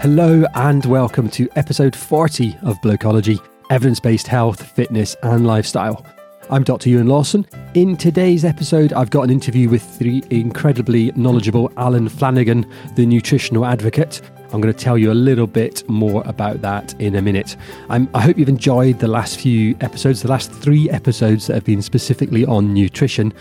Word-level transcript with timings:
Hello 0.00 0.44
and 0.54 0.84
welcome 0.84 1.28
to 1.30 1.48
episode 1.56 1.96
40 1.96 2.56
of 2.62 2.80
Blokology 2.82 3.44
Evidence 3.68 3.98
Based 3.98 4.28
Health, 4.28 4.62
Fitness 4.62 5.16
and 5.24 5.44
Lifestyle. 5.44 6.06
I'm 6.50 6.62
Dr. 6.62 6.88
Euan 6.88 7.08
Lawson. 7.08 7.44
In 7.74 7.96
today's 7.96 8.44
episode, 8.44 8.92
I've 8.92 9.10
got 9.10 9.22
an 9.22 9.30
interview 9.30 9.68
with 9.68 9.98
the 9.98 10.22
incredibly 10.30 11.10
knowledgeable 11.16 11.72
Alan 11.76 12.08
Flanagan, 12.08 12.64
the 12.94 13.06
nutritional 13.06 13.66
advocate. 13.66 14.22
I'm 14.52 14.60
going 14.60 14.72
to 14.72 14.84
tell 14.84 14.96
you 14.96 15.10
a 15.10 15.14
little 15.14 15.48
bit 15.48 15.82
more 15.88 16.22
about 16.26 16.62
that 16.62 16.94
in 17.00 17.16
a 17.16 17.20
minute. 17.20 17.56
I'm, 17.88 18.08
i 18.14 18.20
hope 18.20 18.38
you've 18.38 18.48
enjoyed 18.48 19.00
the 19.00 19.08
last 19.08 19.40
few 19.40 19.76
episodes, 19.80 20.22
the 20.22 20.28
last 20.28 20.52
three 20.52 20.88
episodes 20.90 21.48
that 21.48 21.54
have 21.54 21.64
been 21.64 21.82
specifically 21.82 22.44
on 22.44 22.72
nutrition. 22.72 23.34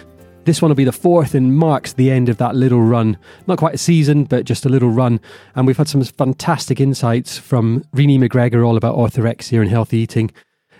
This 0.48 0.62
one 0.62 0.70
will 0.70 0.78
be 0.78 0.86
the 0.86 0.94
fourth 0.94 1.36
and 1.36 1.58
marks 1.58 1.92
the 1.92 2.10
end 2.10 2.30
of 2.30 2.38
that 2.38 2.56
little 2.56 2.82
run. 2.82 3.18
Not 3.48 3.58
quite 3.58 3.76
a 3.76 3.78
season, 3.78 4.24
but 4.24 4.46
just 4.46 4.66
a 4.66 4.70
little 4.70 4.90
run. 4.90 5.20
And 5.56 5.68
we've 5.68 5.76
had 5.76 5.90
some 5.90 6.02
fantastic 6.02 6.80
insights 6.80 7.38
from 7.38 7.84
Renee 7.92 8.18
McGregor 8.18 8.66
all 8.66 8.78
about 8.78 8.96
orthorexia 8.96 9.60
and 9.60 9.70
healthy 9.70 9.98
eating. 9.98 10.32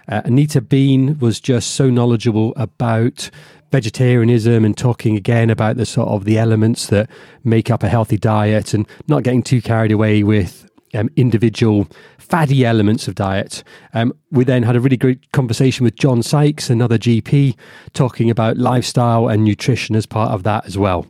Uh, 0.08 0.22
Anita 0.24 0.62
Bean 0.62 1.20
was 1.20 1.42
just 1.42 1.72
so 1.72 1.90
knowledgeable 1.90 2.54
about 2.56 3.30
vegetarianism 3.70 4.64
and 4.64 4.78
talking 4.78 5.18
again 5.18 5.50
about 5.50 5.76
the 5.76 5.86
sort 5.86 6.08
of 6.08 6.24
the 6.24 6.38
elements 6.38 6.88
that 6.88 7.10
make 7.44 7.70
up 7.70 7.84
a 7.84 7.90
healthy 7.90 8.18
diet 8.18 8.74
and 8.74 8.88
not 9.10 9.24
getting 9.24 9.44
too 9.44 9.62
carried 9.62 9.92
away 9.92 10.24
with 10.24 10.70
um, 10.94 11.10
individual 11.16 11.88
fatty 12.18 12.66
elements 12.66 13.08
of 13.08 13.16
diet. 13.16 13.64
Um, 13.94 14.14
we 14.32 14.44
then 14.44 14.64
had 14.64 14.76
a 14.76 14.80
really 14.80 14.98
great 14.98 15.32
conversation 15.32 15.84
with 15.84 15.96
John 15.96 16.24
Sykes, 16.24 16.70
another 16.70 16.98
GP, 16.98 17.56
talking 17.94 18.30
about 18.30 18.58
lifestyle 18.58 19.28
and 19.28 19.44
nutrition 19.44 19.96
as 19.96 20.06
part 20.06 20.32
of 20.32 20.44
that 20.44 20.66
as 20.66 20.78
well. 20.78 21.08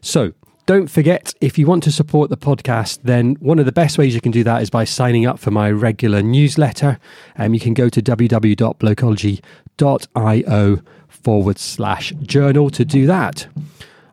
So, 0.00 0.32
don't 0.66 0.88
forget, 0.88 1.32
if 1.40 1.58
you 1.58 1.66
want 1.66 1.84
to 1.84 1.92
support 1.92 2.28
the 2.28 2.36
podcast, 2.36 2.98
then 3.04 3.36
one 3.38 3.60
of 3.60 3.66
the 3.66 3.72
best 3.72 3.98
ways 3.98 4.16
you 4.16 4.20
can 4.20 4.32
do 4.32 4.42
that 4.42 4.62
is 4.62 4.70
by 4.70 4.82
signing 4.82 5.24
up 5.24 5.38
for 5.38 5.52
my 5.52 5.70
regular 5.70 6.22
newsletter. 6.22 6.98
Um, 7.38 7.54
you 7.54 7.60
can 7.60 7.72
go 7.72 7.88
to 7.88 8.02
www.blokology.io 8.02 10.82
forward 11.08 11.58
slash 11.58 12.12
journal 12.22 12.70
to 12.70 12.84
do 12.84 13.06
that. 13.06 13.46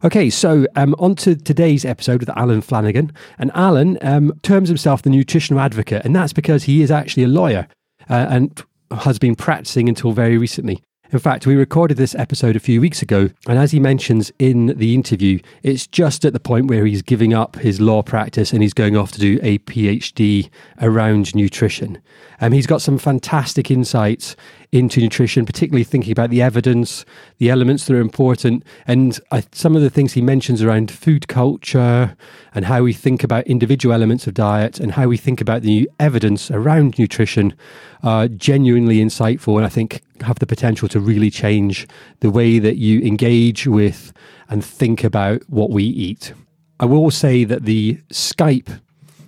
Okay, 0.05 0.29
so 0.29 0.65
um, 0.75 0.93
on 0.99 1.15
to 1.15 1.33
today's 1.33 1.85
episode 1.85 2.19
with 2.19 2.29
Alan 2.37 2.59
Flanagan. 2.59 3.13
And 3.39 3.51
Alan 3.55 3.97
um, 4.01 4.33
terms 4.43 4.67
himself 4.67 5.01
the 5.01 5.09
nutritional 5.09 5.61
advocate, 5.61 6.03
and 6.03 6.13
that's 6.13 6.33
because 6.33 6.63
he 6.63 6.81
is 6.81 6.91
actually 6.91 7.23
a 7.23 7.29
lawyer 7.29 7.69
uh, 8.09 8.27
and 8.29 8.61
has 8.91 9.17
been 9.17 9.33
practicing 9.33 9.87
until 9.87 10.11
very 10.11 10.37
recently. 10.37 10.83
In 11.13 11.19
fact, 11.19 11.45
we 11.45 11.55
recorded 11.55 11.95
this 11.95 12.15
episode 12.15 12.57
a 12.57 12.59
few 12.59 12.81
weeks 12.81 13.01
ago, 13.01 13.29
and 13.47 13.57
as 13.57 13.71
he 13.71 13.79
mentions 13.79 14.31
in 14.39 14.77
the 14.77 14.93
interview, 14.93 15.39
it's 15.61 15.87
just 15.87 16.25
at 16.25 16.33
the 16.33 16.39
point 16.39 16.67
where 16.67 16.85
he's 16.85 17.01
giving 17.03 17.33
up 17.33 17.55
his 17.55 17.79
law 17.79 18.01
practice 18.01 18.51
and 18.51 18.61
he's 18.61 18.73
going 18.73 18.97
off 18.97 19.11
to 19.13 19.19
do 19.19 19.39
a 19.41 19.59
PhD 19.59 20.49
around 20.81 21.33
nutrition. 21.33 22.01
Um, 22.41 22.51
he's 22.51 22.67
got 22.67 22.81
some 22.81 22.97
fantastic 22.97 23.69
insights 23.71 24.35
into 24.71 24.99
nutrition, 24.99 25.45
particularly 25.45 25.83
thinking 25.83 26.11
about 26.11 26.29
the 26.29 26.41
evidence, 26.41 27.05
the 27.37 27.49
elements 27.49 27.85
that 27.85 27.95
are 27.95 28.01
important, 28.01 28.63
and 28.87 29.19
I, 29.31 29.43
some 29.51 29.75
of 29.75 29.81
the 29.81 29.89
things 29.89 30.13
he 30.13 30.21
mentions 30.21 30.63
around 30.63 30.89
food 30.89 31.27
culture 31.27 32.15
and 32.55 32.65
how 32.65 32.81
we 32.81 32.93
think 32.93 33.23
about 33.23 33.45
individual 33.45 33.93
elements 33.93 34.25
of 34.25 34.33
diet 34.33 34.79
and 34.79 34.91
how 34.93 35.07
we 35.07 35.17
think 35.17 35.41
about 35.41 35.61
the 35.61 35.89
evidence 35.99 36.49
around 36.49 36.97
nutrition 36.97 37.53
are 38.01 38.27
genuinely 38.27 38.97
insightful 38.97 39.57
and 39.57 39.65
I 39.65 39.69
think 39.69 40.01
have 40.21 40.39
the 40.39 40.47
potential 40.47 40.87
to 40.89 40.99
really 40.99 41.29
change 41.29 41.87
the 42.21 42.31
way 42.31 42.59
that 42.59 42.77
you 42.77 43.01
engage 43.01 43.67
with 43.67 44.11
and 44.49 44.63
think 44.63 45.03
about 45.03 45.41
what 45.49 45.69
we 45.69 45.83
eat. 45.83 46.33
I 46.79 46.85
will 46.85 47.11
say 47.11 47.43
that 47.43 47.63
the 47.63 47.95
Skype 48.11 48.81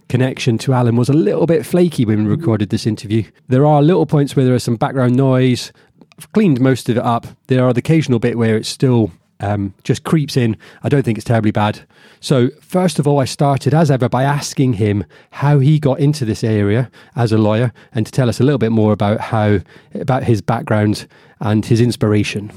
connection 0.10 0.58
to 0.60 0.74
Alan 0.74 0.96
was 0.96 1.10
a 1.10 1.14
little 1.14 1.46
bit 1.46 1.66
flaky 1.66 2.06
when 2.06 2.26
we 2.26 2.30
recorded 2.30 2.70
this 2.70 2.86
interview. 2.86 3.24
There 3.48 3.66
are 3.66 3.82
little 3.82 4.06
points 4.06 4.36
where 4.36 4.46
there 4.46 4.56
is 4.56 4.64
some 4.64 4.76
background 4.76 5.16
noise. 5.16 5.72
I've 6.18 6.32
cleaned 6.32 6.62
most 6.62 6.90
of 6.90 6.98
it 6.98 7.04
up. 7.04 7.28
There 7.48 7.66
are 7.66 7.74
the 7.74 7.80
occasional 7.80 8.20
bit 8.20 8.38
where 8.38 8.56
it 8.56 8.66
still 8.66 9.12
um, 9.40 9.74
just 9.84 10.04
creeps 10.04 10.38
in. 10.38 10.58
I 10.84 10.90
don't 10.90 11.04
think 11.04 11.18
it's 11.18 11.26
terribly 11.26 11.52
bad. 11.52 11.86
So, 12.20 12.50
first 12.62 13.00
of 13.00 13.08
all, 13.08 13.20
I 13.20 13.26
started 13.26 13.74
as 13.74 13.92
ever 13.92 14.08
by 14.10 14.24
asking 14.24 14.74
him 14.74 15.06
how 15.32 15.60
he 15.60 15.80
got 15.80 16.00
into 16.00 16.26
this 16.26 16.44
area 16.44 16.90
as 17.16 17.32
a 17.32 17.38
lawyer 17.38 17.74
and 17.92 18.06
to 18.06 18.12
tell 18.12 18.30
us 18.30 18.40
a 18.40 18.44
little 18.44 18.58
bit 18.58 18.72
more 18.72 18.94
about 18.94 19.20
how 19.20 19.60
about 19.94 20.24
his 20.24 20.42
background 20.42 21.08
and 21.40 21.66
his 21.66 21.82
inspiration. 21.82 22.52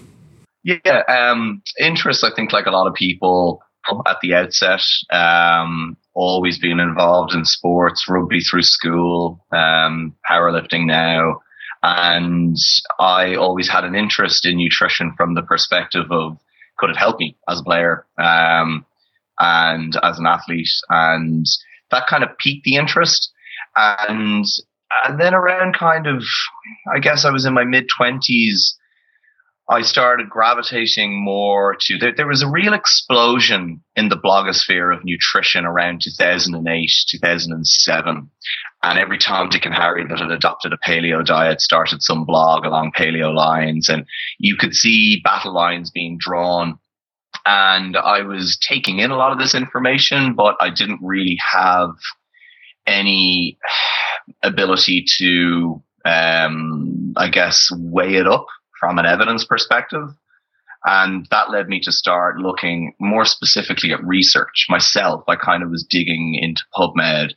Yeah, 0.62 1.03
um, 1.09 1.62
interest. 1.81 2.25
I 2.25 2.31
think, 2.34 2.53
like 2.53 2.67
a 2.67 2.71
lot 2.71 2.87
of 2.87 2.94
people 2.94 3.62
at 4.06 4.19
the 4.21 4.34
outset, 4.34 4.83
um, 5.11 5.97
always 6.19 6.59
been 6.59 6.81
involved 6.81 7.33
in 7.33 7.45
sports, 7.45 8.06
rugby 8.09 8.41
through 8.41 8.62
school, 8.62 9.45
um, 9.53 10.15
powerlifting 10.29 10.84
now. 10.84 11.41
And 11.83 12.56
I 12.99 13.37
always 13.37 13.69
had 13.69 13.84
an 13.84 13.95
interest 13.95 14.45
in 14.45 14.56
nutrition 14.56 15.15
from 15.17 15.34
the 15.34 15.43
perspective 15.43 16.06
of 16.11 16.37
could 16.77 16.91
it 16.91 16.97
help 16.97 17.21
me 17.21 17.37
as 17.49 17.61
a 17.61 17.65
player 17.65 18.05
um, 18.19 18.84
and 19.39 19.97
as 20.03 20.19
an 20.19 20.27
athlete? 20.27 20.69
And 20.91 21.47
that 21.93 22.09
kind 22.09 22.25
of 22.25 22.37
piqued 22.39 22.65
the 22.65 22.77
interest. 22.77 23.33
And 23.77 24.45
and 25.05 25.21
then 25.21 25.35
around 25.35 25.77
kind 25.79 26.06
of, 26.06 26.25
I 26.93 26.99
guess 26.99 27.25
I 27.25 27.31
was 27.31 27.45
in 27.45 27.55
my 27.55 27.65
mid 27.65 27.87
twenties. 27.97 28.77
I 29.71 29.83
started 29.83 30.31
gravitating 30.31 31.23
more 31.23 31.77
to 31.81 31.99
there, 31.99 32.15
there 32.17 32.27
was 32.27 32.43
a 32.43 32.49
real 32.49 32.73
explosion 32.73 33.83
in 33.97 34.09
the 34.09 34.17
blogosphere 34.17 34.97
of 34.97 35.05
nutrition 35.05 35.67
around 35.67 36.01
2008, 36.01 36.91
2007. 37.09 38.31
And 38.83 38.99
every 38.99 39.19
Tom, 39.19 39.51
Dick, 39.51 39.67
and 39.67 39.75
Harry 39.75 40.06
that 40.09 40.21
had 40.21 40.31
adopted 40.31 40.73
a 40.73 40.79
paleo 40.79 41.25
diet 41.25 41.61
started 41.61 42.03
some 42.03 42.25
blog 42.25 42.65
along 42.65 42.93
paleo 42.97 43.34
lines. 43.34 43.91
And 43.91 44.06
you 44.39 44.56
could 44.56 44.75
see 44.75 45.21
battle 45.23 45.53
lines 45.53 45.91
being 45.91 46.17
drawn. 46.19 46.79
And 47.45 47.95
I 47.97 48.23
was 48.23 48.59
taking 48.67 49.00
in 49.00 49.11
a 49.11 49.17
lot 49.17 49.33
of 49.33 49.39
this 49.39 49.55
information, 49.55 50.35
but 50.35 50.56
I 50.61 50.71
didn't 50.71 51.00
really 51.03 51.39
have 51.47 51.91
any 52.87 53.59
ability 54.43 55.05
to, 55.19 55.83
um, 56.06 57.12
I 57.19 57.29
guess, 57.29 57.69
weigh 57.71 58.15
it 58.15 58.27
up 58.27 58.47
from 58.78 58.99
an 58.99 59.06
evidence 59.06 59.44
perspective. 59.44 60.09
And 60.84 61.27
that 61.31 61.50
led 61.50 61.69
me 61.69 61.81
to 61.81 61.93
start 61.93 62.39
looking 62.39 62.94
more 63.00 63.25
specifically 63.25 63.93
at 63.93 64.05
research 64.05 64.66
myself. 64.69 65.25
I 65.28 65.37
kind 65.37 65.62
of 65.62 65.71
was 65.71 65.87
digging 65.89 66.39
into 66.41 66.62
PubMed, 66.77 67.33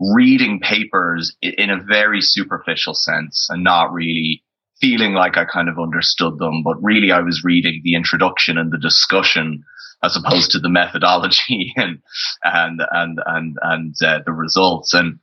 reading 0.00 0.60
papers 0.60 1.36
in 1.42 1.70
a 1.70 1.82
very 1.82 2.20
superficial 2.20 2.94
sense 2.94 3.48
and 3.50 3.62
not 3.62 3.92
really 3.92 4.42
feeling 4.80 5.12
like 5.12 5.36
I 5.36 5.44
kind 5.44 5.68
of 5.68 5.78
understood 5.78 6.38
them, 6.38 6.62
but 6.62 6.82
really 6.82 7.12
I 7.12 7.20
was 7.20 7.44
reading 7.44 7.80
the 7.84 7.94
introduction 7.94 8.56
and 8.58 8.72
the 8.72 8.78
discussion 8.78 9.64
as 10.02 10.16
opposed 10.16 10.52
to 10.52 10.60
the 10.60 10.68
methodology 10.68 11.72
and 11.76 11.98
and 12.44 12.80
and 12.90 13.18
and 13.26 13.58
and 13.62 13.94
uh, 14.04 14.20
the 14.24 14.32
results. 14.32 14.94
And 14.94 15.18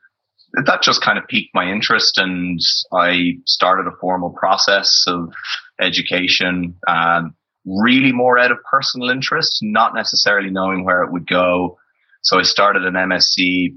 that 0.66 0.82
just 0.82 1.02
kind 1.02 1.18
of 1.18 1.28
piqued 1.28 1.54
my 1.54 1.70
interest 1.70 2.18
and 2.18 2.60
I 2.94 3.34
started 3.46 3.88
a 3.88 3.96
formal 4.00 4.30
process 4.30 5.04
of 5.08 5.34
education, 5.80 6.76
um, 6.88 7.36
really 7.66 8.12
more 8.12 8.38
out 8.38 8.52
of 8.52 8.58
personal 8.70 9.10
interest, 9.10 9.60
not 9.62 9.94
necessarily 9.94 10.50
knowing 10.50 10.86
where 10.86 11.04
it 11.04 11.12
would 11.12 11.28
go. 11.28 11.78
So 12.22 12.40
I 12.40 12.44
started 12.44 12.86
an 12.86 12.94
MSc 12.94 13.76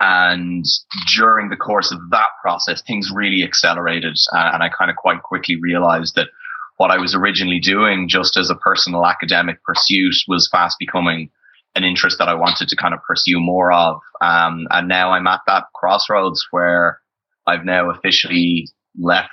and 0.00 0.64
during 1.16 1.48
the 1.48 1.56
course 1.56 1.92
of 1.92 1.98
that 2.10 2.28
process, 2.40 2.82
things 2.82 3.10
really 3.12 3.42
accelerated. 3.42 4.16
Uh, 4.32 4.50
and 4.52 4.62
I 4.62 4.68
kind 4.68 4.90
of 4.90 4.96
quite 4.96 5.22
quickly 5.22 5.56
realized 5.56 6.14
that 6.16 6.28
what 6.76 6.90
I 6.90 6.98
was 6.98 7.14
originally 7.14 7.60
doing 7.60 8.08
just 8.08 8.36
as 8.36 8.50
a 8.50 8.56
personal 8.56 9.06
academic 9.06 9.62
pursuit 9.64 10.14
was 10.28 10.48
fast 10.50 10.76
becoming 10.78 11.30
an 11.74 11.84
interest 11.84 12.18
that 12.18 12.28
I 12.28 12.34
wanted 12.34 12.68
to 12.68 12.76
kind 12.76 12.94
of 12.94 13.00
pursue 13.06 13.40
more 13.40 13.72
of. 13.72 13.96
Um, 14.20 14.66
and 14.70 14.88
now 14.88 15.12
I'm 15.12 15.26
at 15.26 15.40
that 15.46 15.64
crossroads 15.74 16.46
where 16.50 17.00
I've 17.46 17.64
now 17.64 17.90
officially 17.90 18.68
left 18.98 19.30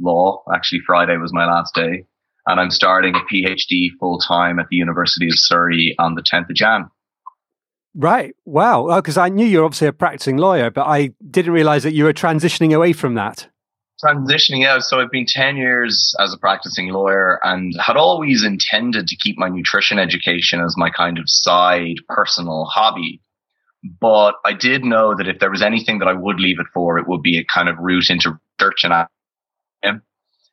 law. 0.00 0.42
Actually, 0.54 0.80
Friday 0.86 1.16
was 1.16 1.32
my 1.32 1.46
last 1.46 1.74
day. 1.74 2.04
And 2.46 2.60
I'm 2.60 2.70
starting 2.70 3.14
a 3.14 3.34
PhD 3.34 3.88
full 3.98 4.18
time 4.18 4.58
at 4.58 4.66
the 4.70 4.76
University 4.76 5.26
of 5.26 5.38
Surrey 5.38 5.94
on 5.98 6.14
the 6.14 6.22
10th 6.22 6.48
of 6.48 6.56
Jan. 6.56 6.88
Right. 7.94 8.34
Wow. 8.44 8.94
Because 8.96 9.16
I 9.16 9.30
knew 9.30 9.44
you 9.44 9.58
were 9.58 9.64
obviously 9.64 9.88
a 9.88 9.92
practicing 9.92 10.36
lawyer, 10.36 10.70
but 10.70 10.86
I 10.86 11.12
didn't 11.28 11.52
realize 11.52 11.82
that 11.82 11.94
you 11.94 12.04
were 12.04 12.12
transitioning 12.12 12.74
away 12.74 12.92
from 12.92 13.14
that 13.14 13.48
transitioning 14.04 14.66
out. 14.66 14.82
So 14.82 15.00
I've 15.00 15.10
been 15.10 15.26
10 15.26 15.56
years 15.56 16.14
as 16.18 16.32
a 16.32 16.38
practicing 16.38 16.88
lawyer 16.88 17.40
and 17.42 17.74
had 17.80 17.96
always 17.96 18.44
intended 18.44 19.06
to 19.06 19.16
keep 19.16 19.38
my 19.38 19.48
nutrition 19.48 19.98
education 19.98 20.60
as 20.60 20.76
my 20.76 20.90
kind 20.90 21.18
of 21.18 21.24
side 21.26 21.96
personal 22.08 22.64
hobby. 22.66 23.20
But 24.00 24.34
I 24.44 24.52
did 24.52 24.84
know 24.84 25.14
that 25.16 25.28
if 25.28 25.38
there 25.38 25.50
was 25.50 25.62
anything 25.62 26.00
that 26.00 26.08
I 26.08 26.12
would 26.12 26.40
leave 26.40 26.58
it 26.58 26.66
for, 26.74 26.98
it 26.98 27.06
would 27.06 27.22
be 27.22 27.38
a 27.38 27.44
kind 27.44 27.68
of 27.68 27.78
route 27.78 28.10
into 28.10 28.38
research 28.60 28.84
and 28.84 28.92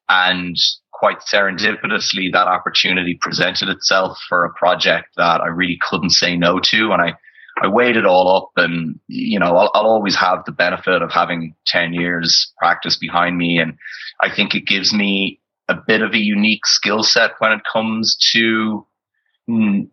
and 0.09 0.57
quite 0.91 1.19
serendipitously, 1.21 2.31
that 2.31 2.47
opportunity 2.47 3.17
presented 3.19 3.67
itself 3.67 4.17
for 4.29 4.45
a 4.45 4.53
project 4.53 5.09
that 5.17 5.41
I 5.41 5.47
really 5.47 5.77
couldn't 5.89 6.11
say 6.11 6.37
no 6.37 6.59
to. 6.59 6.91
And 6.91 7.01
I, 7.01 7.13
I 7.61 7.67
weighed 7.67 7.97
it 7.97 8.05
all 8.05 8.35
up, 8.35 8.63
and 8.63 8.99
you 9.07 9.39
know, 9.39 9.55
I'll, 9.55 9.71
I'll 9.73 9.87
always 9.89 10.15
have 10.15 10.43
the 10.45 10.51
benefit 10.51 11.01
of 11.01 11.11
having 11.11 11.55
ten 11.67 11.93
years 11.93 12.51
practice 12.57 12.97
behind 12.97 13.37
me, 13.37 13.59
and 13.59 13.77
I 14.21 14.33
think 14.33 14.55
it 14.55 14.65
gives 14.65 14.93
me 14.93 15.39
a 15.69 15.75
bit 15.75 16.01
of 16.01 16.13
a 16.13 16.17
unique 16.17 16.65
skill 16.65 17.03
set 17.03 17.31
when 17.39 17.51
it 17.51 17.61
comes 17.71 18.17
to 18.33 18.85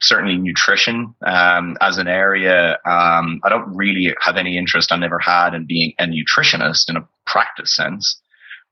certainly 0.01 0.37
nutrition 0.37 1.15
um, 1.27 1.77
as 1.81 1.99
an 1.99 2.07
area. 2.07 2.79
Um, 2.87 3.41
I 3.45 3.49
don't 3.49 3.75
really 3.75 4.15
have 4.21 4.37
any 4.37 4.57
interest 4.57 4.93
I 4.93 4.97
never 4.97 5.19
had 5.19 5.55
in 5.55 5.67
being 5.67 5.93
a 5.99 6.07
nutritionist 6.07 6.89
in 6.89 6.97
a 6.97 7.09
practice 7.27 7.75
sense. 7.75 8.21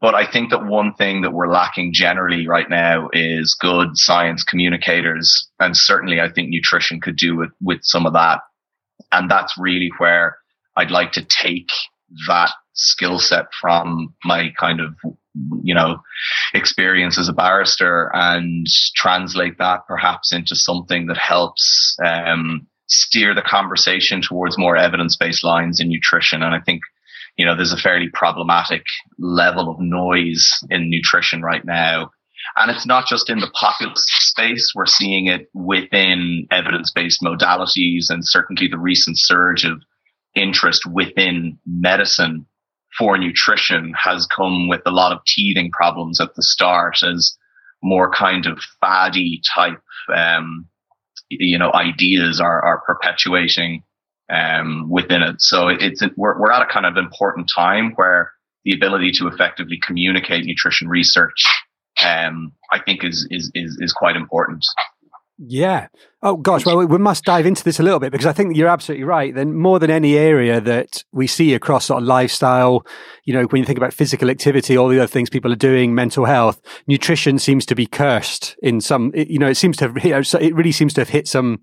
But 0.00 0.14
I 0.14 0.30
think 0.30 0.50
that 0.50 0.64
one 0.64 0.94
thing 0.94 1.22
that 1.22 1.32
we're 1.32 1.52
lacking 1.52 1.92
generally 1.92 2.46
right 2.46 2.70
now 2.70 3.08
is 3.12 3.56
good 3.60 3.88
science 3.94 4.44
communicators. 4.44 5.48
And 5.58 5.76
certainly 5.76 6.20
I 6.20 6.30
think 6.30 6.50
nutrition 6.50 7.00
could 7.00 7.16
do 7.16 7.36
with, 7.36 7.50
with 7.60 7.80
some 7.82 8.06
of 8.06 8.12
that. 8.12 8.40
And 9.12 9.30
that's 9.30 9.54
really 9.58 9.90
where 9.98 10.36
I'd 10.76 10.90
like 10.90 11.12
to 11.12 11.24
take 11.24 11.68
that 12.28 12.50
skill 12.74 13.18
set 13.18 13.46
from 13.60 14.14
my 14.24 14.50
kind 14.58 14.80
of, 14.80 14.94
you 15.62 15.74
know, 15.74 15.98
experience 16.54 17.18
as 17.18 17.28
a 17.28 17.32
barrister 17.32 18.10
and 18.14 18.66
translate 18.94 19.58
that 19.58 19.86
perhaps 19.86 20.32
into 20.32 20.54
something 20.54 21.06
that 21.06 21.18
helps, 21.18 21.96
um, 22.04 22.66
steer 22.86 23.34
the 23.34 23.42
conversation 23.42 24.22
towards 24.22 24.56
more 24.56 24.76
evidence-based 24.76 25.44
lines 25.44 25.78
in 25.80 25.88
nutrition. 25.88 26.42
And 26.42 26.54
I 26.54 26.60
think 26.60 26.80
you 27.38 27.46
know, 27.46 27.54
there's 27.54 27.72
a 27.72 27.78
fairly 27.78 28.08
problematic 28.12 28.82
level 29.18 29.70
of 29.70 29.78
noise 29.78 30.50
in 30.70 30.90
nutrition 30.90 31.40
right 31.40 31.64
now. 31.64 32.10
And 32.56 32.70
it's 32.70 32.86
not 32.86 33.06
just 33.06 33.30
in 33.30 33.38
the 33.38 33.50
populist 33.54 34.08
space. 34.08 34.72
We're 34.74 34.86
seeing 34.86 35.26
it 35.26 35.48
within 35.54 36.46
evidence-based 36.50 37.20
modalities 37.22 38.10
and 38.10 38.26
certainly 38.26 38.68
the 38.68 38.78
recent 38.78 39.18
surge 39.18 39.64
of 39.64 39.82
interest 40.34 40.82
within 40.86 41.58
medicine 41.66 42.46
for 42.96 43.18
nutrition 43.18 43.92
has 43.96 44.26
come 44.26 44.68
with 44.68 44.82
a 44.86 44.90
lot 44.90 45.12
of 45.12 45.24
teething 45.24 45.70
problems 45.70 46.20
at 46.20 46.34
the 46.34 46.42
start 46.42 47.02
as 47.02 47.36
more 47.82 48.10
kind 48.10 48.46
of 48.46 48.58
faddy 48.80 49.40
type, 49.54 49.80
um, 50.14 50.66
you 51.28 51.58
know, 51.58 51.72
ideas 51.72 52.40
are, 52.40 52.64
are 52.64 52.82
perpetuating 52.86 53.82
um, 54.30 54.88
within 54.90 55.22
it. 55.22 55.40
So 55.40 55.68
it's 55.68 56.02
we're 56.16 56.38
we're 56.38 56.52
at 56.52 56.62
a 56.62 56.72
kind 56.72 56.86
of 56.86 56.96
important 56.96 57.50
time 57.54 57.92
where 57.94 58.32
the 58.64 58.74
ability 58.74 59.12
to 59.12 59.28
effectively 59.28 59.78
communicate 59.80 60.44
nutrition 60.44 60.88
research, 60.88 61.44
um, 62.04 62.52
I 62.72 62.80
think, 62.80 63.04
is 63.04 63.26
is 63.30 63.50
is 63.54 63.78
is 63.80 63.92
quite 63.92 64.16
important. 64.16 64.64
Yeah. 65.40 65.86
Oh 66.20 66.36
gosh. 66.36 66.66
Well, 66.66 66.84
we 66.84 66.98
must 66.98 67.22
dive 67.22 67.46
into 67.46 67.62
this 67.62 67.78
a 67.78 67.84
little 67.84 68.00
bit 68.00 68.10
because 68.10 68.26
I 68.26 68.32
think 68.32 68.56
you're 68.56 68.68
absolutely 68.68 69.04
right. 69.04 69.32
Then 69.32 69.54
more 69.54 69.78
than 69.78 69.88
any 69.88 70.16
area 70.16 70.60
that 70.60 71.04
we 71.12 71.28
see 71.28 71.54
across 71.54 71.84
sort 71.86 72.02
of 72.02 72.08
lifestyle, 72.08 72.84
you 73.24 73.32
know, 73.32 73.44
when 73.44 73.60
you 73.60 73.66
think 73.66 73.78
about 73.78 73.94
physical 73.94 74.30
activity, 74.30 74.76
all 74.76 74.88
the 74.88 74.98
other 74.98 75.06
things 75.06 75.30
people 75.30 75.52
are 75.52 75.56
doing, 75.56 75.94
mental 75.94 76.24
health, 76.24 76.60
nutrition 76.88 77.38
seems 77.38 77.64
to 77.66 77.76
be 77.76 77.86
cursed 77.86 78.56
in 78.64 78.80
some. 78.80 79.12
You 79.14 79.38
know, 79.38 79.48
it 79.48 79.56
seems 79.56 79.76
to 79.78 79.84
have. 79.86 79.96
You 80.08 80.14
know, 80.14 80.22
it 80.40 80.54
really 80.54 80.72
seems 80.72 80.94
to 80.94 81.02
have 81.02 81.10
hit 81.10 81.28
some 81.28 81.58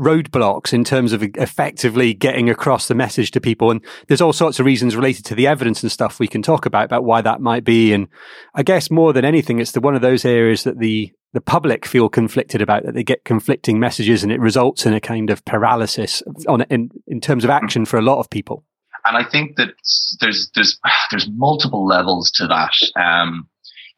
roadblocks 0.00 0.72
in 0.72 0.84
terms 0.84 1.12
of 1.12 1.22
effectively 1.22 2.14
getting 2.14 2.48
across 2.48 2.88
the 2.88 2.94
message 2.94 3.30
to 3.32 3.40
people. 3.40 3.70
And 3.70 3.84
there's 4.08 4.22
all 4.22 4.32
sorts 4.32 4.58
of 4.58 4.66
reasons 4.66 4.96
related 4.96 5.24
to 5.26 5.34
the 5.34 5.46
evidence 5.46 5.82
and 5.82 5.92
stuff 5.92 6.18
we 6.18 6.26
can 6.26 6.40
talk 6.40 6.66
about 6.66 6.86
about 6.86 7.04
why 7.04 7.20
that 7.20 7.40
might 7.40 7.64
be. 7.64 7.92
And 7.92 8.08
I 8.54 8.62
guess 8.62 8.90
more 8.90 9.12
than 9.12 9.24
anything, 9.24 9.58
it's 9.58 9.72
the 9.72 9.80
one 9.80 9.94
of 9.94 10.02
those 10.02 10.24
areas 10.24 10.64
that 10.64 10.78
the 10.78 11.12
the 11.34 11.40
public 11.40 11.84
feel 11.84 12.08
conflicted 12.08 12.62
about 12.62 12.84
that 12.84 12.94
they 12.94 13.02
get 13.02 13.24
conflicting 13.24 13.80
messages 13.80 14.22
and 14.22 14.30
it 14.30 14.40
results 14.40 14.86
in 14.86 14.94
a 14.94 15.00
kind 15.00 15.30
of 15.30 15.44
paralysis 15.44 16.22
on 16.48 16.62
in 16.70 16.90
in 17.08 17.20
terms 17.20 17.44
of 17.44 17.50
action 17.50 17.84
for 17.84 17.98
a 17.98 18.02
lot 18.02 18.20
of 18.20 18.30
people. 18.30 18.64
And 19.04 19.16
I 19.16 19.28
think 19.28 19.56
that 19.56 19.74
there's 20.20 20.50
there's 20.54 20.78
there's 21.10 21.28
multiple 21.30 21.86
levels 21.86 22.30
to 22.36 22.46
that. 22.46 22.72
Um, 22.96 23.48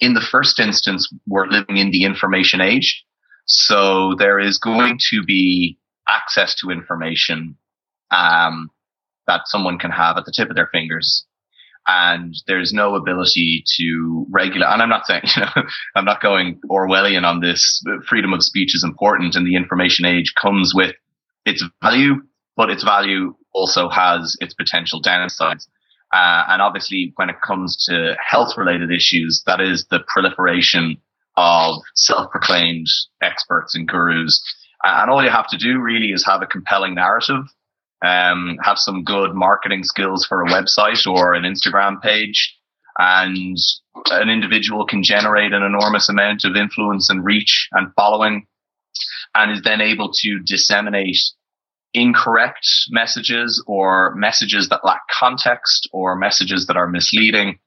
in 0.00 0.14
the 0.14 0.20
first 0.20 0.58
instance, 0.58 1.08
we're 1.26 1.46
living 1.46 1.76
in 1.76 1.90
the 1.90 2.04
information 2.04 2.60
age. 2.60 3.04
So 3.44 4.14
there 4.18 4.40
is 4.40 4.58
going 4.58 4.98
to 5.10 5.22
be 5.22 5.78
access 6.08 6.54
to 6.56 6.70
information 6.70 7.56
um, 8.10 8.70
that 9.26 9.42
someone 9.44 9.78
can 9.78 9.90
have 9.90 10.16
at 10.16 10.24
the 10.24 10.32
tip 10.34 10.48
of 10.50 10.56
their 10.56 10.68
fingers. 10.72 11.26
And 11.86 12.34
there's 12.46 12.72
no 12.72 12.96
ability 12.96 13.64
to 13.78 14.26
regulate. 14.30 14.66
And 14.66 14.82
I'm 14.82 14.88
not 14.88 15.06
saying, 15.06 15.22
you 15.36 15.42
know, 15.42 15.62
I'm 15.94 16.04
not 16.04 16.20
going 16.20 16.60
Orwellian 16.68 17.24
on 17.24 17.40
this. 17.40 17.82
Freedom 18.08 18.32
of 18.32 18.42
speech 18.42 18.74
is 18.74 18.84
important 18.84 19.36
and 19.36 19.46
the 19.46 19.56
information 19.56 20.04
age 20.04 20.34
comes 20.40 20.72
with 20.74 20.94
its 21.44 21.64
value, 21.82 22.14
but 22.56 22.70
its 22.70 22.82
value 22.82 23.34
also 23.52 23.88
has 23.88 24.36
its 24.40 24.54
potential 24.54 25.00
downsides. 25.00 25.66
Uh, 26.12 26.44
and 26.48 26.62
obviously, 26.62 27.12
when 27.16 27.30
it 27.30 27.36
comes 27.46 27.84
to 27.88 28.16
health 28.24 28.56
related 28.56 28.90
issues, 28.90 29.42
that 29.46 29.60
is 29.60 29.86
the 29.90 30.00
proliferation 30.06 30.96
of 31.36 31.76
self-proclaimed 31.94 32.86
experts 33.22 33.74
and 33.74 33.88
gurus. 33.88 34.42
And 34.82 35.10
all 35.10 35.22
you 35.22 35.30
have 35.30 35.48
to 35.48 35.58
do 35.58 35.78
really 35.78 36.12
is 36.12 36.24
have 36.24 36.42
a 36.42 36.46
compelling 36.46 36.94
narrative, 36.94 37.44
um, 38.04 38.58
have 38.62 38.78
some 38.78 39.04
good 39.04 39.34
marketing 39.34 39.84
skills 39.84 40.26
for 40.26 40.42
a 40.42 40.46
website 40.46 41.06
or 41.06 41.34
an 41.34 41.44
Instagram 41.44 42.00
page, 42.00 42.56
and 42.98 43.56
an 44.10 44.28
individual 44.28 44.86
can 44.86 45.02
generate 45.02 45.52
an 45.52 45.62
enormous 45.62 46.08
amount 46.08 46.44
of 46.44 46.56
influence 46.56 47.10
and 47.10 47.24
reach 47.24 47.68
and 47.72 47.92
following, 47.94 48.46
and 49.34 49.52
is 49.52 49.62
then 49.62 49.80
able 49.80 50.12
to 50.12 50.38
disseminate 50.40 51.18
incorrect 51.94 52.66
messages 52.90 53.62
or 53.66 54.14
messages 54.14 54.68
that 54.68 54.84
lack 54.84 55.00
context 55.10 55.88
or 55.92 56.14
messages 56.14 56.66
that 56.66 56.76
are 56.76 56.88
misleading. 56.88 57.58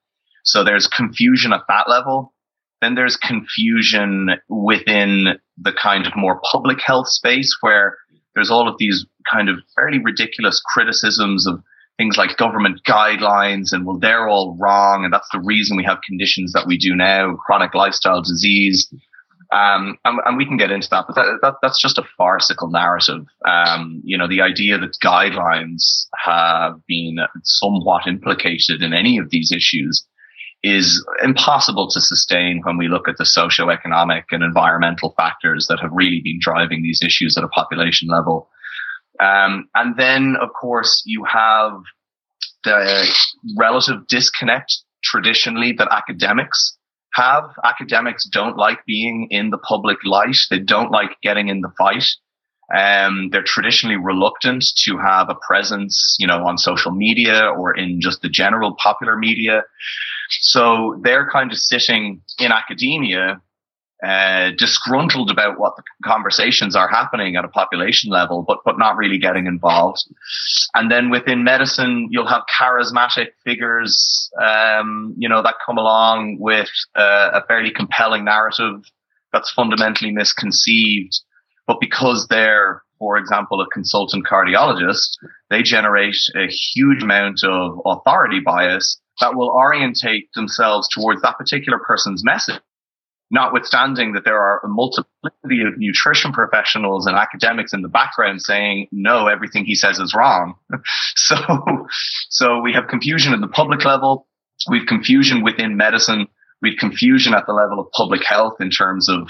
So 0.43 0.63
there's 0.63 0.87
confusion 0.87 1.51
at 1.51 1.61
that 1.67 1.89
level. 1.89 2.33
Then 2.81 2.95
there's 2.95 3.17
confusion 3.17 4.29
within 4.47 5.39
the 5.57 5.73
kind 5.73 6.05
of 6.07 6.15
more 6.15 6.39
public 6.51 6.79
health 6.79 7.09
space 7.09 7.57
where 7.61 7.97
there's 8.35 8.51
all 8.51 8.67
of 8.67 8.75
these 8.77 9.05
kind 9.31 9.49
of 9.49 9.57
fairly 9.75 9.99
ridiculous 9.99 10.61
criticisms 10.73 11.47
of 11.47 11.61
things 11.97 12.17
like 12.17 12.37
government 12.37 12.79
guidelines 12.87 13.73
and 13.73 13.85
well, 13.85 13.99
they're 13.99 14.29
all 14.29 14.57
wrong. 14.59 15.03
And 15.03 15.13
that's 15.13 15.27
the 15.33 15.41
reason 15.43 15.75
we 15.75 15.83
have 15.83 15.99
conditions 16.07 16.53
that 16.53 16.65
we 16.65 16.77
do 16.77 16.95
now, 16.95 17.35
chronic 17.35 17.75
lifestyle 17.75 18.21
disease. 18.21 18.91
Um, 19.51 19.97
and, 20.05 20.19
and, 20.25 20.37
we 20.37 20.45
can 20.45 20.57
get 20.57 20.69
into 20.69 20.87
that, 20.91 21.05
but 21.07 21.15
that, 21.15 21.39
that, 21.41 21.55
that's 21.63 21.81
just 21.81 21.97
a 21.97 22.03
farcical 22.17 22.69
narrative. 22.69 23.25
Um, 23.47 23.99
you 24.05 24.15
know, 24.15 24.27
the 24.27 24.41
idea 24.41 24.77
that 24.77 24.99
guidelines 25.03 26.05
have 26.23 26.75
been 26.87 27.17
somewhat 27.43 28.05
implicated 28.05 28.83
in 28.83 28.93
any 28.93 29.17
of 29.17 29.31
these 29.31 29.51
issues 29.51 30.05
is 30.63 31.05
impossible 31.23 31.89
to 31.89 32.01
sustain 32.01 32.61
when 32.63 32.77
we 32.77 32.87
look 32.87 33.07
at 33.07 33.17
the 33.17 33.25
socio-economic 33.25 34.25
and 34.31 34.43
environmental 34.43 35.13
factors 35.15 35.67
that 35.67 35.79
have 35.79 35.91
really 35.93 36.21
been 36.21 36.39
driving 36.41 36.83
these 36.83 37.01
issues 37.01 37.37
at 37.37 37.43
a 37.43 37.47
population 37.49 38.09
level. 38.09 38.49
Um, 39.19 39.69
and 39.75 39.97
then, 39.97 40.35
of 40.41 40.49
course, 40.59 41.03
you 41.05 41.23
have 41.25 41.73
the 42.63 43.07
relative 43.57 44.07
disconnect 44.07 44.83
traditionally 45.03 45.71
that 45.73 45.87
academics 45.91 46.77
have. 47.13 47.43
Academics 47.63 48.27
don't 48.29 48.57
like 48.57 48.85
being 48.85 49.27
in 49.29 49.49
the 49.49 49.57
public 49.57 49.97
light. 50.03 50.37
They 50.49 50.59
don't 50.59 50.91
like 50.91 51.11
getting 51.23 51.47
in 51.47 51.61
the 51.61 51.71
fight. 51.77 52.05
Um, 52.75 53.29
they're 53.31 53.43
traditionally 53.43 53.97
reluctant 53.97 54.63
to 54.83 54.97
have 54.97 55.29
a 55.29 55.35
presence, 55.47 56.17
you 56.19 56.27
know, 56.27 56.45
on 56.45 56.57
social 56.57 56.91
media 56.91 57.49
or 57.49 57.75
in 57.75 57.99
just 57.99 58.21
the 58.21 58.29
general 58.29 58.75
popular 58.75 59.17
media. 59.17 59.63
So 60.41 60.99
they're 61.03 61.29
kind 61.29 61.51
of 61.51 61.57
sitting 61.57 62.21
in 62.39 62.51
academia, 62.51 63.41
uh, 64.03 64.51
disgruntled 64.57 65.29
about 65.29 65.59
what 65.59 65.75
the 65.75 65.83
conversations 66.05 66.75
are 66.75 66.87
happening 66.87 67.35
at 67.35 67.43
a 67.43 67.49
population 67.49 68.09
level, 68.09 68.45
but 68.47 68.59
but 68.63 68.77
not 68.77 68.95
really 68.95 69.17
getting 69.17 69.45
involved. 69.45 70.03
And 70.73 70.89
then 70.89 71.09
within 71.09 71.43
medicine, 71.43 72.07
you'll 72.09 72.27
have 72.27 72.43
charismatic 72.59 73.29
figures, 73.43 74.29
um, 74.41 75.13
you 75.17 75.27
know, 75.27 75.41
that 75.41 75.55
come 75.65 75.77
along 75.77 76.37
with 76.39 76.69
uh, 76.95 77.31
a 77.33 77.45
fairly 77.47 77.71
compelling 77.71 78.23
narrative 78.23 78.83
that's 79.33 79.51
fundamentally 79.51 80.11
misconceived. 80.11 81.19
But 81.67 81.81
because 81.81 82.27
they're, 82.29 82.81
for 82.97 83.17
example, 83.17 83.61
a 83.61 83.69
consultant 83.69 84.25
cardiologist, 84.25 85.09
they 85.49 85.61
generate 85.61 86.17
a 86.35 86.47
huge 86.47 87.03
amount 87.03 87.43
of 87.43 87.79
authority 87.85 88.39
bias 88.39 88.99
that 89.19 89.35
will 89.35 89.49
orientate 89.49 90.29
themselves 90.33 90.87
towards 90.89 91.21
that 91.21 91.37
particular 91.37 91.79
person's 91.79 92.23
message. 92.23 92.61
Notwithstanding 93.31 94.13
that 94.13 94.25
there 94.25 94.39
are 94.39 94.59
a 94.63 94.67
multiplicity 94.67 95.61
of 95.61 95.77
nutrition 95.77 96.31
professionals 96.31 97.05
and 97.05 97.15
academics 97.15 97.73
in 97.73 97.83
the 97.83 97.87
background 97.87 98.41
saying, 98.41 98.87
no, 98.91 99.27
everything 99.27 99.65
he 99.65 99.75
says 99.75 99.99
is 99.99 100.15
wrong. 100.15 100.55
so, 101.15 101.35
so 102.29 102.59
we 102.59 102.73
have 102.73 102.87
confusion 102.87 103.33
at 103.33 103.41
the 103.41 103.47
public 103.47 103.85
level. 103.85 104.27
We've 104.67 104.87
confusion 104.87 105.43
within 105.43 105.77
medicine. 105.77 106.27
We've 106.61 106.77
confusion 106.77 107.35
at 107.35 107.45
the 107.45 107.53
level 107.53 107.79
of 107.79 107.91
public 107.91 108.23
health 108.25 108.55
in 108.59 108.71
terms 108.71 109.09
of 109.09 109.29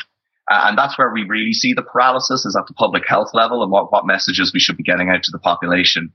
Uh, 0.50 0.66
and 0.66 0.78
that's 0.78 0.98
where 0.98 1.12
we 1.12 1.24
really 1.24 1.54
see 1.54 1.74
the 1.74 1.84
paralysis 1.84 2.46
is 2.46 2.56
at 2.56 2.66
the 2.68 2.74
public 2.74 3.04
health 3.08 3.30
level 3.34 3.62
and 3.62 3.72
what, 3.72 3.92
what 3.92 4.08
messages 4.08 4.52
we 4.52 4.60
should 4.60 4.78
be 4.78 4.84
getting 4.84 5.10
out 5.10 5.22
to 5.22 5.32
the 5.32 5.38
population. 5.38 6.12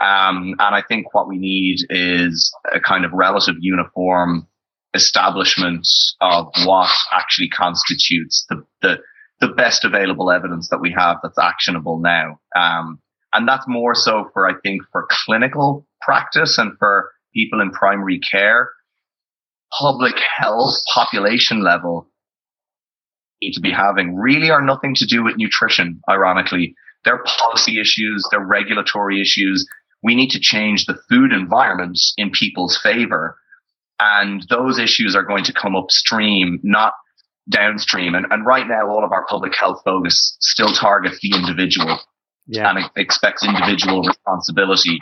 Um, 0.00 0.54
and 0.58 0.74
I 0.74 0.82
think 0.86 1.14
what 1.14 1.28
we 1.28 1.38
need 1.38 1.78
is 1.88 2.52
a 2.74 2.80
kind 2.80 3.04
of 3.04 3.12
relative 3.12 3.56
uniform 3.60 4.46
establishment 4.94 5.86
of 6.20 6.48
what 6.64 6.90
actually 7.12 7.48
constitutes 7.48 8.44
the, 8.48 8.62
the, 8.82 8.98
the 9.40 9.48
best 9.48 9.84
available 9.84 10.30
evidence 10.30 10.68
that 10.70 10.80
we 10.80 10.94
have 10.96 11.18
that's 11.22 11.38
actionable 11.38 11.98
now. 12.00 12.40
Um, 12.58 12.98
and 13.32 13.46
that's 13.46 13.66
more 13.68 13.94
so 13.94 14.30
for, 14.32 14.48
I 14.48 14.54
think, 14.62 14.82
for 14.92 15.06
clinical 15.10 15.86
practice 16.00 16.58
and 16.58 16.72
for 16.78 17.10
people 17.34 17.60
in 17.60 17.70
primary 17.70 18.18
care. 18.18 18.70
Public 19.78 20.14
health 20.38 20.74
population 20.94 21.62
level 21.62 22.08
need 23.42 23.52
to 23.52 23.60
be 23.60 23.72
having 23.72 24.14
really 24.14 24.50
are 24.50 24.62
nothing 24.62 24.94
to 24.94 25.06
do 25.06 25.22
with 25.22 25.36
nutrition, 25.36 26.00
ironically. 26.08 26.74
They're 27.04 27.22
policy 27.24 27.80
issues, 27.80 28.26
they're 28.30 28.40
regulatory 28.44 29.20
issues. 29.20 29.66
We 30.02 30.14
need 30.14 30.30
to 30.30 30.40
change 30.40 30.86
the 30.86 30.98
food 31.08 31.32
environments 31.32 32.14
in 32.16 32.30
people's 32.30 32.78
favor. 32.82 33.38
And 33.98 34.44
those 34.50 34.78
issues 34.78 35.16
are 35.16 35.22
going 35.22 35.44
to 35.44 35.52
come 35.52 35.74
upstream, 35.74 36.60
not 36.62 36.94
downstream. 37.48 38.14
And, 38.14 38.26
and 38.30 38.44
right 38.44 38.66
now, 38.66 38.88
all 38.88 39.04
of 39.04 39.12
our 39.12 39.24
public 39.26 39.54
health 39.54 39.80
focus 39.84 40.36
still 40.40 40.72
targets 40.72 41.18
the 41.22 41.34
individual 41.34 41.98
yeah. 42.46 42.70
and 42.70 42.90
expects 42.96 43.44
individual 43.44 44.02
responsibility 44.02 44.98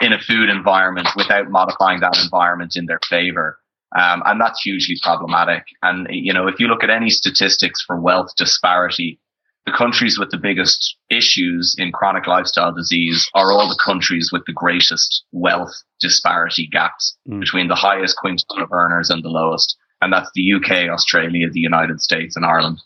in 0.00 0.12
a 0.12 0.18
food 0.20 0.48
environment 0.48 1.08
without 1.16 1.50
modifying 1.50 2.00
that 2.00 2.18
environment 2.22 2.72
in 2.76 2.86
their 2.86 3.00
favor. 3.08 3.58
Um, 3.98 4.22
and 4.26 4.40
that's 4.40 4.62
hugely 4.62 4.96
problematic. 5.02 5.64
And, 5.82 6.06
you 6.10 6.32
know, 6.32 6.46
if 6.46 6.60
you 6.60 6.68
look 6.68 6.84
at 6.84 6.90
any 6.90 7.10
statistics 7.10 7.82
for 7.86 8.00
wealth 8.00 8.32
disparity, 8.36 9.18
the 9.68 9.76
countries 9.76 10.18
with 10.18 10.30
the 10.30 10.38
biggest 10.38 10.96
issues 11.10 11.74
in 11.78 11.92
chronic 11.92 12.26
lifestyle 12.26 12.72
disease 12.72 13.28
are 13.34 13.52
all 13.52 13.68
the 13.68 13.78
countries 13.82 14.30
with 14.32 14.42
the 14.46 14.52
greatest 14.52 15.24
wealth 15.32 15.74
disparity 16.00 16.68
gaps 16.70 17.16
mm. 17.28 17.40
between 17.40 17.68
the 17.68 17.74
highest 17.74 18.16
quintile 18.22 18.62
of 18.62 18.72
earners 18.72 19.10
and 19.10 19.22
the 19.22 19.28
lowest. 19.28 19.76
And 20.00 20.12
that's 20.12 20.30
the 20.34 20.52
UK, 20.54 20.88
Australia, 20.88 21.48
the 21.50 21.60
United 21.60 22.00
States, 22.00 22.36
and 22.36 22.46
Ireland. 22.46 22.80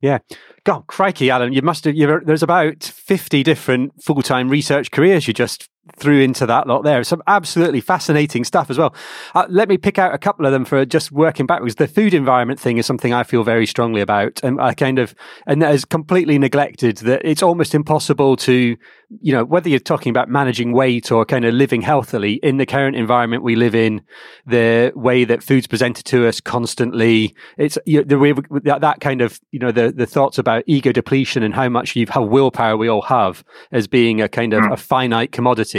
Yeah. 0.00 0.18
God, 0.64 0.86
crikey, 0.86 1.30
Alan, 1.30 1.52
you 1.52 1.62
must 1.62 1.84
have, 1.84 1.94
there's 2.26 2.42
about 2.42 2.82
50 2.82 3.42
different 3.42 4.02
full 4.02 4.20
time 4.22 4.48
research 4.48 4.90
careers 4.90 5.26
you 5.26 5.32
just 5.32 5.68
threw 5.96 6.20
into 6.20 6.46
that 6.46 6.66
lot 6.66 6.82
there. 6.84 7.02
Some 7.02 7.22
absolutely 7.26 7.80
fascinating 7.80 8.44
stuff 8.44 8.70
as 8.70 8.78
well. 8.78 8.94
Uh, 9.34 9.46
let 9.48 9.68
me 9.68 9.76
pick 9.76 9.98
out 9.98 10.14
a 10.14 10.18
couple 10.18 10.46
of 10.46 10.52
them 10.52 10.64
for 10.64 10.84
just 10.84 11.10
working 11.10 11.46
backwards. 11.46 11.74
The 11.74 11.88
food 11.88 12.14
environment 12.14 12.60
thing 12.60 12.78
is 12.78 12.86
something 12.86 13.12
I 13.12 13.24
feel 13.24 13.42
very 13.42 13.66
strongly 13.66 14.00
about, 14.00 14.40
and 14.44 14.60
I 14.60 14.74
kind 14.74 14.98
of 14.98 15.14
and 15.46 15.60
that 15.60 15.74
is 15.74 15.84
completely 15.84 16.38
neglected. 16.38 16.98
That 16.98 17.22
it's 17.24 17.42
almost 17.42 17.74
impossible 17.74 18.36
to, 18.36 18.76
you 19.20 19.32
know, 19.32 19.44
whether 19.44 19.68
you're 19.68 19.80
talking 19.80 20.10
about 20.10 20.28
managing 20.28 20.72
weight 20.72 21.10
or 21.10 21.24
kind 21.24 21.44
of 21.44 21.52
living 21.52 21.82
healthily 21.82 22.34
in 22.34 22.58
the 22.58 22.66
current 22.66 22.94
environment 22.94 23.42
we 23.42 23.56
live 23.56 23.74
in, 23.74 24.02
the 24.46 24.92
way 24.94 25.24
that 25.24 25.42
food's 25.42 25.66
presented 25.66 26.04
to 26.06 26.28
us 26.28 26.40
constantly. 26.40 27.34
It's 27.58 27.76
you 27.86 27.98
know, 27.98 28.04
the 28.04 28.18
way 28.18 28.32
that, 28.32 28.80
that 28.80 29.00
kind 29.00 29.20
of 29.20 29.40
you 29.50 29.58
know 29.58 29.72
the 29.72 29.90
the 29.90 30.06
thoughts 30.06 30.38
about 30.38 30.62
ego 30.68 30.92
depletion 30.92 31.42
and 31.42 31.54
how 31.54 31.68
much 31.68 31.96
you've 31.96 32.10
how 32.10 32.22
willpower 32.22 32.76
we 32.76 32.86
all 32.86 33.02
have 33.02 33.42
as 33.72 33.88
being 33.88 34.20
a 34.20 34.28
kind 34.28 34.52
of 34.54 34.62
mm. 34.62 34.72
a 34.72 34.76
finite 34.76 35.32
commodity 35.32 35.71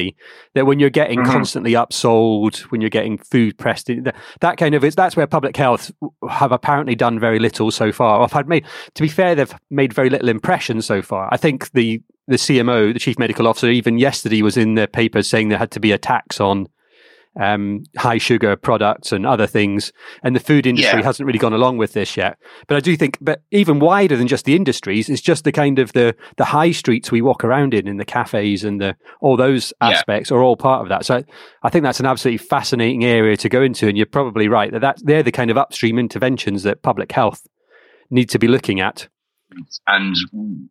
that 0.53 0.65
when 0.65 0.79
you're 0.79 0.89
getting 0.89 1.19
mm-hmm. 1.19 1.31
constantly 1.31 1.73
upsold, 1.73 2.59
when 2.71 2.81
you're 2.81 2.89
getting 2.89 3.17
food 3.17 3.57
pressed, 3.57 3.87
that, 3.87 4.15
that 4.41 4.57
kind 4.57 4.75
of 4.75 4.83
is 4.83 4.95
that's 4.95 5.15
where 5.15 5.27
public 5.27 5.55
health 5.55 5.91
have 6.29 6.51
apparently 6.51 6.95
done 6.95 7.19
very 7.19 7.39
little 7.39 7.71
so 7.71 7.91
far. 7.91 8.21
I've 8.21 8.33
had 8.33 8.47
made 8.47 8.65
to 8.95 9.03
be 9.03 9.09
fair, 9.09 9.35
they've 9.35 9.53
made 9.69 9.93
very 9.93 10.09
little 10.09 10.29
impression 10.29 10.81
so 10.81 11.01
far. 11.01 11.29
I 11.31 11.37
think 11.37 11.71
the 11.71 12.01
the 12.27 12.37
CMO, 12.37 12.93
the 12.93 12.99
chief 12.99 13.19
medical 13.19 13.47
officer, 13.47 13.69
even 13.69 13.97
yesterday 13.97 14.41
was 14.41 14.55
in 14.55 14.75
the 14.75 14.87
papers 14.87 15.27
saying 15.27 15.49
there 15.49 15.57
had 15.57 15.71
to 15.71 15.79
be 15.79 15.91
a 15.91 15.97
tax 15.97 16.39
on 16.39 16.67
um, 17.39 17.83
high 17.97 18.17
sugar 18.17 18.55
products 18.55 19.11
and 19.11 19.25
other 19.25 19.47
things. 19.47 19.91
And 20.23 20.35
the 20.35 20.39
food 20.39 20.65
industry 20.65 20.99
yeah. 20.99 21.05
hasn't 21.05 21.25
really 21.25 21.39
gone 21.39 21.53
along 21.53 21.77
with 21.77 21.93
this 21.93 22.15
yet. 22.15 22.37
But 22.67 22.77
I 22.77 22.79
do 22.79 22.95
think, 22.95 23.17
but 23.21 23.43
even 23.51 23.79
wider 23.79 24.15
than 24.17 24.27
just 24.27 24.45
the 24.45 24.55
industries, 24.55 25.09
it's 25.09 25.21
just 25.21 25.43
the 25.43 25.51
kind 25.51 25.79
of 25.79 25.93
the 25.93 26.15
the 26.37 26.45
high 26.45 26.71
streets 26.71 27.11
we 27.11 27.21
walk 27.21 27.43
around 27.43 27.73
in, 27.73 27.87
in 27.87 27.97
the 27.97 28.05
cafes 28.05 28.63
and 28.63 28.79
the 28.79 28.95
all 29.21 29.37
those 29.37 29.73
aspects 29.81 30.29
yeah. 30.29 30.37
are 30.37 30.43
all 30.43 30.55
part 30.55 30.81
of 30.81 30.89
that. 30.89 31.05
So 31.05 31.23
I 31.63 31.69
think 31.69 31.83
that's 31.83 31.99
an 31.99 32.05
absolutely 32.05 32.45
fascinating 32.45 33.03
area 33.03 33.37
to 33.37 33.49
go 33.49 33.61
into. 33.61 33.87
And 33.87 33.97
you're 33.97 34.05
probably 34.05 34.47
right 34.47 34.71
that 34.71 34.81
that's, 34.81 35.01
they're 35.03 35.23
the 35.23 35.31
kind 35.31 35.51
of 35.51 35.57
upstream 35.57 35.97
interventions 35.97 36.63
that 36.63 36.81
public 36.81 37.11
health 37.11 37.45
need 38.09 38.29
to 38.29 38.39
be 38.39 38.47
looking 38.47 38.79
at. 38.79 39.07
And 39.87 40.15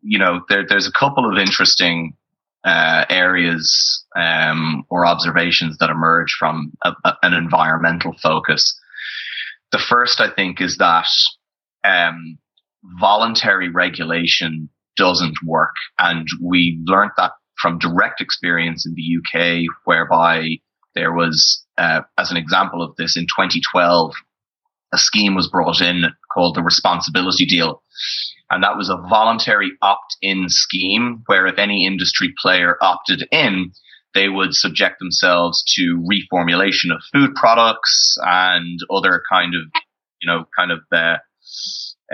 you 0.01 0.19
know, 0.19 0.41
there, 0.49 0.65
there's 0.67 0.87
a 0.87 0.91
couple 0.91 1.29
of 1.29 1.37
interesting 1.37 2.15
uh, 2.63 3.05
areas 3.09 4.03
um, 4.15 4.85
or 4.89 5.05
observations 5.05 5.77
that 5.79 5.89
emerge 5.89 6.33
from 6.37 6.71
a, 6.83 6.93
a, 7.03 7.15
an 7.23 7.33
environmental 7.33 8.13
focus. 8.21 8.79
The 9.71 9.79
first, 9.79 10.21
I 10.21 10.29
think, 10.29 10.61
is 10.61 10.77
that 10.77 11.07
um, 11.83 12.37
voluntary 12.99 13.69
regulation 13.69 14.69
doesn't 14.95 15.37
work. 15.45 15.75
And 15.99 16.27
we 16.41 16.79
learned 16.85 17.11
that 17.17 17.31
from 17.59 17.79
direct 17.79 18.21
experience 18.21 18.85
in 18.85 18.95
the 18.95 19.17
UK, 19.17 19.65
whereby 19.85 20.57
there 20.95 21.13
was, 21.13 21.65
uh, 21.77 22.01
as 22.17 22.31
an 22.31 22.37
example 22.37 22.81
of 22.81 22.95
this, 22.97 23.17
in 23.17 23.23
2012, 23.23 24.13
a 24.93 24.97
scheme 24.97 25.33
was 25.35 25.47
brought 25.47 25.81
in 25.81 26.05
called 26.33 26.55
the 26.55 26.61
responsibility 26.61 27.45
deal 27.45 27.82
and 28.49 28.63
that 28.63 28.77
was 28.77 28.89
a 28.89 28.97
voluntary 28.97 29.71
opt 29.81 30.17
in 30.21 30.49
scheme 30.49 31.23
where 31.25 31.47
if 31.47 31.57
any 31.57 31.85
industry 31.85 32.33
player 32.39 32.77
opted 32.81 33.27
in, 33.31 33.71
they 34.13 34.29
would 34.29 34.53
subject 34.53 34.99
themselves 34.99 35.63
to 35.75 36.05
reformulation 36.07 36.93
of 36.93 37.01
food 37.11 37.33
products 37.35 38.17
and 38.21 38.79
other 38.91 39.23
kind 39.31 39.55
of, 39.55 39.61
you 40.21 40.27
know, 40.27 40.45
kind 40.55 40.71
of 40.71 40.81
uh, 40.91 41.17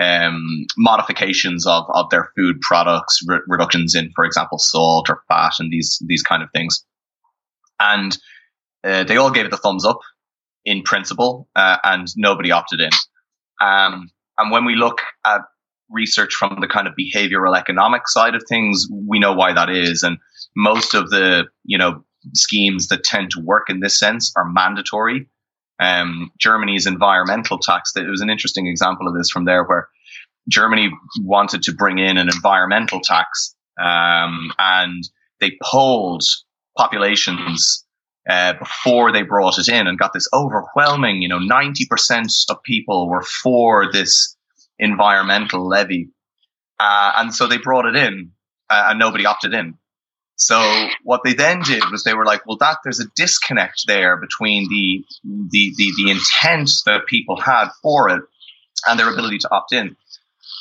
um, 0.00 0.66
modifications 0.78 1.66
of, 1.66 1.84
of 1.90 2.08
their 2.10 2.30
food 2.36 2.60
products, 2.62 3.20
re- 3.26 3.40
reductions 3.46 3.94
in, 3.94 4.10
for 4.14 4.24
example, 4.24 4.58
salt 4.58 5.10
or 5.10 5.22
fat 5.28 5.52
and 5.58 5.70
these, 5.70 6.02
these 6.06 6.22
kind 6.22 6.42
of 6.42 6.48
things. 6.54 6.84
And 7.78 8.16
uh, 8.82 9.04
they 9.04 9.18
all 9.18 9.30
gave 9.30 9.44
it 9.44 9.50
the 9.50 9.58
thumbs 9.58 9.84
up 9.84 10.00
in 10.64 10.82
principle, 10.82 11.48
uh, 11.54 11.78
and 11.84 12.08
nobody 12.16 12.50
opted 12.50 12.80
in. 12.80 12.90
Um, 13.60 14.10
and 14.38 14.50
when 14.50 14.64
we 14.64 14.74
look 14.74 15.00
at 15.24 15.42
research 15.90 16.34
from 16.34 16.58
the 16.60 16.68
kind 16.68 16.86
of 16.86 16.94
behavioral 16.94 17.56
economic 17.56 18.08
side 18.08 18.34
of 18.34 18.42
things, 18.48 18.86
we 19.08 19.18
know 19.18 19.32
why 19.32 19.52
that 19.52 19.70
is. 19.70 20.02
And 20.02 20.18
most 20.56 20.94
of 20.94 21.10
the, 21.10 21.46
you 21.64 21.78
know, 21.78 22.04
schemes 22.34 22.88
that 22.88 23.04
tend 23.04 23.30
to 23.30 23.40
work 23.40 23.70
in 23.70 23.80
this 23.80 23.98
sense 23.98 24.32
are 24.36 24.50
mandatory. 24.50 25.26
Um, 25.80 26.30
Germany's 26.38 26.86
environmental 26.86 27.58
tax, 27.58 27.92
it 27.96 28.08
was 28.08 28.20
an 28.20 28.30
interesting 28.30 28.66
example 28.66 29.08
of 29.08 29.14
this 29.14 29.30
from 29.30 29.46
there 29.46 29.64
where 29.64 29.88
Germany 30.48 30.90
wanted 31.20 31.62
to 31.62 31.72
bring 31.72 31.98
in 31.98 32.18
an 32.18 32.28
environmental 32.28 33.00
tax, 33.00 33.54
um, 33.80 34.52
and 34.58 35.08
they 35.40 35.56
polled 35.62 36.22
populations 36.76 37.84
uh, 38.28 38.52
before 38.54 39.12
they 39.12 39.22
brought 39.22 39.58
it 39.58 39.68
in 39.68 39.86
and 39.86 39.98
got 39.98 40.12
this 40.12 40.28
overwhelming, 40.34 41.22
you 41.22 41.28
know, 41.28 41.38
90% 41.38 42.26
of 42.50 42.62
people 42.62 43.08
were 43.08 43.22
for 43.22 43.90
this 43.90 44.36
environmental 44.80 45.68
levy. 45.68 46.08
Uh, 46.80 47.12
and 47.16 47.34
so 47.34 47.46
they 47.46 47.58
brought 47.58 47.86
it 47.86 47.94
in 47.94 48.32
uh, 48.68 48.88
and 48.88 48.98
nobody 48.98 49.26
opted 49.26 49.54
in. 49.54 49.76
So 50.36 50.88
what 51.04 51.20
they 51.22 51.34
then 51.34 51.60
did 51.60 51.82
was 51.90 52.02
they 52.02 52.14
were 52.14 52.24
like, 52.24 52.46
well, 52.46 52.56
that 52.56 52.78
there's 52.82 52.98
a 52.98 53.04
disconnect 53.14 53.84
there 53.86 54.16
between 54.16 54.70
the, 54.70 55.04
the, 55.50 55.74
the, 55.76 55.92
the 56.02 56.10
intent 56.10 56.70
that 56.86 57.06
people 57.06 57.38
had 57.38 57.68
for 57.82 58.08
it 58.08 58.22
and 58.86 58.98
their 58.98 59.12
ability 59.12 59.38
to 59.38 59.52
opt 59.52 59.74
in. 59.74 59.96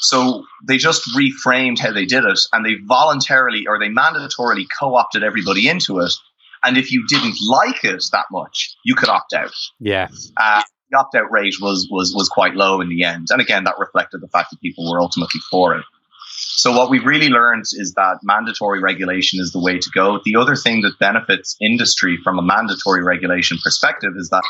So 0.01 0.43
they 0.67 0.77
just 0.77 1.09
reframed 1.15 1.79
how 1.79 1.93
they 1.93 2.05
did 2.05 2.25
it 2.25 2.39
and 2.51 2.65
they 2.65 2.75
voluntarily 2.85 3.67
or 3.67 3.79
they 3.79 3.87
mandatorily 3.87 4.65
co-opted 4.77 5.23
everybody 5.23 5.69
into 5.69 5.99
it. 5.99 6.13
And 6.61 6.77
if 6.77 6.91
you 6.91 7.05
didn't 7.07 7.37
like 7.41 7.85
it 7.85 8.03
that 8.11 8.25
much, 8.31 8.75
you 8.83 8.95
could 8.95 9.07
opt 9.07 9.31
out. 9.33 9.55
Yeah. 9.79 10.09
Uh, 10.35 10.63
the 10.89 10.97
opt 10.97 11.15
out 11.15 11.31
rate 11.31 11.55
was 11.61 11.87
was 11.91 12.13
was 12.15 12.29
quite 12.29 12.55
low 12.55 12.81
in 12.81 12.89
the 12.89 13.03
end, 13.03 13.27
and 13.29 13.41
again 13.41 13.63
that 13.65 13.75
reflected 13.79 14.21
the 14.21 14.27
fact 14.27 14.51
that 14.51 14.61
people 14.61 14.89
were 14.89 15.01
ultimately 15.01 15.41
for 15.51 15.75
it. 15.75 15.85
So 16.31 16.71
what 16.71 16.89
we've 16.89 17.05
really 17.05 17.29
learned 17.29 17.65
is 17.73 17.93
that 17.95 18.19
mandatory 18.23 18.79
regulation 18.79 19.39
is 19.39 19.51
the 19.51 19.59
way 19.59 19.77
to 19.77 19.89
go. 19.93 20.19
The 20.23 20.35
other 20.35 20.55
thing 20.55 20.81
that 20.81 20.99
benefits 20.99 21.55
industry 21.61 22.17
from 22.23 22.37
a 22.37 22.41
mandatory 22.41 23.03
regulation 23.03 23.57
perspective 23.63 24.13
is 24.15 24.29
that 24.29 24.43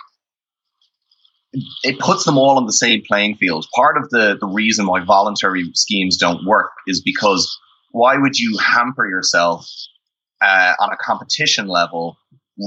it 1.83 1.99
puts 1.99 2.25
them 2.25 2.37
all 2.37 2.57
on 2.57 2.65
the 2.65 2.73
same 2.73 3.01
playing 3.07 3.35
field. 3.35 3.65
Part 3.73 3.97
of 3.97 4.09
the, 4.09 4.37
the 4.39 4.47
reason 4.47 4.85
why 4.87 5.03
voluntary 5.03 5.69
schemes 5.73 6.17
don't 6.17 6.45
work 6.45 6.71
is 6.85 7.01
because 7.01 7.57
why 7.91 8.17
would 8.17 8.37
you 8.37 8.57
hamper 8.59 9.07
yourself 9.07 9.67
uh, 10.41 10.73
on 10.79 10.91
a 10.91 10.97
competition 10.97 11.67
level 11.67 12.17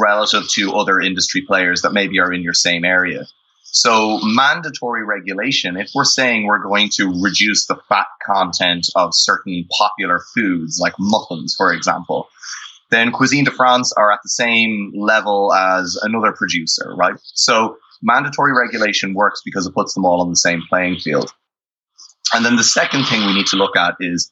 relative 0.00 0.49
to 0.50 0.73
other 0.73 1.00
industry 1.00 1.43
players 1.47 1.83
that 1.83 1.93
maybe 1.93 2.19
are 2.19 2.33
in 2.33 2.43
your 2.43 2.55
same 2.55 2.85
area? 2.85 3.25
So 3.73 4.21
mandatory 4.23 5.02
regulation, 5.02 5.79
if 5.79 5.91
we're 5.95 6.05
saying 6.05 6.45
we're 6.45 6.62
going 6.62 6.91
to 6.97 7.07
reduce 7.23 7.67
the 7.67 7.76
fat 7.88 8.07
content 8.25 8.87
of 8.97 9.11
certain 9.14 9.67
popular 9.79 10.21
foods 10.35 10.79
like 10.79 10.93
muffins, 10.99 11.55
for 11.57 11.73
example, 11.73 12.29
then 12.91 13.12
Cuisine 13.12 13.45
de 13.45 13.50
France 13.50 13.91
are 13.95 14.12
at 14.12 14.21
the 14.23 14.29
same 14.29 14.93
level 14.95 15.55
as 15.55 15.99
another 16.02 16.33
producer, 16.33 16.95
right? 16.97 17.14
So 17.25 17.79
mandatory 18.02 18.52
regulation 18.52 19.14
works 19.14 19.41
because 19.43 19.67
it 19.67 19.75
puts 19.75 19.95
them 19.95 20.05
all 20.05 20.21
on 20.21 20.29
the 20.29 20.37
same 20.37 20.62
playing 20.69 20.99
field. 20.99 21.33
And 22.35 22.45
then 22.45 22.57
the 22.57 22.64
second 22.64 23.05
thing 23.07 23.25
we 23.25 23.35
need 23.35 23.47
to 23.47 23.57
look 23.57 23.75
at 23.75 23.95
is 24.00 24.31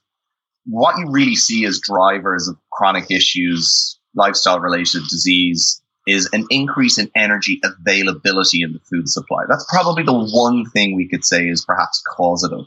what 0.66 0.98
you 0.98 1.10
really 1.10 1.34
see 1.36 1.64
as 1.64 1.80
drivers 1.80 2.46
of 2.46 2.56
chronic 2.70 3.10
issues, 3.10 3.98
lifestyle 4.14 4.60
related 4.60 5.02
disease, 5.08 5.80
is 6.06 6.28
an 6.32 6.46
increase 6.50 6.98
in 6.98 7.10
energy 7.14 7.60
availability 7.62 8.62
in 8.62 8.72
the 8.72 8.80
food 8.80 9.08
supply. 9.08 9.44
That's 9.48 9.66
probably 9.68 10.02
the 10.02 10.12
one 10.12 10.64
thing 10.70 10.96
we 10.96 11.08
could 11.08 11.24
say 11.24 11.46
is 11.46 11.64
perhaps 11.64 12.02
causative. 12.16 12.66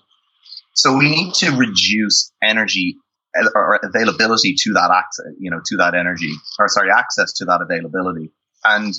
So 0.74 0.98
we 0.98 1.10
need 1.10 1.34
to 1.36 1.52
reduce 1.52 2.32
energy 2.42 2.98
or 3.56 3.80
availability 3.84 4.54
to 4.60 4.74
that 4.74 4.92
access, 4.92 5.26
you 5.40 5.50
know, 5.50 5.60
to 5.66 5.78
that 5.78 5.96
energy, 5.96 6.32
or 6.60 6.68
sorry, 6.68 6.90
access 6.92 7.34
to 7.34 7.46
that 7.46 7.62
availability. 7.62 8.32
And 8.64 8.94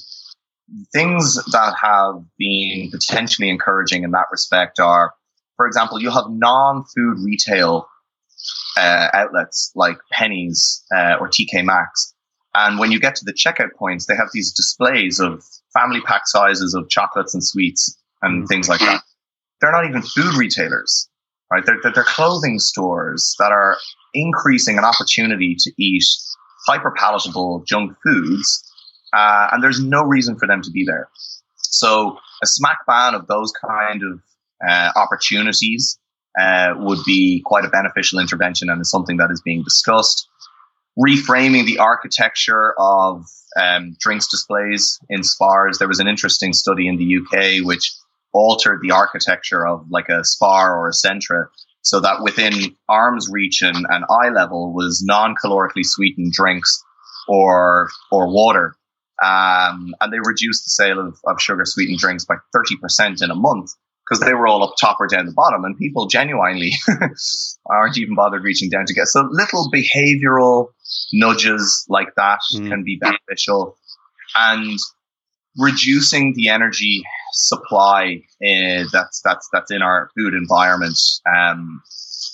things 0.93 1.37
that 1.53 1.75
have 1.81 2.25
been 2.39 2.91
potentially 2.91 3.49
encouraging 3.49 4.03
in 4.03 4.11
that 4.13 4.27
respect 4.31 4.81
are, 4.81 5.15
for 5.57 5.67
example, 5.67 6.01
you 6.01 6.11
have 6.11 6.25
non-food 6.29 7.19
retail 7.25 7.87
uh, 8.77 9.09
outlets 9.13 9.71
like 9.75 9.99
Penneys 10.13 10.83
uh, 10.95 11.17
or 11.21 11.29
TK 11.29 11.65
Maxx, 11.65 12.14
and 12.55 12.79
when 12.79 12.93
you 12.93 13.01
get 13.01 13.17
to 13.17 13.25
the 13.25 13.33
checkout 13.33 13.73
points, 13.77 14.07
they 14.07 14.15
have 14.15 14.29
these 14.33 14.53
displays 14.53 15.19
of 15.19 15.45
family 15.73 16.01
pack 16.01 16.23
sizes 16.27 16.75
of 16.75 16.89
chocolates 16.89 17.35
and 17.35 17.45
sweets 17.45 17.97
and 18.23 18.47
things 18.49 18.69
like 18.69 18.81
that. 18.81 19.03
They're 19.61 19.73
not 19.73 19.87
even 19.87 20.03
food 20.03 20.35
retailers, 20.37 21.09
right? 21.51 21.65
They're, 21.65 21.79
they're 21.83 22.05
clothing 22.05 22.59
stores 22.59 23.35
that 23.39 23.51
are 23.51 23.77
increasing 24.13 24.79
an 24.79 24.85
opportunity 24.85 25.57
to 25.59 25.73
eat 25.79 26.05
hyper 26.67 26.93
palatable 26.97 27.65
junk 27.67 27.97
foods. 28.05 28.63
Uh, 29.13 29.49
and 29.53 29.63
there's 29.63 29.81
no 29.81 30.03
reason 30.03 30.37
for 30.39 30.47
them 30.47 30.63
to 30.63 30.71
be 30.71 30.85
there. 30.85 31.09
So 31.57 32.19
a 32.43 32.47
smack 32.47 32.79
ban 32.87 33.15
of 33.15 33.27
those 33.27 33.53
kind 33.53 34.03
of 34.03 34.21
uh, 34.67 34.93
opportunities 34.97 35.99
uh, 36.39 36.75
would 36.77 36.99
be 37.05 37.43
quite 37.45 37.65
a 37.65 37.69
beneficial 37.69 38.19
intervention 38.19 38.69
and 38.69 38.81
is 38.81 38.91
something 38.91 39.17
that 39.19 39.31
is 39.31 39.41
being 39.43 39.63
discussed. 39.63 40.29
Reframing 40.99 41.67
the 41.67 41.79
architecture 41.79 42.75
of 42.79 43.25
um, 43.61 43.97
drinks 44.01 44.29
displays 44.29 44.99
in 45.09 45.23
Spars. 45.23 45.79
There 45.79 45.89
was 45.89 46.01
an 46.01 46.09
interesting 46.09 46.53
study 46.53 46.89
in 46.89 46.97
the 46.97 47.17
UK 47.17 47.67
which 47.67 47.93
altered 48.33 48.81
the 48.83 48.93
architecture 48.93 49.67
of 49.67 49.87
like 49.91 50.09
a 50.09 50.25
Spar 50.25 50.77
or 50.77 50.89
a 50.89 50.93
Centra 50.93 51.47
so 51.83 52.01
that 52.01 52.23
within 52.23 52.75
arm's 52.89 53.29
reach 53.31 53.63
and, 53.63 53.87
and 53.89 54.05
eye 54.09 54.31
level 54.31 54.73
was 54.73 55.03
non-calorically 55.05 55.85
sweetened 55.85 56.33
drinks 56.33 56.83
or 57.29 57.91
or 58.11 58.33
water. 58.33 58.75
Um, 59.23 59.95
and 60.01 60.13
they 60.13 60.19
reduced 60.19 60.65
the 60.65 60.71
sale 60.71 60.99
of, 60.99 61.19
of 61.25 61.41
sugar 61.41 61.65
sweetened 61.65 61.99
drinks 61.99 62.25
by 62.25 62.35
30% 62.55 63.23
in 63.23 63.31
a 63.31 63.35
month 63.35 63.71
because 64.09 64.21
they 64.21 64.35
were 64.35 64.47
all 64.47 64.63
up 64.63 64.75
top 64.81 64.99
or 65.01 65.07
down 65.07 65.27
the 65.27 65.33
bottom 65.33 65.65
and 65.65 65.79
people 65.79 66.07
genuinely 66.07 66.73
aren't 67.67 67.99
even 67.99 68.15
bothered 68.15 68.45
reaching 68.45 68.69
down 68.69 68.85
to 68.87 68.95
get 68.95 69.07
so 69.07 69.27
little 69.31 69.71
behavioral 69.73 70.69
nudges 71.13 71.87
like 71.89 72.15
that 72.17 72.39
mm. 72.55 72.69
can 72.69 72.85
be 72.85 72.97
beneficial 73.01 73.77
and 74.37 74.79
reducing 75.57 76.35
the 76.35 76.49
energy 76.49 77.03
supply 77.33 78.21
uh, 78.43 78.85
that's 78.93 79.21
that's 79.23 79.49
that's 79.53 79.71
in 79.71 79.83
our 79.83 80.11
food 80.17 80.35
environment 80.35 80.99
um, 81.35 81.83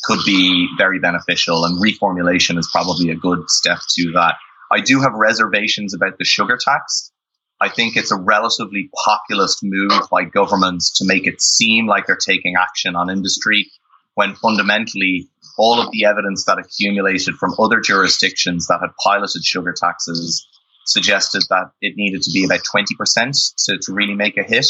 could 0.05 0.21
be 0.25 0.69
very 0.79 0.99
beneficial, 0.99 1.65
and 1.65 1.83
reformulation 1.83 2.59
is 2.59 2.69
probably 2.73 3.11
a 3.11 3.17
good 3.17 3.49
step 3.49 3.79
to 3.97 4.13
that. 4.13 4.37
I 4.73 4.81
do 4.81 5.01
have 5.01 5.13
reservations 5.15 5.95
about 5.95 6.19
the 6.19 6.25
sugar 6.25 6.59
tax. 6.63 7.13
I 7.61 7.69
think 7.69 7.97
it's 7.97 8.11
a 8.11 8.17
relatively 8.17 8.91
populist 9.05 9.59
move 9.63 9.93
by 10.11 10.25
governments 10.25 10.99
to 10.99 11.05
make 11.07 11.27
it 11.27 11.43
seem 11.43 11.87
like 11.87 12.07
they're 12.07 12.17
taking 12.17 12.55
action 12.57 12.97
on 12.97 13.11
industry 13.11 13.71
when 14.15 14.35
fundamentally 14.35 15.29
all 15.59 15.81
of 15.81 15.91
the 15.93 16.07
evidence 16.07 16.45
that 16.47 16.59
accumulated 16.59 17.35
from 17.35 17.55
other 17.59 17.81
jurisdictions 17.81 18.67
that 18.67 18.81
had 18.81 18.91
piloted 19.05 19.45
sugar 19.45 19.75
taxes 19.79 20.47
suggested 20.87 21.43
that 21.51 21.71
it 21.83 21.95
needed 21.97 22.23
to 22.23 22.31
be 22.33 22.45
about 22.45 22.61
20% 22.75 23.55
to, 23.67 23.79
to 23.79 23.93
really 23.93 24.15
make 24.15 24.39
a 24.39 24.43
hit 24.43 24.67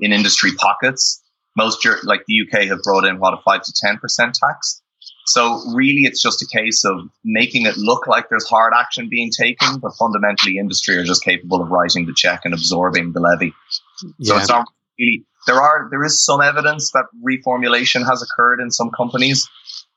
in 0.00 0.12
industry 0.12 0.52
pockets. 0.56 1.22
Most, 1.56 1.86
like 2.04 2.22
the 2.26 2.40
UK, 2.42 2.64
have 2.68 2.82
brought 2.82 3.04
in 3.04 3.18
what 3.18 3.34
a 3.34 3.42
5 3.44 3.62
to 3.62 3.72
10% 3.86 4.32
tax. 4.32 4.82
So 5.26 5.62
really, 5.74 6.02
it's 6.02 6.22
just 6.22 6.42
a 6.42 6.46
case 6.46 6.84
of 6.84 7.08
making 7.24 7.66
it 7.66 7.76
look 7.76 8.06
like 8.06 8.28
there's 8.28 8.46
hard 8.46 8.72
action 8.78 9.08
being 9.08 9.30
taken, 9.30 9.78
but 9.80 9.92
fundamentally, 9.98 10.58
industry 10.58 10.96
are 10.96 11.04
just 11.04 11.24
capable 11.24 11.62
of 11.62 11.70
writing 11.70 12.06
the 12.06 12.14
check 12.14 12.42
and 12.44 12.52
absorbing 12.52 13.12
the 13.12 13.20
levy. 13.20 13.54
Yeah. 14.18 14.34
So 14.34 14.38
it's 14.38 14.48
not 14.48 14.66
really. 14.98 15.24
There 15.46 15.60
are 15.60 15.88
there 15.90 16.04
is 16.04 16.24
some 16.24 16.40
evidence 16.40 16.92
that 16.92 17.04
reformulation 17.26 18.06
has 18.06 18.22
occurred 18.22 18.60
in 18.60 18.70
some 18.70 18.90
companies, 18.90 19.48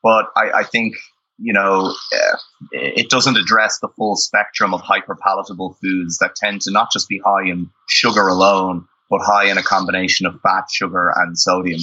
but 0.02 0.26
I, 0.36 0.50
I 0.60 0.62
think 0.64 0.94
you 1.38 1.52
know, 1.52 1.94
uh, 2.12 2.36
it 2.72 3.08
doesn't 3.10 3.36
address 3.36 3.78
the 3.78 3.88
full 3.96 4.16
spectrum 4.16 4.74
of 4.74 4.82
hyperpalatable 4.82 5.76
foods 5.80 6.18
that 6.18 6.34
tend 6.34 6.60
to 6.62 6.72
not 6.72 6.90
just 6.92 7.08
be 7.08 7.20
high 7.24 7.48
in 7.48 7.70
sugar 7.86 8.26
alone, 8.26 8.86
but 9.08 9.20
high 9.22 9.48
in 9.48 9.56
a 9.56 9.62
combination 9.62 10.26
of 10.26 10.40
fat, 10.42 10.64
sugar, 10.70 11.12
and 11.16 11.38
sodium. 11.38 11.80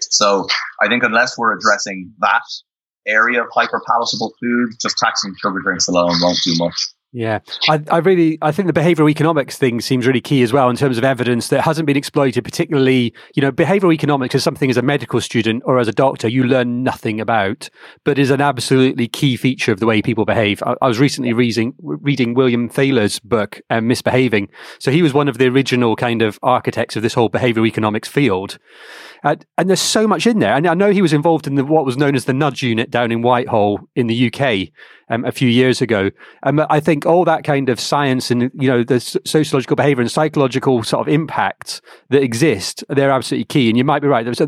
So 0.00 0.46
I 0.82 0.88
think 0.88 1.04
unless 1.04 1.38
we're 1.38 1.56
addressing 1.56 2.12
that 2.18 2.42
area 3.06 3.42
of 3.42 3.48
hyperpalatable 3.50 4.30
food, 4.40 4.70
just 4.80 4.98
taxing 4.98 5.34
sugar 5.40 5.60
drinks 5.60 5.88
alone 5.88 6.14
won't 6.20 6.38
do 6.42 6.54
much. 6.56 6.88
Yeah, 7.16 7.38
I, 7.66 7.82
I, 7.90 7.96
really 7.96 8.36
I 8.42 8.52
think 8.52 8.66
the 8.66 8.78
behavioral 8.78 9.10
economics 9.10 9.56
thing 9.56 9.80
seems 9.80 10.06
really 10.06 10.20
key 10.20 10.42
as 10.42 10.52
well 10.52 10.68
in 10.68 10.76
terms 10.76 10.98
of 10.98 11.04
evidence 11.04 11.48
that 11.48 11.62
hasn't 11.62 11.86
been 11.86 11.96
exploited. 11.96 12.44
Particularly, 12.44 13.14
you 13.34 13.40
know, 13.40 13.50
behavioral 13.50 13.94
economics 13.94 14.34
is 14.34 14.44
something 14.44 14.68
as 14.68 14.76
a 14.76 14.82
medical 14.82 15.18
student 15.22 15.62
or 15.64 15.78
as 15.78 15.88
a 15.88 15.92
doctor 15.92 16.28
you 16.28 16.44
learn 16.44 16.82
nothing 16.82 17.18
about, 17.18 17.70
but 18.04 18.18
is 18.18 18.30
an 18.30 18.42
absolutely 18.42 19.08
key 19.08 19.34
feature 19.38 19.72
of 19.72 19.80
the 19.80 19.86
way 19.86 20.02
people 20.02 20.26
behave. 20.26 20.62
I, 20.62 20.74
I 20.82 20.88
was 20.88 20.98
recently 20.98 21.32
reading 21.32 21.72
reading 21.78 22.34
William 22.34 22.68
Thaler's 22.68 23.18
book, 23.18 23.62
um, 23.70 23.88
Misbehaving. 23.88 24.50
So 24.78 24.90
he 24.90 25.00
was 25.00 25.14
one 25.14 25.26
of 25.26 25.38
the 25.38 25.46
original 25.46 25.96
kind 25.96 26.20
of 26.20 26.38
architects 26.42 26.96
of 26.96 27.02
this 27.02 27.14
whole 27.14 27.30
behavioral 27.30 27.66
economics 27.66 28.08
field, 28.08 28.58
uh, 29.24 29.36
and 29.56 29.70
there's 29.70 29.80
so 29.80 30.06
much 30.06 30.26
in 30.26 30.40
there. 30.40 30.52
And 30.52 30.66
I 30.66 30.74
know 30.74 30.92
he 30.92 31.00
was 31.00 31.14
involved 31.14 31.46
in 31.46 31.54
the, 31.54 31.64
what 31.64 31.86
was 31.86 31.96
known 31.96 32.14
as 32.14 32.26
the 32.26 32.34
Nudge 32.34 32.62
Unit 32.62 32.90
down 32.90 33.10
in 33.10 33.22
Whitehall 33.22 33.88
in 33.94 34.06
the 34.06 34.30
UK 34.30 34.68
um, 35.08 35.24
a 35.24 35.32
few 35.32 35.48
years 35.48 35.80
ago. 35.80 36.10
Um, 36.42 36.64
I 36.70 36.80
think 36.80 37.06
all 37.06 37.24
that 37.24 37.44
kind 37.44 37.68
of 37.68 37.80
science 37.80 38.30
and 38.30 38.50
you 38.54 38.68
know 38.68 38.82
the 38.82 39.00
sociological 39.00 39.76
behavior 39.76 40.00
and 40.02 40.10
psychological 40.10 40.82
sort 40.82 41.06
of 41.06 41.12
impacts 41.12 41.80
that 42.10 42.22
exist, 42.22 42.84
they're 42.88 43.10
absolutely 43.10 43.44
key. 43.44 43.68
And 43.68 43.78
you 43.78 43.84
might 43.84 44.00
be 44.00 44.08
right. 44.08 44.24
There's 44.24 44.38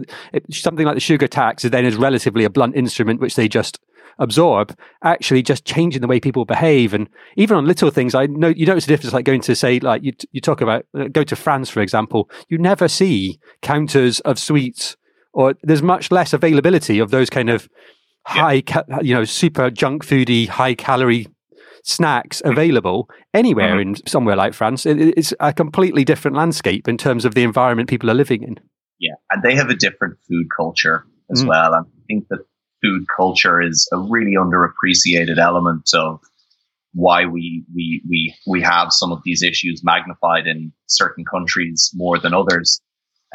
something 0.51 0.87
like 0.87 0.97
the 0.97 1.01
sugar 1.01 1.29
tax 1.29 1.65
is 1.65 1.71
then 1.71 1.85
is 1.85 1.97
relatively 1.97 2.45
a 2.45 2.51
blunt 2.51 2.77
instrument 2.77 3.21
which 3.21 3.37
they 3.37 3.49
just 3.49 3.81
absorb 4.19 4.77
actually 5.05 5.43
just 5.43 5.65
changing 5.65 6.01
the 6.01 6.09
way 6.09 6.19
people 6.19 6.45
behave 6.45 6.93
and 6.93 7.09
even 7.37 7.57
on 7.57 7.67
little 7.67 7.89
things 7.89 8.17
i 8.17 8.27
know 8.27 8.49
you 8.49 8.67
notice 8.67 8.85
a 8.85 8.89
difference 8.89 9.13
like 9.13 9.25
going 9.25 9.41
to 9.41 9.55
say 9.55 9.79
like 9.79 10.03
you, 10.03 10.13
you 10.33 10.41
talk 10.41 10.61
about 10.61 10.85
uh, 10.99 11.05
go 11.05 11.23
to 11.23 11.37
france 11.37 11.71
for 11.71 11.81
example 11.81 12.29
you 12.49 12.59
never 12.59 12.89
see 12.89 13.39
counters 13.63 14.19
of 14.21 14.37
sweets 14.37 14.97
or 15.33 15.55
there's 15.63 15.83
much 15.83 16.11
less 16.11 16.33
availability 16.33 16.99
of 16.99 17.11
those 17.11 17.31
kind 17.31 17.49
of 17.49 17.69
high, 18.29 18.61
ca- 18.61 18.85
you 19.03 19.15
know, 19.15 19.25
super 19.25 19.71
junk 19.71 20.05
foody, 20.05 20.49
high 20.49 20.75
calorie 20.75 21.27
snacks 21.83 22.43
available 22.45 23.09
anywhere 23.33 23.77
mm-hmm. 23.77 23.95
in 23.95 24.07
somewhere 24.07 24.37
like 24.37 24.53
France. 24.53 24.85
It, 24.85 24.99
it's 25.17 25.33
a 25.41 25.53
completely 25.53 26.05
different 26.05 26.37
landscape 26.37 26.89
in 26.89 26.99
terms 26.99 27.25
of 27.25 27.35
the 27.35 27.43
environment 27.43 27.89
people 27.89 28.11
are 28.11 28.15
living 28.15 28.43
in. 28.43 28.61
Yeah, 29.01 29.15
and 29.31 29.43
they 29.43 29.55
have 29.55 29.71
a 29.71 29.75
different 29.75 30.19
food 30.29 30.47
culture 30.55 31.05
as 31.31 31.43
mm. 31.43 31.49
well. 31.49 31.75
I 31.75 31.81
think 32.07 32.29
that 32.29 32.41
food 32.83 33.05
culture 33.17 33.63
is 33.63 33.89
a 33.93 33.99
really 33.99 34.35
underappreciated 34.37 35.39
element 35.39 35.89
of 35.95 36.21
why 36.93 37.27
we 37.27 37.65
we 37.75 38.03
we 38.09 38.35
we 38.47 38.61
have 38.61 38.93
some 38.93 39.13
of 39.13 39.21
these 39.25 39.43
issues 39.43 39.83
magnified 39.85 40.47
in 40.47 40.73
certain 40.87 41.25
countries 41.25 41.91
more 41.95 42.19
than 42.19 42.35
others. 42.35 42.81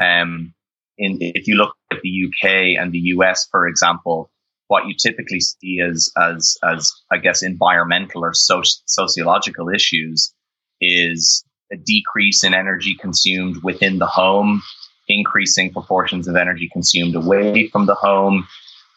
Um, 0.01 0.53
in 0.97 1.17
if 1.21 1.47
you 1.47 1.55
look 1.55 1.75
at 1.91 1.99
the 2.03 2.25
UK 2.27 2.79
and 2.79 2.91
the 2.91 2.99
US, 3.15 3.47
for 3.49 3.67
example, 3.67 4.29
what 4.73 4.87
you 4.87 4.95
typically 4.99 5.39
see 5.39 5.79
as 5.87 6.11
as 6.17 6.57
as 6.63 6.91
I 7.11 7.17
guess 7.19 7.43
environmental 7.43 8.25
or 8.25 8.31
soci- 8.31 8.81
sociological 8.87 9.69
issues 9.69 10.33
is 10.81 11.45
a 11.71 11.77
decrease 11.77 12.43
in 12.43 12.55
energy 12.55 12.95
consumed 12.99 13.57
within 13.63 13.99
the 13.99 14.07
home, 14.07 14.63
increasing 15.07 15.71
proportions 15.71 16.27
of 16.27 16.35
energy 16.35 16.67
consumed 16.73 17.13
away 17.13 17.69
from 17.69 17.85
the 17.85 17.93
home. 17.93 18.47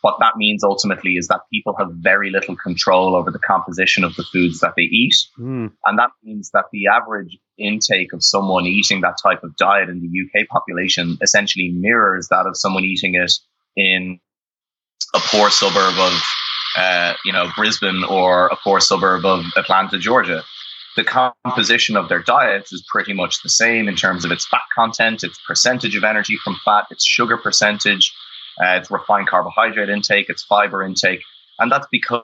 what 0.00 0.16
that 0.20 0.36
means 0.36 0.62
ultimately 0.62 1.12
is 1.20 1.26
that 1.28 1.40
people 1.52 1.74
have 1.76 1.90
very 2.10 2.30
little 2.30 2.56
control 2.56 3.14
over 3.18 3.30
the 3.30 3.44
composition 3.52 4.02
of 4.04 4.14
the 4.16 4.26
foods 4.32 4.60
that 4.60 4.74
they 4.76 4.88
eat. 5.02 5.16
Mm. 5.38 5.72
And 5.84 5.98
that 5.98 6.12
means 6.22 6.50
that 6.54 6.66
the 6.72 6.86
average 6.86 7.36
intake 7.58 8.12
of 8.14 8.22
someone 8.22 8.66
eating 8.66 9.00
that 9.02 9.18
type 9.26 9.42
of 9.42 9.56
diet 9.56 9.88
in 9.88 9.98
the 10.04 10.12
UK 10.22 10.48
population 10.48 11.18
essentially 11.26 11.68
mirrors 11.86 12.28
that 12.28 12.46
of 12.46 12.56
someone 12.56 12.84
eating 12.84 13.14
it 13.14 13.32
in 13.76 14.20
a 15.14 15.20
poor 15.30 15.50
suburb 15.50 15.94
of, 15.98 16.12
uh, 16.76 17.14
you 17.24 17.32
know, 17.32 17.50
Brisbane 17.56 18.04
or 18.04 18.46
a 18.48 18.56
poor 18.56 18.80
suburb 18.80 19.24
of 19.24 19.44
Atlanta, 19.56 19.98
Georgia. 19.98 20.42
The 20.96 21.04
composition 21.04 21.96
of 21.96 22.08
their 22.08 22.22
diets 22.22 22.72
is 22.72 22.84
pretty 22.90 23.12
much 23.12 23.42
the 23.42 23.50
same 23.50 23.88
in 23.88 23.96
terms 23.96 24.24
of 24.24 24.32
its 24.32 24.46
fat 24.46 24.62
content, 24.74 25.22
its 25.24 25.38
percentage 25.46 25.94
of 25.94 26.04
energy 26.04 26.38
from 26.42 26.56
fat, 26.64 26.86
its 26.90 27.04
sugar 27.04 27.36
percentage, 27.36 28.14
uh, 28.62 28.78
its 28.78 28.90
refined 28.90 29.28
carbohydrate 29.28 29.90
intake, 29.90 30.30
its 30.30 30.42
fiber 30.44 30.82
intake. 30.82 31.20
And 31.58 31.70
that's 31.70 31.86
because 31.90 32.22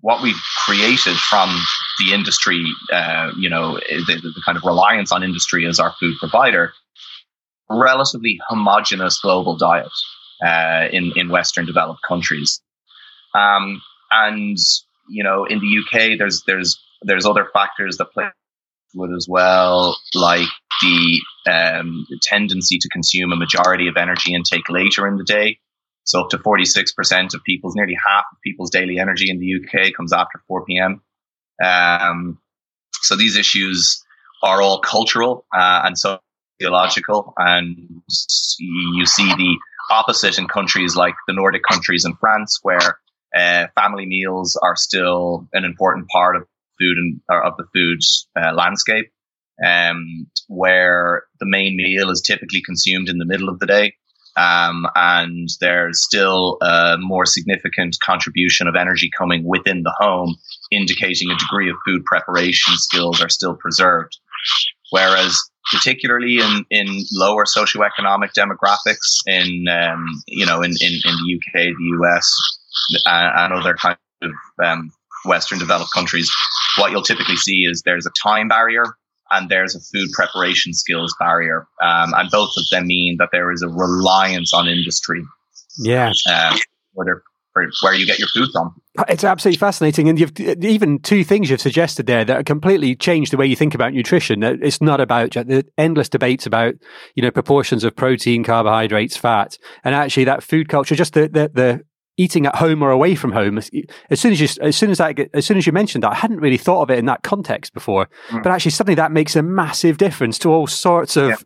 what 0.00 0.22
we've 0.22 0.40
created 0.66 1.16
from 1.16 1.50
the 1.98 2.14
industry, 2.14 2.64
uh, 2.92 3.32
you 3.38 3.48
know, 3.48 3.74
the, 3.74 4.20
the, 4.22 4.42
kind 4.44 4.56
of 4.56 4.64
reliance 4.64 5.12
on 5.12 5.22
industry 5.22 5.66
as 5.66 5.78
our 5.78 5.94
food 5.98 6.14
provider, 6.18 6.72
relatively 7.70 8.38
homogenous 8.48 9.20
global 9.20 9.56
diet 9.56 9.88
uh, 10.42 10.88
in 10.92 11.12
in 11.16 11.28
Western 11.28 11.66
developed 11.66 12.00
countries, 12.06 12.60
um, 13.34 13.82
and 14.10 14.58
you 15.08 15.22
know, 15.22 15.44
in 15.44 15.60
the 15.60 15.78
UK, 15.78 16.18
there's 16.18 16.42
there's 16.46 16.80
there's 17.02 17.26
other 17.26 17.48
factors 17.52 17.98
that 17.98 18.12
play 18.12 18.24
with 18.94 19.12
as 19.16 19.26
well, 19.28 19.96
like 20.14 20.48
the, 20.82 21.20
um, 21.50 22.06
the 22.08 22.18
tendency 22.22 22.78
to 22.78 22.88
consume 22.88 23.32
a 23.32 23.36
majority 23.36 23.88
of 23.88 23.96
energy 23.96 24.34
intake 24.34 24.68
later 24.68 25.06
in 25.06 25.16
the 25.16 25.24
day. 25.24 25.58
So 26.04 26.22
up 26.22 26.30
to 26.30 26.38
46% 26.38 27.34
of 27.34 27.42
people's, 27.44 27.74
nearly 27.74 27.94
half 28.06 28.24
of 28.32 28.38
people's 28.42 28.70
daily 28.70 28.98
energy 28.98 29.30
in 29.30 29.38
the 29.38 29.54
UK 29.54 29.94
comes 29.94 30.12
after 30.12 30.40
4 30.48 30.64
p.m. 30.66 31.02
Um, 31.64 32.38
so 32.92 33.16
these 33.16 33.36
issues 33.36 34.02
are 34.42 34.60
all 34.60 34.80
cultural 34.80 35.46
uh, 35.54 35.82
and 35.84 35.96
sociological, 35.98 37.32
and 37.38 38.02
you 38.58 39.06
see 39.06 39.26
the 39.26 39.56
opposite 39.90 40.38
in 40.38 40.46
countries 40.48 40.96
like 40.96 41.14
the 41.26 41.34
Nordic 41.34 41.62
countries 41.68 42.04
and 42.04 42.18
France, 42.18 42.58
where 42.62 42.98
uh, 43.36 43.66
family 43.74 44.06
meals 44.06 44.58
are 44.62 44.76
still 44.76 45.48
an 45.52 45.64
important 45.64 46.08
part 46.08 46.36
of 46.36 46.42
food 46.80 46.96
and 46.98 47.20
of 47.30 47.54
the 47.56 47.66
food 47.74 47.98
uh, 48.40 48.52
landscape, 48.54 49.10
um, 49.64 50.26
where 50.48 51.24
the 51.40 51.46
main 51.46 51.76
meal 51.76 52.10
is 52.10 52.20
typically 52.20 52.62
consumed 52.64 53.08
in 53.08 53.18
the 53.18 53.26
middle 53.26 53.48
of 53.48 53.58
the 53.58 53.66
day. 53.66 53.94
Um, 54.36 54.86
and 54.96 55.48
there's 55.60 56.02
still 56.02 56.58
a 56.60 56.96
more 56.98 57.24
significant 57.24 57.96
contribution 58.04 58.66
of 58.66 58.74
energy 58.74 59.08
coming 59.16 59.44
within 59.44 59.84
the 59.84 59.94
home, 59.98 60.34
indicating 60.72 61.30
a 61.30 61.38
degree 61.38 61.70
of 61.70 61.76
food 61.86 62.04
preparation 62.04 62.74
skills 62.76 63.22
are 63.22 63.28
still 63.28 63.54
preserved. 63.54 64.18
Whereas, 64.90 65.38
particularly 65.72 66.38
in, 66.38 66.64
in 66.70 67.04
lower 67.12 67.44
socioeconomic 67.44 68.32
demographics 68.32 69.20
in 69.26 69.66
um, 69.68 70.04
you 70.26 70.46
know 70.46 70.62
in, 70.62 70.70
in, 70.80 70.92
in 71.04 71.14
the 71.14 71.36
UK, 71.36 71.52
the 71.52 71.98
US, 72.00 72.32
uh, 73.06 73.30
and 73.36 73.52
other 73.52 73.74
kind 73.74 73.96
of 74.22 74.32
um, 74.64 74.90
Western 75.24 75.58
developed 75.58 75.92
countries, 75.92 76.30
what 76.78 76.90
you'll 76.90 77.02
typically 77.02 77.36
see 77.36 77.64
is 77.70 77.82
there's 77.84 78.06
a 78.06 78.10
time 78.22 78.48
barrier 78.48 78.84
and 79.30 79.48
there's 79.48 79.74
a 79.74 79.80
food 79.80 80.10
preparation 80.12 80.72
skills 80.72 81.14
barrier. 81.18 81.66
Um, 81.82 82.14
and 82.14 82.30
both 82.30 82.50
of 82.56 82.64
them 82.70 82.86
mean 82.86 83.16
that 83.18 83.30
there 83.32 83.50
is 83.50 83.62
a 83.62 83.68
reliance 83.68 84.52
on 84.52 84.68
industry. 84.68 85.24
Yeah. 85.78 86.12
Um, 86.30 86.58
where, 86.92 87.22
where 87.82 87.94
you 87.94 88.06
get 88.06 88.18
your 88.18 88.28
food 88.28 88.48
from. 88.52 88.74
It's 89.08 89.24
absolutely 89.24 89.58
fascinating. 89.58 90.08
And 90.08 90.18
you've 90.18 90.38
even 90.40 90.98
two 90.98 91.24
things 91.24 91.50
you've 91.50 91.60
suggested 91.60 92.06
there 92.06 92.24
that 92.24 92.46
completely 92.46 92.94
change 92.94 93.30
the 93.30 93.36
way 93.36 93.46
you 93.46 93.56
think 93.56 93.74
about 93.74 93.92
nutrition. 93.92 94.42
It's 94.42 94.80
not 94.80 95.00
about 95.00 95.32
the 95.32 95.64
endless 95.78 96.08
debates 96.08 96.46
about, 96.46 96.74
you 97.14 97.22
know, 97.22 97.30
proportions 97.30 97.84
of 97.84 97.96
protein, 97.96 98.44
carbohydrates, 98.44 99.16
fat, 99.16 99.58
and 99.82 99.94
actually 99.94 100.24
that 100.24 100.42
food 100.42 100.68
culture, 100.68 100.94
just 100.94 101.14
the, 101.14 101.28
the, 101.28 101.50
the 101.52 101.84
eating 102.16 102.46
at 102.46 102.56
home 102.56 102.82
or 102.82 102.90
away 102.90 103.14
from 103.14 103.32
home. 103.32 103.58
As 103.58 104.20
soon 104.20 104.32
as 104.32 104.40
you, 104.40 104.48
as 104.60 104.76
soon 104.76 104.90
as 104.90 104.98
that, 104.98 105.18
as 105.34 105.44
soon 105.44 105.56
as 105.56 105.66
you 105.66 105.72
mentioned 105.72 106.04
that, 106.04 106.12
I 106.12 106.16
hadn't 106.16 106.40
really 106.40 106.56
thought 106.56 106.82
of 106.82 106.90
it 106.90 106.98
in 106.98 107.06
that 107.06 107.22
context 107.22 107.74
before. 107.74 108.08
Mm. 108.28 108.42
But 108.42 108.52
actually, 108.52 108.70
suddenly 108.70 108.94
that 108.96 109.12
makes 109.12 109.34
a 109.34 109.42
massive 109.42 109.98
difference 109.98 110.38
to 110.40 110.50
all 110.50 110.66
sorts 110.66 111.16
of 111.16 111.30
yeah. 111.30 111.36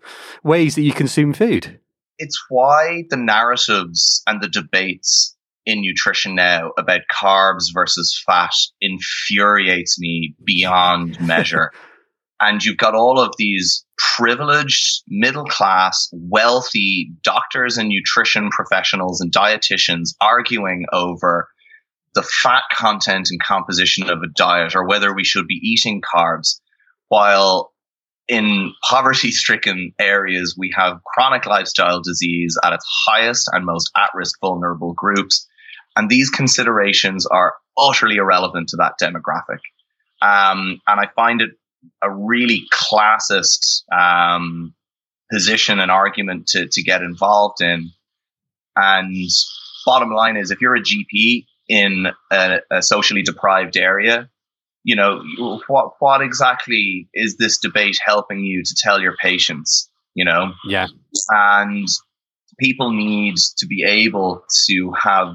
ways 0.42 0.74
that 0.74 0.82
you 0.82 0.92
consume 0.92 1.32
food. 1.32 1.80
It's 2.18 2.38
why 2.50 3.04
the 3.08 3.16
narratives 3.16 4.22
and 4.26 4.42
the 4.42 4.48
debates 4.48 5.36
in 5.68 5.82
nutrition 5.82 6.34
now 6.34 6.72
about 6.78 7.02
carbs 7.12 7.64
versus 7.74 8.20
fat 8.24 8.50
infuriates 8.80 10.00
me 10.00 10.34
beyond 10.42 11.20
measure. 11.26 11.70
and 12.40 12.64
you've 12.64 12.78
got 12.78 12.94
all 12.94 13.20
of 13.20 13.34
these 13.36 13.84
privileged, 14.16 15.02
middle 15.08 15.44
class, 15.44 16.08
wealthy 16.12 17.12
doctors 17.22 17.76
and 17.76 17.90
nutrition 17.90 18.48
professionals 18.50 19.20
and 19.20 19.30
dietitians 19.30 20.14
arguing 20.22 20.86
over 20.92 21.48
the 22.14 22.22
fat 22.22 22.62
content 22.72 23.28
and 23.30 23.42
composition 23.42 24.08
of 24.08 24.22
a 24.22 24.28
diet 24.34 24.74
or 24.74 24.86
whether 24.86 25.14
we 25.14 25.22
should 25.22 25.46
be 25.46 25.60
eating 25.62 26.00
carbs 26.00 26.60
while 27.08 27.72
in 28.28 28.72
poverty 28.88 29.30
stricken 29.30 29.92
areas, 29.98 30.54
we 30.56 30.72
have 30.76 31.02
chronic 31.04 31.46
lifestyle 31.46 32.00
disease 32.00 32.56
at 32.62 32.74
its 32.74 32.86
highest 33.06 33.48
and 33.52 33.64
most 33.64 33.90
at 33.96 34.10
risk 34.14 34.38
vulnerable 34.40 34.92
groups. 34.92 35.47
And 35.98 36.08
these 36.08 36.30
considerations 36.30 37.26
are 37.26 37.54
utterly 37.76 38.16
irrelevant 38.16 38.68
to 38.68 38.76
that 38.76 38.94
demographic. 39.02 39.58
Um, 40.22 40.80
and 40.86 41.00
I 41.00 41.08
find 41.16 41.42
it 41.42 41.50
a 42.00 42.08
really 42.08 42.62
classist 42.72 43.82
um, 43.92 44.74
position 45.32 45.80
and 45.80 45.90
argument 45.90 46.46
to, 46.48 46.68
to 46.70 46.82
get 46.84 47.02
involved 47.02 47.60
in. 47.60 47.90
And 48.76 49.28
bottom 49.84 50.12
line 50.12 50.36
is, 50.36 50.52
if 50.52 50.60
you're 50.60 50.76
a 50.76 50.80
GP 50.80 51.46
in 51.68 52.06
a, 52.30 52.58
a 52.70 52.80
socially 52.80 53.22
deprived 53.22 53.76
area, 53.76 54.30
you 54.84 54.94
know 54.94 55.20
what 55.66 55.94
what 55.98 56.22
exactly 56.22 57.08
is 57.12 57.36
this 57.36 57.58
debate 57.58 57.98
helping 58.02 58.44
you 58.44 58.62
to 58.62 58.74
tell 58.80 59.00
your 59.00 59.16
patients? 59.20 59.90
You 60.14 60.24
know, 60.24 60.52
yeah, 60.64 60.86
and 61.28 61.88
people 62.60 62.92
need 62.92 63.34
to 63.58 63.66
be 63.66 63.82
able 63.82 64.44
to 64.68 64.92
have 65.02 65.34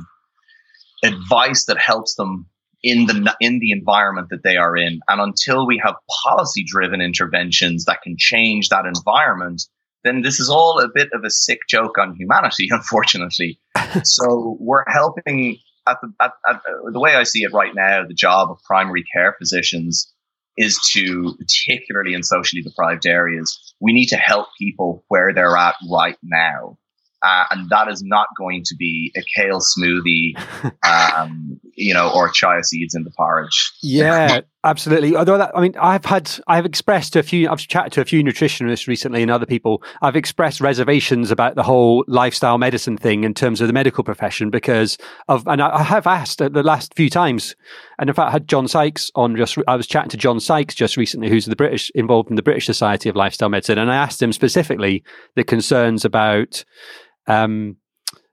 advice 1.04 1.66
that 1.66 1.78
helps 1.78 2.16
them 2.16 2.48
in 2.82 3.06
the 3.06 3.36
in 3.40 3.60
the 3.60 3.72
environment 3.72 4.28
that 4.30 4.44
they 4.44 4.58
are 4.58 4.76
in. 4.76 5.00
And 5.08 5.22
until 5.22 5.66
we 5.66 5.82
have 5.84 5.96
policy 6.24 6.64
driven 6.66 7.02
interventions 7.02 7.86
that 7.86 8.02
can 8.02 8.16
change 8.18 8.70
that 8.70 8.86
environment, 8.86 9.64
then 10.04 10.22
this 10.22 10.40
is 10.40 10.50
all 10.50 10.80
a 10.80 10.90
bit 10.94 11.10
of 11.14 11.24
a 11.24 11.30
sick 11.30 11.60
joke 11.70 11.98
on 11.98 12.16
humanity, 12.16 12.68
unfortunately. 12.72 13.60
so 14.04 14.58
we're 14.60 14.84
helping 14.88 15.58
at 15.88 15.98
the 16.02 16.14
at, 16.22 16.32
at, 16.48 16.62
the 16.92 17.00
way 17.00 17.16
I 17.16 17.24
see 17.24 17.44
it 17.44 17.54
right 17.54 17.74
now. 17.74 18.06
The 18.06 18.14
job 18.14 18.50
of 18.52 18.60
primary 18.64 19.04
care 19.14 19.36
physicians 19.40 20.12
is 20.56 20.80
to, 20.94 21.36
particularly 21.40 22.14
in 22.14 22.22
socially 22.22 22.62
deprived 22.62 23.08
areas, 23.08 23.74
we 23.80 23.92
need 23.92 24.08
to 24.08 24.18
help 24.18 24.48
people 24.60 25.04
where 25.08 25.34
they're 25.34 25.58
at 25.58 25.76
right 25.90 26.18
now. 26.22 26.78
Uh, 27.24 27.46
and 27.52 27.70
that 27.70 27.88
is 27.88 28.04
not 28.04 28.28
going 28.38 28.64
to 28.66 28.76
be 28.76 29.12
a 29.16 29.22
kale 29.34 29.62
smoothie, 29.62 30.36
um, 31.18 31.58
you 31.74 31.94
know, 31.94 32.12
or 32.14 32.30
chia 32.30 32.62
seeds 32.64 32.94
in 32.94 33.04
the 33.04 33.12
porridge. 33.12 33.72
Yeah, 33.82 34.42
absolutely. 34.66 35.16
Although 35.16 35.38
that, 35.38 35.56
I 35.56 35.62
mean, 35.62 35.74
I've 35.80 36.04
had, 36.04 36.30
I've 36.48 36.66
expressed 36.66 37.14
to 37.14 37.20
a 37.20 37.24
few, 37.24 37.50
I've 37.50 37.60
chatted 37.60 37.94
to 37.94 38.02
a 38.02 38.06
few 38.06 38.22
nutritionists 38.24 38.88
recently 38.88 39.22
and 39.22 39.32
other 39.32 39.46
people. 39.46 39.82
I've 40.02 40.18
expressed 40.18 40.60
reservations 40.60 41.32
about 41.32 41.56
the 41.56 41.64
whole 41.64 42.04
lifestyle 42.10 42.58
medicine 42.58 42.98
thing 42.98 43.24
in 43.24 43.34
terms 43.34 43.62
of 43.62 43.68
the 43.68 43.74
medical 43.74 44.04
profession 44.04 44.50
because 44.50 44.98
of, 45.30 45.48
and 45.48 45.62
I 45.62 45.82
have 45.82 46.06
asked 46.06 46.40
the 46.40 46.50
last 46.50 46.94
few 46.94 47.10
times, 47.10 47.56
and 48.00 48.10
in 48.10 48.14
fact, 48.14 48.28
I 48.28 48.32
had 48.32 48.50
John 48.50 48.68
Sykes 48.68 49.12
on 49.16 49.38
just, 49.38 49.58
I 49.66 49.78
was 49.78 49.88
chatting 49.88 50.10
to 50.10 50.18
John 50.18 50.42
Sykes 50.42 50.76
just 50.76 50.98
recently, 50.98 51.30
who's 51.30 51.46
the 51.46 51.56
British, 51.56 51.90
involved 51.96 52.30
in 52.30 52.36
the 52.36 52.44
British 52.44 52.66
Society 52.66 53.08
of 53.08 53.16
Lifestyle 53.16 53.48
Medicine. 53.48 53.78
And 53.78 53.90
I 53.90 53.96
asked 53.96 54.22
him 54.22 54.34
specifically 54.34 55.06
the 55.36 55.46
concerns 55.46 56.04
about, 56.04 56.66
um, 57.28 57.78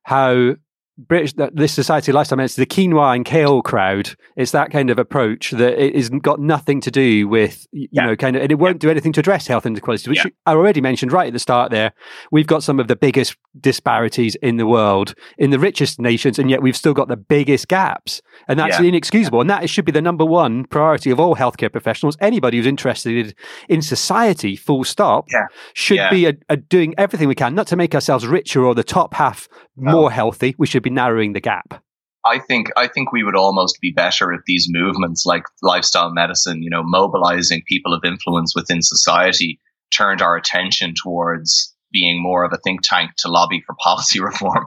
how 0.05 0.57
British 1.06 1.32
this 1.52 1.72
society 1.72 2.12
lifestyle 2.12 2.40
it's 2.40 2.56
the 2.56 2.66
quinoa 2.66 3.14
and 3.14 3.24
kale 3.24 3.62
crowd. 3.62 4.10
It's 4.36 4.52
that 4.52 4.70
kind 4.70 4.90
of 4.90 4.98
approach 4.98 5.50
that 5.52 5.82
it 5.82 5.94
has 5.94 6.10
got 6.10 6.40
nothing 6.40 6.80
to 6.82 6.90
do 6.90 7.26
with 7.28 7.66
you 7.72 7.88
yeah. 7.90 8.06
know 8.06 8.16
kind 8.16 8.36
of 8.36 8.42
and 8.42 8.52
it 8.52 8.56
won't 8.56 8.76
yeah. 8.76 8.88
do 8.88 8.90
anything 8.90 9.12
to 9.12 9.20
address 9.20 9.46
health 9.46 9.66
inequalities, 9.66 10.08
which 10.08 10.24
yeah. 10.24 10.30
I 10.46 10.52
already 10.52 10.80
mentioned 10.80 11.12
right 11.12 11.26
at 11.26 11.32
the 11.32 11.38
start. 11.38 11.70
There, 11.70 11.92
we've 12.30 12.46
got 12.46 12.62
some 12.62 12.78
of 12.80 12.88
the 12.88 12.96
biggest 12.96 13.36
disparities 13.60 14.36
in 14.36 14.56
the 14.56 14.66
world 14.66 15.14
in 15.38 15.50
the 15.50 15.58
richest 15.58 16.00
nations, 16.00 16.38
and 16.38 16.50
yet 16.50 16.62
we've 16.62 16.76
still 16.76 16.94
got 16.94 17.08
the 17.08 17.16
biggest 17.16 17.68
gaps, 17.68 18.20
and 18.48 18.58
that's 18.58 18.78
inexcusable. 18.78 19.40
And 19.40 19.50
that 19.50 19.68
should 19.70 19.84
be 19.84 19.92
the 19.92 20.02
number 20.02 20.24
one 20.24 20.64
priority 20.64 21.10
of 21.10 21.20
all 21.20 21.36
healthcare 21.36 21.72
professionals. 21.72 22.16
Anybody 22.20 22.58
who's 22.58 22.66
interested 22.66 23.34
in 23.68 23.82
society, 23.82 24.56
full 24.56 24.84
stop, 24.84 25.28
should 25.74 26.00
be 26.10 26.26
a, 26.26 26.34
a 26.48 26.56
doing 26.56 26.94
everything 26.98 27.28
we 27.28 27.34
can 27.34 27.54
not 27.54 27.66
to 27.68 27.76
make 27.76 27.94
ourselves 27.94 28.26
richer 28.26 28.64
or 28.64 28.74
the 28.74 28.84
top 28.84 29.14
half 29.14 29.48
more 29.80 30.06
um, 30.06 30.12
healthy. 30.12 30.54
We 30.58 30.66
should 30.66 30.82
be 30.82 30.90
narrowing 30.90 31.32
the 31.32 31.40
gap. 31.40 31.82
I 32.24 32.38
think 32.38 32.70
I 32.76 32.86
think 32.86 33.12
we 33.12 33.24
would 33.24 33.36
almost 33.36 33.78
be 33.80 33.92
better 33.92 34.32
if 34.32 34.42
these 34.46 34.66
movements 34.68 35.24
like 35.24 35.44
lifestyle 35.62 36.10
medicine, 36.12 36.62
you 36.62 36.70
know, 36.70 36.82
mobilizing 36.82 37.62
people 37.66 37.94
of 37.94 38.04
influence 38.04 38.54
within 38.54 38.82
society, 38.82 39.58
turned 39.90 40.20
our 40.20 40.36
attention 40.36 40.94
towards 41.00 41.74
being 41.92 42.22
more 42.22 42.44
of 42.44 42.52
a 42.52 42.58
think 42.58 42.80
tank 42.82 43.10
to 43.18 43.28
lobby 43.28 43.62
for 43.66 43.74
policy 43.82 44.20
reform 44.22 44.66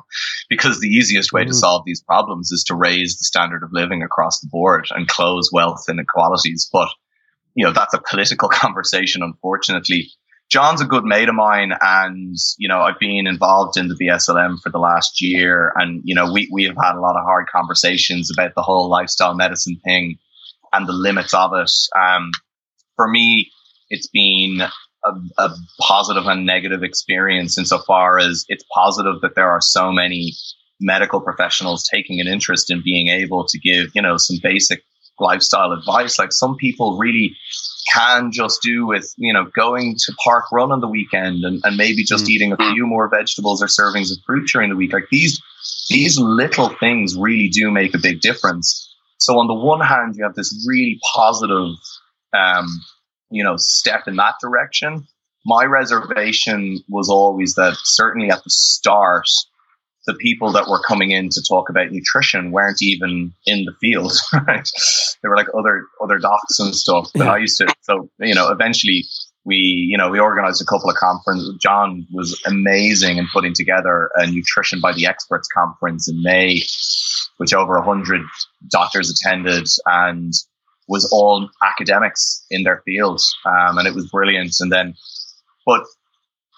because 0.49 0.79
the 0.79 0.87
easiest 0.87 1.31
way 1.31 1.43
mm. 1.43 1.47
to 1.47 1.53
solve 1.53 1.83
these 1.85 2.03
problems 2.03 2.51
is 2.51 2.63
to 2.65 2.75
raise 2.75 3.17
the 3.17 3.23
standard 3.23 3.63
of 3.63 3.71
living 3.71 4.03
across 4.03 4.39
the 4.39 4.47
board 4.47 4.87
and 4.91 5.07
close 5.07 5.49
wealth 5.53 5.85
inequalities 5.89 6.69
but 6.71 6.89
you 7.55 7.65
know 7.65 7.71
that's 7.71 7.93
a 7.93 8.01
political 8.09 8.49
conversation 8.51 9.23
unfortunately 9.23 10.11
John's 10.53 10.81
a 10.81 10.85
good 10.85 11.03
mate 11.03 11.29
of 11.29 11.33
mine, 11.33 11.73
and 11.81 12.37
you 12.59 12.67
know 12.67 12.81
I've 12.81 12.99
been 12.99 13.25
involved 13.25 13.75
in 13.75 13.87
the 13.87 13.95
BSLM 13.95 14.59
for 14.61 14.69
the 14.69 14.77
last 14.77 15.19
year, 15.19 15.73
and 15.77 16.03
you 16.05 16.13
know 16.13 16.31
we 16.31 16.47
we 16.51 16.65
have 16.65 16.75
had 16.79 16.93
a 16.93 17.01
lot 17.01 17.15
of 17.15 17.23
hard 17.23 17.47
conversations 17.51 18.29
about 18.31 18.53
the 18.53 18.61
whole 18.61 18.87
lifestyle 18.87 19.33
medicine 19.33 19.81
thing 19.83 20.19
and 20.71 20.87
the 20.87 20.93
limits 20.93 21.33
of 21.33 21.53
it. 21.55 21.71
Um, 21.99 22.29
for 22.95 23.07
me, 23.07 23.49
it's 23.89 24.05
been 24.05 24.61
a, 25.03 25.11
a 25.39 25.49
positive 25.81 26.27
and 26.27 26.45
negative 26.45 26.83
experience 26.83 27.57
insofar 27.57 28.19
as 28.19 28.45
it's 28.47 28.63
positive 28.71 29.21
that 29.21 29.33
there 29.33 29.49
are 29.49 29.61
so 29.61 29.91
many 29.91 30.33
medical 30.79 31.19
professionals 31.19 31.89
taking 31.91 32.21
an 32.21 32.27
interest 32.27 32.69
in 32.69 32.83
being 32.83 33.07
able 33.07 33.43
to 33.47 33.57
give 33.57 33.87
you 33.95 34.03
know 34.03 34.17
some 34.17 34.37
basic 34.43 34.83
lifestyle 35.19 35.71
advice. 35.71 36.19
Like 36.19 36.31
some 36.31 36.57
people 36.57 36.99
really 36.99 37.35
can 37.91 38.31
just 38.31 38.61
do 38.61 38.85
with, 38.85 39.13
you 39.17 39.33
know, 39.33 39.45
going 39.55 39.95
to 39.97 40.13
park 40.23 40.45
run 40.51 40.71
on 40.71 40.79
the 40.79 40.87
weekend 40.87 41.43
and, 41.43 41.61
and 41.63 41.77
maybe 41.77 42.03
just 42.03 42.25
mm. 42.25 42.29
eating 42.29 42.51
a 42.51 42.57
few 42.57 42.85
more 42.85 43.09
vegetables 43.09 43.61
or 43.61 43.67
servings 43.67 44.11
of 44.11 44.17
fruit 44.25 44.47
during 44.51 44.69
the 44.69 44.75
week. 44.75 44.93
Like 44.93 45.07
these, 45.11 45.41
these 45.89 46.17
little 46.19 46.69
things 46.69 47.15
really 47.17 47.49
do 47.49 47.71
make 47.71 47.93
a 47.93 47.99
big 47.99 48.21
difference. 48.21 48.89
So 49.17 49.39
on 49.39 49.47
the 49.47 49.53
one 49.53 49.81
hand, 49.81 50.15
you 50.17 50.23
have 50.23 50.35
this 50.35 50.65
really 50.67 50.99
positive, 51.15 51.75
um, 52.33 52.67
you 53.29 53.43
know, 53.43 53.55
step 53.57 54.07
in 54.07 54.15
that 54.17 54.35
direction. 54.41 55.07
My 55.45 55.65
reservation 55.65 56.79
was 56.89 57.09
always 57.09 57.55
that 57.55 57.75
certainly 57.83 58.29
at 58.31 58.43
the 58.43 58.49
start, 58.49 59.27
the 60.05 60.13
people 60.15 60.51
that 60.51 60.67
were 60.67 60.81
coming 60.81 61.11
in 61.11 61.29
to 61.29 61.43
talk 61.47 61.69
about 61.69 61.91
nutrition 61.91 62.51
weren't 62.51 62.81
even 62.81 63.33
in 63.45 63.65
the 63.65 63.73
field, 63.79 64.13
right? 64.47 64.69
They 65.21 65.29
were 65.29 65.37
like 65.37 65.47
other 65.57 65.85
other 66.01 66.19
docs 66.19 66.59
and 66.59 66.75
stuff 66.75 67.11
that 67.13 67.25
yeah. 67.25 67.31
I 67.31 67.37
used 67.37 67.57
to. 67.59 67.73
So 67.81 68.09
you 68.19 68.35
know, 68.35 68.49
eventually 68.49 69.05
we 69.45 69.55
you 69.55 69.97
know 69.97 70.09
we 70.09 70.19
organized 70.19 70.61
a 70.61 70.65
couple 70.65 70.89
of 70.89 70.95
conferences. 70.95 71.55
John 71.61 72.05
was 72.11 72.39
amazing 72.45 73.17
in 73.17 73.27
putting 73.33 73.53
together 73.53 74.09
a 74.15 74.27
nutrition 74.27 74.79
by 74.81 74.93
the 74.93 75.05
experts 75.05 75.47
conference 75.55 76.09
in 76.09 76.21
May, 76.21 76.61
which 77.37 77.53
over 77.53 77.77
a 77.77 77.83
hundred 77.83 78.21
doctors 78.69 79.09
attended 79.09 79.67
and 79.85 80.33
was 80.89 81.07
all 81.13 81.49
academics 81.65 82.45
in 82.51 82.63
their 82.63 82.81
fields, 82.83 83.33
um, 83.45 83.77
and 83.77 83.87
it 83.87 83.95
was 83.95 84.09
brilliant. 84.09 84.53
And 84.59 84.69
then, 84.69 84.95
but 85.65 85.83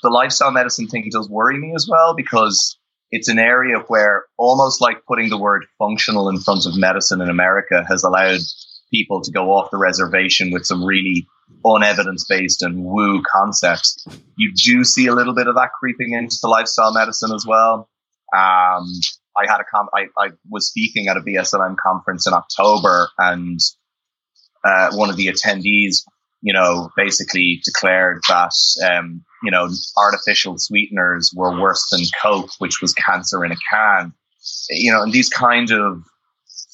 the 0.02 0.10
lifestyle 0.10 0.52
medicine 0.52 0.88
thing 0.88 1.10
does 1.12 1.30
worry 1.30 1.60
me 1.60 1.74
as 1.76 1.88
well 1.88 2.16
because 2.16 2.78
it's 3.12 3.28
an 3.30 3.40
area 3.40 3.80
where 3.88 4.26
almost 4.38 4.82
like 4.82 5.06
putting 5.08 5.30
the 5.30 5.38
word 5.38 5.66
functional 5.78 6.30
in 6.30 6.40
front 6.40 6.66
of 6.66 6.78
medicine 6.78 7.22
in 7.22 7.30
America 7.30 7.86
has 7.88 8.04
allowed 8.04 8.42
people 8.92 9.22
to 9.22 9.32
go 9.32 9.52
off 9.52 9.72
the 9.72 9.78
reservation 9.78 10.52
with 10.52 10.66
some 10.66 10.84
really 10.84 11.28
unevidence 11.64 12.26
based 12.28 12.62
and 12.62 12.84
woo 12.84 13.22
concepts. 13.24 14.06
You 14.38 14.52
do 14.54 14.84
see 14.84 15.08
a 15.08 15.14
little 15.14 15.34
bit 15.34 15.48
of 15.48 15.56
that 15.56 15.70
creeping 15.80 16.14
into 16.14 16.36
lifestyle 16.44 16.94
medicine 16.94 17.32
as 17.34 17.46
well. 17.46 17.90
Um, 18.36 18.90
I 19.38 19.46
had 19.48 19.60
a 19.60 19.64
com- 19.64 19.90
I, 19.94 20.08
I 20.18 20.30
was 20.50 20.68
speaking 20.68 21.08
at 21.08 21.18
a 21.18 21.22
BSLM 21.22 21.76
conference 21.78 22.26
in 22.26 22.34
October, 22.34 23.10
and 23.18 23.60
uh, 24.64 24.92
one 24.94 25.10
of 25.10 25.18
the 25.18 25.28
attendees, 25.28 26.06
you 26.46 26.54
know, 26.54 26.92
basically 26.96 27.60
declared 27.66 28.22
that 28.28 28.52
um, 28.88 29.26
you 29.42 29.50
know, 29.50 29.68
artificial 29.98 30.60
sweeteners 30.60 31.34
were 31.36 31.60
worse 31.60 31.84
than 31.92 32.02
Coke, 32.22 32.52
which 32.60 32.82
was 32.84 32.94
cancer 32.94 33.44
in 33.44 33.52
a 33.52 33.56
can. 33.72 34.14
You 34.70 34.92
know, 34.92 35.02
and 35.02 35.12
these 35.12 35.28
kind 35.28 35.72
of 35.72 36.04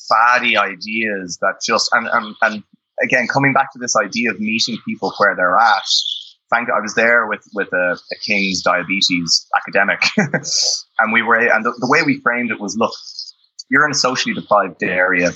faddy 0.10 0.58
ideas 0.58 1.38
that 1.40 1.62
just 1.66 1.90
and 1.94 2.10
and, 2.12 2.36
and 2.42 2.64
again 3.02 3.28
coming 3.28 3.54
back 3.54 3.72
to 3.72 3.80
this 3.80 3.96
idea 3.96 4.32
of 4.32 4.42
meeting 4.42 4.78
people 4.86 5.14
where 5.18 5.38
they're 5.38 5.58
at. 5.58 5.86
Thank 6.50 6.68
God 6.68 6.80
I 6.80 6.82
was 6.82 6.96
there 6.96 7.28
with 7.28 7.48
with 7.54 7.72
a, 7.72 7.94
a 7.94 8.16
King's 8.26 8.62
diabetes 8.62 9.48
academic, 9.58 10.04
and 11.00 11.14
we 11.14 11.22
were 11.22 11.38
and 11.38 11.64
the, 11.64 11.72
the 11.80 11.88
way 11.88 12.04
we 12.04 12.20
framed 12.20 12.52
it 12.52 12.60
was: 12.60 12.76
look, 12.78 12.92
you're 13.70 13.86
in 13.86 13.92
a 13.92 13.96
socially 13.96 14.36
deprived 14.36 14.84
area, 14.84 15.32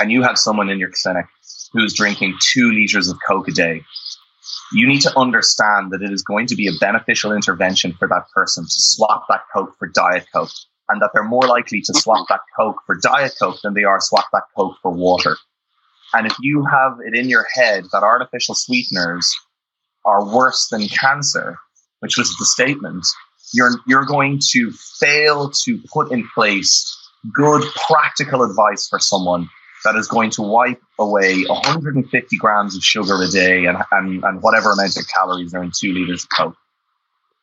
and 0.00 0.10
you 0.10 0.24
have 0.24 0.36
someone 0.36 0.68
in 0.68 0.80
your 0.80 0.90
clinic 1.00 1.26
who's 1.72 1.94
drinking 1.94 2.36
two 2.52 2.70
liters 2.72 3.08
of 3.08 3.18
Coke 3.26 3.48
a 3.48 3.52
day 3.52 3.82
you 4.72 4.86
need 4.86 5.00
to 5.00 5.18
understand 5.18 5.90
that 5.90 6.02
it 6.02 6.12
is 6.12 6.22
going 6.22 6.46
to 6.46 6.56
be 6.56 6.68
a 6.68 6.78
beneficial 6.80 7.32
intervention 7.32 7.94
for 7.98 8.08
that 8.08 8.24
person 8.34 8.64
to 8.64 8.70
swap 8.70 9.24
that 9.28 9.42
Coke 9.54 9.74
for 9.78 9.88
Diet 9.88 10.26
Coke, 10.32 10.50
and 10.88 11.00
that 11.00 11.10
they're 11.14 11.24
more 11.24 11.46
likely 11.46 11.80
to 11.82 11.94
swap 11.94 12.26
that 12.28 12.40
Coke 12.56 12.76
for 12.86 12.96
Diet 12.96 13.32
Coke 13.40 13.60
than 13.62 13.74
they 13.74 13.84
are 13.84 14.00
swap 14.00 14.26
that 14.32 14.44
Coke 14.56 14.76
for 14.82 14.90
water. 14.90 15.36
And 16.12 16.26
if 16.26 16.34
you 16.40 16.64
have 16.70 16.98
it 17.04 17.18
in 17.18 17.28
your 17.28 17.46
head 17.52 17.84
that 17.92 18.02
artificial 18.02 18.54
sweeteners 18.54 19.34
are 20.04 20.24
worse 20.24 20.68
than 20.70 20.88
cancer, 20.88 21.58
which 22.00 22.16
was 22.16 22.34
the 22.38 22.46
statement, 22.46 23.06
you're, 23.52 23.72
you're 23.86 24.06
going 24.06 24.40
to 24.50 24.70
fail 24.70 25.50
to 25.64 25.78
put 25.92 26.12
in 26.12 26.26
place 26.34 26.94
good 27.34 27.62
practical 27.88 28.42
advice 28.42 28.86
for 28.88 28.98
someone 28.98 29.48
that 29.84 29.96
is 29.96 30.08
going 30.08 30.30
to 30.30 30.42
wipe 30.42 30.82
away 30.98 31.44
150 31.44 32.36
grams 32.36 32.76
of 32.76 32.82
sugar 32.82 33.22
a 33.22 33.28
day 33.28 33.66
and, 33.66 33.78
and, 33.92 34.24
and 34.24 34.42
whatever 34.42 34.72
amount 34.72 34.96
of 34.96 35.06
calories 35.08 35.54
are 35.54 35.62
in 35.62 35.72
two 35.76 35.92
liters 35.92 36.24
of 36.24 36.30
Coke. 36.30 36.56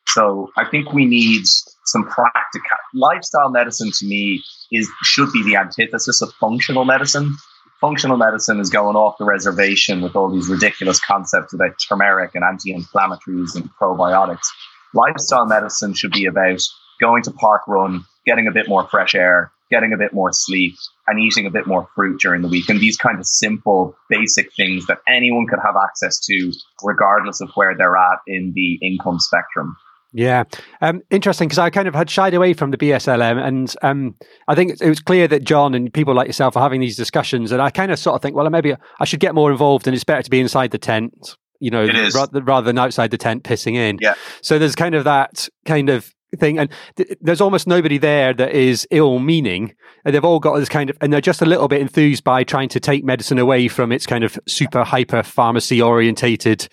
So 0.08 0.50
I 0.56 0.64
think 0.64 0.92
we 0.92 1.04
need 1.04 1.44
some 1.84 2.04
practical 2.04 2.76
lifestyle 2.94 3.50
medicine 3.50 3.90
to 3.92 4.06
me 4.06 4.42
is 4.72 4.88
should 5.02 5.32
be 5.32 5.42
the 5.42 5.56
antithesis 5.56 6.22
of 6.22 6.32
functional 6.34 6.84
medicine. 6.84 7.36
Functional 7.80 8.16
medicine 8.16 8.58
is 8.58 8.70
going 8.70 8.96
off 8.96 9.18
the 9.18 9.24
reservation 9.24 10.00
with 10.00 10.16
all 10.16 10.30
these 10.30 10.48
ridiculous 10.48 10.98
concepts 10.98 11.52
about 11.52 11.76
turmeric 11.86 12.34
and 12.34 12.42
anti-inflammatories 12.42 13.54
and 13.54 13.68
probiotics. 13.80 14.46
Lifestyle 14.94 15.44
medicine 15.46 15.92
should 15.92 16.12
be 16.12 16.24
about 16.24 16.62
going 17.00 17.22
to 17.24 17.30
park 17.32 17.62
run, 17.68 18.04
getting 18.24 18.46
a 18.46 18.52
bit 18.52 18.68
more 18.68 18.88
fresh 18.88 19.14
air, 19.14 19.52
getting 19.70 19.92
a 19.92 19.96
bit 19.96 20.12
more 20.12 20.32
sleep, 20.32 20.74
and 21.06 21.18
eating 21.18 21.46
a 21.46 21.50
bit 21.50 21.66
more 21.66 21.88
fruit 21.94 22.20
during 22.20 22.42
the 22.42 22.48
week. 22.48 22.68
And 22.68 22.80
these 22.80 22.96
kind 22.96 23.18
of 23.18 23.26
simple, 23.26 23.94
basic 24.08 24.52
things 24.54 24.86
that 24.86 24.98
anyone 25.08 25.46
could 25.46 25.60
have 25.64 25.74
access 25.82 26.18
to, 26.26 26.52
regardless 26.82 27.40
of 27.40 27.50
where 27.54 27.76
they're 27.76 27.96
at 27.96 28.18
in 28.26 28.52
the 28.54 28.78
income 28.82 29.18
spectrum. 29.18 29.76
Yeah, 30.12 30.44
um, 30.80 31.02
interesting 31.10 31.46
because 31.46 31.58
I 31.58 31.68
kind 31.68 31.86
of 31.88 31.94
had 31.94 32.08
shied 32.08 32.32
away 32.32 32.54
from 32.54 32.70
the 32.70 32.78
BSLM, 32.78 33.36
and 33.44 33.74
um, 33.82 34.14
I 34.48 34.54
think 34.54 34.80
it 34.80 34.88
was 34.88 35.00
clear 35.00 35.28
that 35.28 35.44
John 35.44 35.74
and 35.74 35.92
people 35.92 36.14
like 36.14 36.26
yourself 36.26 36.56
are 36.56 36.62
having 36.62 36.80
these 36.80 36.96
discussions, 36.96 37.52
and 37.52 37.60
I 37.60 37.68
kind 37.68 37.92
of 37.92 37.98
sort 37.98 38.14
of 38.14 38.22
think, 38.22 38.34
well, 38.34 38.48
maybe 38.48 38.74
I 38.98 39.04
should 39.04 39.20
get 39.20 39.34
more 39.34 39.50
involved, 39.50 39.86
and 39.86 39.94
it's 39.94 40.04
better 40.04 40.22
to 40.22 40.30
be 40.30 40.40
inside 40.40 40.70
the 40.70 40.78
tent, 40.78 41.36
you 41.60 41.70
know, 41.70 41.86
rather, 42.14 42.40
rather, 42.40 42.64
than 42.64 42.78
outside 42.78 43.10
the 43.10 43.18
tent 43.18 43.42
pissing 43.42 43.74
in. 43.74 43.98
Yeah. 44.00 44.14
So 44.40 44.58
there's 44.58 44.74
kind 44.74 44.94
of 44.94 45.04
that 45.04 45.50
kind 45.66 45.90
of 45.90 46.10
thing 46.36 46.58
and 46.58 46.70
th- 46.96 47.16
there's 47.20 47.40
almost 47.40 47.66
nobody 47.66 47.98
there 47.98 48.32
that 48.32 48.52
is 48.52 48.86
ill 48.90 49.18
meaning 49.18 49.74
and 50.04 50.14
they've 50.14 50.24
all 50.24 50.38
got 50.38 50.56
this 50.56 50.68
kind 50.68 50.90
of 50.90 50.96
and 51.00 51.12
they're 51.12 51.20
just 51.20 51.42
a 51.42 51.46
little 51.46 51.68
bit 51.68 51.80
enthused 51.80 52.24
by 52.24 52.44
trying 52.44 52.68
to 52.68 52.80
take 52.80 53.04
medicine 53.04 53.38
away 53.38 53.68
from 53.68 53.92
its 53.92 54.06
kind 54.06 54.24
of 54.24 54.38
super 54.46 54.84
hyper 54.84 55.22
pharmacy 55.22 55.80
orientated 55.80 56.68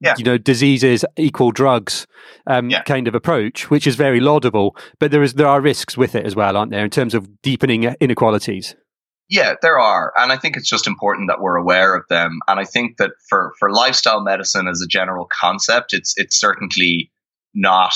yeah. 0.00 0.14
you 0.18 0.24
know 0.24 0.38
diseases 0.38 1.04
equal 1.16 1.50
drugs 1.50 2.06
um, 2.46 2.70
yeah. 2.70 2.82
kind 2.82 3.08
of 3.08 3.14
approach 3.14 3.70
which 3.70 3.86
is 3.86 3.96
very 3.96 4.20
laudable 4.20 4.76
but 4.98 5.10
there 5.10 5.22
is 5.22 5.34
there 5.34 5.48
are 5.48 5.60
risks 5.60 5.96
with 5.96 6.14
it 6.14 6.24
as 6.24 6.34
well 6.34 6.56
aren't 6.56 6.70
there 6.70 6.84
in 6.84 6.90
terms 6.90 7.14
of 7.14 7.42
deepening 7.42 7.84
inequalities 8.00 8.74
yeah, 9.30 9.54
there 9.60 9.78
are, 9.78 10.12
and 10.16 10.32
I 10.32 10.38
think 10.38 10.56
it's 10.56 10.68
just 10.68 10.86
important 10.86 11.28
that 11.28 11.40
we're 11.40 11.56
aware 11.56 11.94
of 11.94 12.04
them. 12.08 12.38
And 12.48 12.58
I 12.58 12.64
think 12.64 12.96
that 12.96 13.10
for 13.28 13.52
for 13.58 13.70
lifestyle 13.70 14.22
medicine 14.22 14.66
as 14.66 14.80
a 14.80 14.88
general 14.88 15.28
concept, 15.30 15.92
it's 15.92 16.14
it's 16.16 16.40
certainly 16.40 17.12
not 17.54 17.92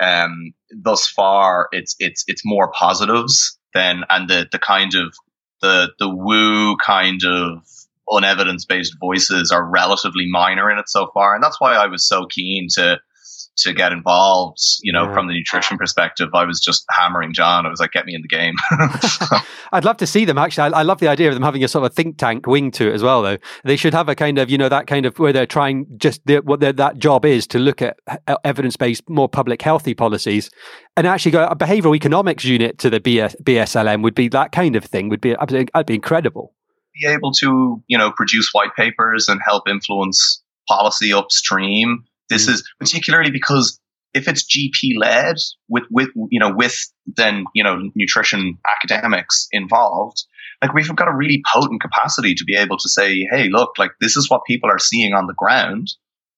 um, 0.00 0.52
thus 0.70 1.06
far, 1.06 1.68
it's 1.72 1.94
it's 1.98 2.24
it's 2.26 2.42
more 2.44 2.72
positives 2.72 3.58
than 3.74 4.02
and 4.08 4.28
the 4.28 4.46
the 4.50 4.58
kind 4.58 4.94
of 4.94 5.14
the 5.60 5.90
the 5.98 6.08
woo 6.08 6.76
kind 6.76 7.20
of 7.24 7.62
unevidence 8.08 8.64
based 8.64 8.96
voices 8.98 9.52
are 9.52 9.64
relatively 9.64 10.26
minor 10.28 10.70
in 10.70 10.78
it 10.78 10.88
so 10.88 11.10
far, 11.12 11.34
and 11.34 11.44
that's 11.44 11.60
why 11.60 11.74
I 11.74 11.86
was 11.86 12.06
so 12.06 12.26
keen 12.26 12.68
to 12.74 12.98
to 13.60 13.72
get 13.72 13.92
involved, 13.92 14.58
you 14.82 14.92
know, 14.92 15.04
yeah. 15.04 15.12
from 15.12 15.28
the 15.28 15.34
nutrition 15.34 15.76
perspective, 15.76 16.28
I 16.34 16.44
was 16.44 16.60
just 16.60 16.84
hammering 16.90 17.32
John. 17.32 17.66
I 17.66 17.70
was 17.70 17.80
like, 17.80 17.92
get 17.92 18.06
me 18.06 18.14
in 18.14 18.22
the 18.22 18.28
game. 18.28 18.54
I'd 19.72 19.84
love 19.84 19.96
to 19.98 20.06
see 20.06 20.24
them 20.24 20.38
actually. 20.38 20.72
I, 20.72 20.80
I, 20.80 20.82
love 20.82 21.00
the 21.00 21.08
idea 21.08 21.28
of 21.28 21.34
them 21.34 21.42
having 21.42 21.62
a 21.64 21.68
sort 21.68 21.84
of 21.84 21.94
think 21.94 22.18
tank 22.18 22.46
wing 22.46 22.70
to 22.72 22.90
it 22.90 22.94
as 22.94 23.02
well, 23.02 23.22
though. 23.22 23.38
They 23.64 23.76
should 23.76 23.94
have 23.94 24.08
a 24.08 24.14
kind 24.14 24.38
of, 24.38 24.50
you 24.50 24.58
know, 24.58 24.68
that 24.68 24.86
kind 24.86 25.06
of 25.06 25.18
where 25.18 25.32
they're 25.32 25.46
trying 25.46 25.86
just 25.96 26.24
the, 26.26 26.38
what 26.38 26.60
that 26.60 26.98
job 26.98 27.24
is 27.24 27.46
to 27.48 27.58
look 27.58 27.82
at 27.82 27.98
uh, 28.26 28.36
evidence 28.44 28.76
based, 28.76 29.08
more 29.08 29.28
public 29.28 29.62
healthy 29.62 29.94
policies 29.94 30.50
and 30.96 31.06
actually 31.06 31.32
go 31.32 31.44
a 31.46 31.56
behavioral 31.56 31.96
economics 31.96 32.44
unit 32.44 32.78
to 32.78 32.90
the 32.90 33.00
BS, 33.00 33.40
BSLM 33.42 34.02
would 34.02 34.14
be 34.14 34.28
that 34.28 34.52
kind 34.52 34.76
of 34.76 34.84
thing, 34.84 35.08
would 35.08 35.20
be, 35.20 35.36
I'd 35.36 35.86
be 35.86 35.94
incredible. 35.94 36.54
Be 37.00 37.08
able 37.08 37.32
to, 37.34 37.82
you 37.86 37.96
know, 37.96 38.12
produce 38.12 38.50
white 38.52 38.74
papers 38.76 39.28
and 39.28 39.40
help 39.44 39.68
influence 39.68 40.42
policy 40.68 41.12
upstream 41.12 42.04
this 42.30 42.48
is 42.48 42.62
particularly 42.78 43.30
because 43.30 43.78
if 44.14 44.26
it's 44.26 44.44
GP 44.44 44.98
led 44.98 45.36
with, 45.68 45.84
with, 45.90 46.08
you 46.30 46.40
know, 46.40 46.52
with 46.54 46.76
then, 47.06 47.44
you 47.54 47.62
know, 47.62 47.90
nutrition 47.94 48.58
academics 48.82 49.46
involved, 49.52 50.24
like 50.62 50.74
we've 50.74 50.94
got 50.96 51.08
a 51.08 51.14
really 51.14 51.42
potent 51.52 51.80
capacity 51.80 52.34
to 52.34 52.44
be 52.44 52.56
able 52.56 52.76
to 52.78 52.88
say, 52.88 53.26
Hey, 53.30 53.48
look, 53.48 53.78
like 53.78 53.92
this 54.00 54.16
is 54.16 54.28
what 54.28 54.42
people 54.46 54.70
are 54.70 54.78
seeing 54.78 55.12
on 55.12 55.26
the 55.26 55.34
ground. 55.36 55.88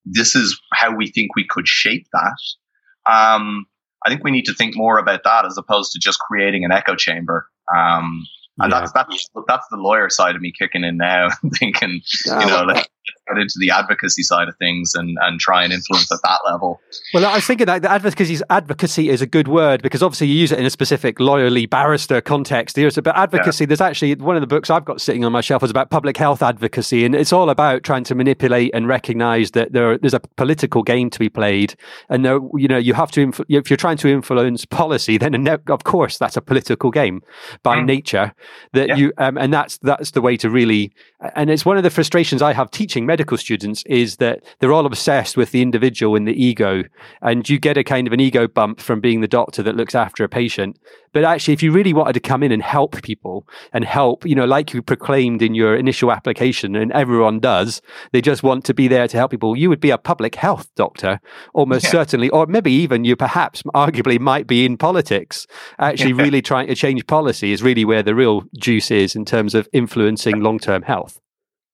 This 0.04 0.34
is 0.34 0.60
how 0.72 0.94
we 0.94 1.10
think 1.10 1.34
we 1.36 1.46
could 1.48 1.68
shape 1.68 2.06
that. 2.12 3.12
Um, 3.12 3.66
I 4.04 4.10
think 4.10 4.24
we 4.24 4.32
need 4.32 4.46
to 4.46 4.54
think 4.54 4.76
more 4.76 4.98
about 4.98 5.24
that 5.24 5.46
as 5.46 5.56
opposed 5.56 5.92
to 5.92 5.98
just 6.00 6.18
creating 6.18 6.64
an 6.64 6.72
echo 6.72 6.96
chamber. 6.96 7.46
Um, 7.74 8.26
and 8.58 8.70
yeah. 8.70 8.80
that's, 8.80 8.92
that's, 8.92 9.30
that's 9.48 9.66
the 9.70 9.76
lawyer 9.76 10.10
side 10.10 10.36
of 10.36 10.42
me 10.42 10.52
kicking 10.56 10.84
in 10.84 10.96
now, 10.96 11.28
thinking, 11.58 12.02
you 12.26 12.46
know, 12.46 12.64
like, 12.64 12.88
get 13.28 13.40
into 13.40 13.54
the 13.58 13.70
advocacy 13.70 14.22
side 14.22 14.48
of 14.48 14.56
things 14.56 14.94
and, 14.94 15.16
and 15.22 15.40
try 15.40 15.64
and 15.64 15.72
influence 15.72 16.10
at 16.12 16.18
that 16.22 16.40
level. 16.44 16.80
Well, 17.14 17.26
I 17.26 17.34
was 17.36 17.46
thinking 17.46 17.66
that 17.66 17.82
the 17.82 17.90
advocacy 17.90 18.40
advocacy 18.50 19.08
is 19.08 19.22
a 19.22 19.26
good 19.26 19.48
word 19.48 19.82
because 19.82 20.02
obviously 20.02 20.28
you 20.28 20.34
use 20.34 20.52
it 20.52 20.58
in 20.58 20.64
a 20.64 20.70
specific 20.70 21.18
lawyerly 21.18 21.68
barrister 21.68 22.20
context. 22.20 22.78
About 22.78 23.16
advocacy. 23.16 23.64
Yeah. 23.64 23.68
There's 23.68 23.80
actually 23.80 24.14
one 24.16 24.36
of 24.36 24.40
the 24.40 24.46
books 24.46 24.70
I've 24.70 24.84
got 24.84 25.00
sitting 25.00 25.24
on 25.24 25.32
my 25.32 25.40
shelf 25.40 25.62
is 25.62 25.70
about 25.70 25.90
public 25.90 26.16
health 26.16 26.42
advocacy, 26.42 27.04
and 27.04 27.14
it's 27.14 27.32
all 27.32 27.50
about 27.50 27.82
trying 27.82 28.04
to 28.04 28.14
manipulate 28.14 28.70
and 28.74 28.86
recognize 28.88 29.52
that 29.52 29.72
there 29.72 29.98
there's 29.98 30.14
a 30.14 30.20
political 30.36 30.82
game 30.82 31.10
to 31.10 31.18
be 31.18 31.28
played, 31.28 31.74
and 32.08 32.24
there, 32.24 32.40
you 32.56 32.68
know 32.68 32.78
you 32.78 32.94
have 32.94 33.10
to 33.12 33.26
influ- 33.26 33.44
if 33.48 33.70
you're 33.70 33.76
trying 33.76 33.96
to 33.98 34.08
influence 34.08 34.64
policy, 34.64 35.18
then 35.18 35.46
of 35.68 35.84
course 35.84 36.18
that's 36.18 36.36
a 36.36 36.40
political 36.40 36.90
game 36.90 37.22
by 37.62 37.78
mm. 37.78 37.86
nature. 37.86 38.32
That 38.72 38.88
yeah. 38.88 38.96
you 38.96 39.12
um, 39.18 39.38
and 39.38 39.52
that's 39.52 39.78
that's 39.78 40.12
the 40.12 40.20
way 40.20 40.36
to 40.38 40.50
really, 40.50 40.92
and 41.34 41.50
it's 41.50 41.64
one 41.64 41.76
of 41.76 41.82
the 41.82 41.90
frustrations 41.90 42.42
I 42.42 42.52
have 42.52 42.70
teaching 42.70 42.91
medical 43.00 43.36
students 43.36 43.82
is 43.86 44.16
that 44.16 44.42
they're 44.58 44.72
all 44.72 44.86
obsessed 44.86 45.36
with 45.36 45.50
the 45.50 45.62
individual 45.62 46.14
and 46.16 46.28
the 46.28 46.44
ego. 46.44 46.82
And 47.22 47.48
you 47.48 47.58
get 47.58 47.76
a 47.76 47.84
kind 47.84 48.06
of 48.06 48.12
an 48.12 48.20
ego 48.20 48.46
bump 48.46 48.80
from 48.80 49.00
being 49.00 49.20
the 49.20 49.28
doctor 49.28 49.62
that 49.62 49.76
looks 49.76 49.94
after 49.94 50.24
a 50.24 50.28
patient. 50.28 50.78
But 51.12 51.24
actually, 51.24 51.54
if 51.54 51.62
you 51.62 51.72
really 51.72 51.92
wanted 51.92 52.14
to 52.14 52.20
come 52.20 52.42
in 52.42 52.52
and 52.52 52.62
help 52.62 53.02
people 53.02 53.46
and 53.72 53.84
help, 53.84 54.24
you 54.26 54.34
know, 54.34 54.46
like 54.46 54.72
you 54.72 54.82
proclaimed 54.82 55.42
in 55.42 55.54
your 55.54 55.76
initial 55.76 56.10
application, 56.10 56.74
and 56.74 56.90
everyone 56.92 57.38
does, 57.38 57.82
they 58.12 58.20
just 58.20 58.42
want 58.42 58.64
to 58.64 58.74
be 58.74 58.88
there 58.88 59.06
to 59.06 59.16
help 59.16 59.30
people, 59.30 59.56
you 59.56 59.68
would 59.68 59.80
be 59.80 59.90
a 59.90 59.98
public 59.98 60.34
health 60.34 60.70
doctor, 60.74 61.20
almost 61.52 61.84
yeah. 61.84 61.90
certainly, 61.90 62.30
or 62.30 62.46
maybe 62.46 62.72
even 62.72 63.04
you 63.04 63.14
perhaps 63.14 63.62
arguably 63.74 64.18
might 64.18 64.46
be 64.46 64.64
in 64.64 64.76
politics. 64.76 65.46
Actually, 65.78 66.14
really 66.14 66.42
trying 66.42 66.68
to 66.68 66.74
change 66.74 67.06
policy 67.06 67.52
is 67.52 67.62
really 67.62 67.84
where 67.84 68.02
the 68.02 68.14
real 68.14 68.42
juice 68.58 68.90
is 68.90 69.14
in 69.14 69.24
terms 69.24 69.54
of 69.54 69.68
influencing 69.72 70.40
long 70.40 70.58
term 70.58 70.82
health. 70.82 71.21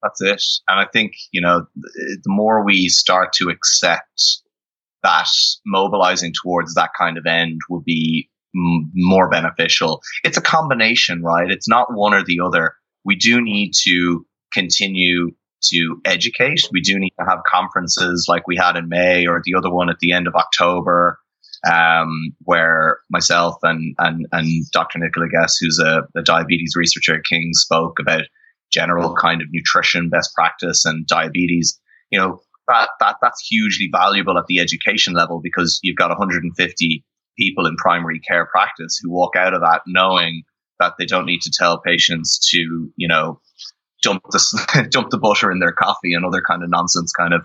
That's 0.03 0.23
it. 0.23 0.43
And 0.69 0.81
I 0.81 0.87
think, 0.93 1.13
you 1.33 1.41
know, 1.41 1.67
the 1.75 2.21
more 2.27 2.65
we 2.65 2.89
start 2.89 3.33
to 3.35 3.49
accept 3.49 4.43
that 5.03 5.29
mobilizing 5.67 6.33
towards 6.43 6.75
that 6.75 6.91
kind 6.99 7.19
of 7.19 7.27
end 7.27 7.61
will 7.69 7.83
be 7.85 8.29
m- 8.55 8.91
more 8.95 9.29
beneficial. 9.29 10.01
It's 10.25 10.37
a 10.37 10.43
combination, 10.43 11.23
right? 11.23 11.51
It's 11.51 11.69
not 11.69 11.89
one 11.93 12.15
or 12.15 12.25
the 12.25 12.41
other. 12.45 12.75
We 13.05 13.17
do 13.17 13.41
need 13.41 13.73
to 13.85 14.25
continue 14.53 15.33
to 15.71 16.01
educate. 16.05 16.61
We 16.73 16.81
do 16.81 16.99
need 16.99 17.15
to 17.19 17.27
have 17.29 17.41
conferences 17.47 18.27
like 18.29 18.47
we 18.47 18.57
had 18.57 18.77
in 18.77 18.89
May 18.89 19.27
or 19.27 19.41
the 19.45 19.55
other 19.55 19.71
one 19.71 19.91
at 19.91 19.99
the 20.01 20.13
end 20.13 20.27
of 20.27 20.35
October, 20.35 21.19
um, 21.71 22.35
where 22.45 22.99
myself 23.11 23.57
and, 23.63 23.95
and, 23.99 24.27
and 24.33 24.65
Dr. 24.73 24.99
Nicola 25.01 25.29
Guess, 25.29 25.57
who's 25.59 25.81
a, 25.81 26.03
a 26.17 26.23
diabetes 26.23 26.75
researcher 26.77 27.17
at 27.17 27.25
King, 27.29 27.51
spoke 27.55 27.99
about 27.99 28.23
general 28.73 29.15
kind 29.15 29.41
of 29.41 29.49
nutrition 29.51 30.09
best 30.09 30.35
practice 30.35 30.85
and 30.85 31.07
diabetes, 31.07 31.79
you 32.11 32.19
know, 32.19 32.41
that, 32.67 32.91
that 33.01 33.17
that's 33.23 33.47
hugely 33.49 33.89
valuable 33.91 34.37
at 34.37 34.47
the 34.47 34.61
education 34.61 35.15
level 35.15 35.41
because 35.43 35.81
you've 35.83 35.97
got 35.97 36.11
150 36.11 37.05
people 37.39 37.67
in 37.67 37.77
primary 37.77 38.21
care 38.21 38.47
practice 38.47 39.01
who 39.03 39.11
walk 39.11 39.37
out 39.37 39.55
of 39.55 39.61
that 39.61 39.83
knowing 39.87 40.43
that 40.79 40.95
they 40.99 41.07
don't 41.07 41.27
need 41.27 41.41
to 41.41 41.51
tell 41.51 41.81
patients 41.81 42.39
to, 42.51 42.91
you 42.97 43.09
know, 43.09 43.41
dump 44.03 44.23
the 44.31 44.89
dump 44.91 45.11
the 45.11 45.19
butter 45.19 45.51
in 45.51 45.59
their 45.59 45.73
coffee 45.73 46.13
and 46.15 46.25
other 46.25 46.43
kind 46.43 46.63
of 46.63 46.71
nonsense 46.71 47.13
kind 47.13 47.35
of 47.35 47.43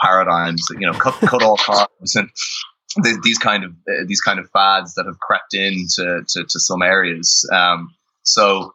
paradigms. 0.00 0.64
You 0.70 0.86
know, 0.86 0.92
cut 0.92 1.14
cut 1.14 1.42
all 1.42 1.56
carbs 1.56 2.14
and 2.14 2.28
these 3.22 3.38
kind 3.38 3.64
of 3.64 3.72
uh, 3.72 4.04
these 4.06 4.20
kind 4.20 4.38
of 4.38 4.48
fads 4.50 4.94
that 4.94 5.06
have 5.06 5.18
crept 5.20 5.54
into 5.54 6.22
to, 6.28 6.44
to 6.44 6.60
some 6.60 6.82
areas. 6.82 7.48
Um, 7.52 7.94
so 8.22 8.74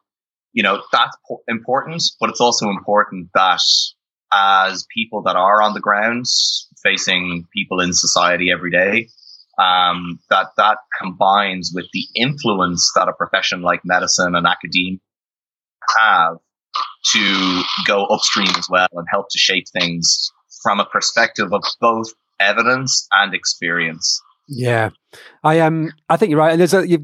you 0.53 0.63
know, 0.63 0.81
that's 0.91 1.17
important, 1.47 2.01
but 2.19 2.29
it's 2.29 2.41
also 2.41 2.69
important 2.69 3.29
that 3.33 3.61
as 4.31 4.85
people 4.95 5.23
that 5.23 5.35
are 5.35 5.61
on 5.61 5.73
the 5.73 5.79
ground 5.79 6.25
facing 6.81 7.47
people 7.53 7.79
in 7.79 7.93
society 7.93 8.51
every 8.51 8.71
day, 8.71 9.09
um, 9.59 10.19
that 10.29 10.47
that 10.57 10.77
combines 10.99 11.71
with 11.73 11.85
the 11.93 12.05
influence 12.15 12.91
that 12.95 13.07
a 13.07 13.13
profession 13.13 13.61
like 13.61 13.81
medicine 13.83 14.35
and 14.35 14.47
academia 14.47 14.97
have 15.97 16.37
to 17.13 17.63
go 17.85 18.05
upstream 18.05 18.49
as 18.57 18.67
well 18.69 18.87
and 18.93 19.05
help 19.11 19.27
to 19.29 19.37
shape 19.37 19.65
things 19.73 20.31
from 20.63 20.79
a 20.79 20.85
perspective 20.85 21.51
of 21.51 21.63
both 21.81 22.07
evidence 22.39 23.07
and 23.11 23.33
experience. 23.33 24.21
Yeah, 24.47 24.89
I 25.43 25.55
am. 25.55 25.85
Um, 25.85 25.91
I 26.09 26.17
think 26.17 26.29
you're 26.29 26.39
right. 26.39 26.51
And 26.51 26.59
there's 26.59 26.73
a 26.73 26.87
you, 26.87 26.99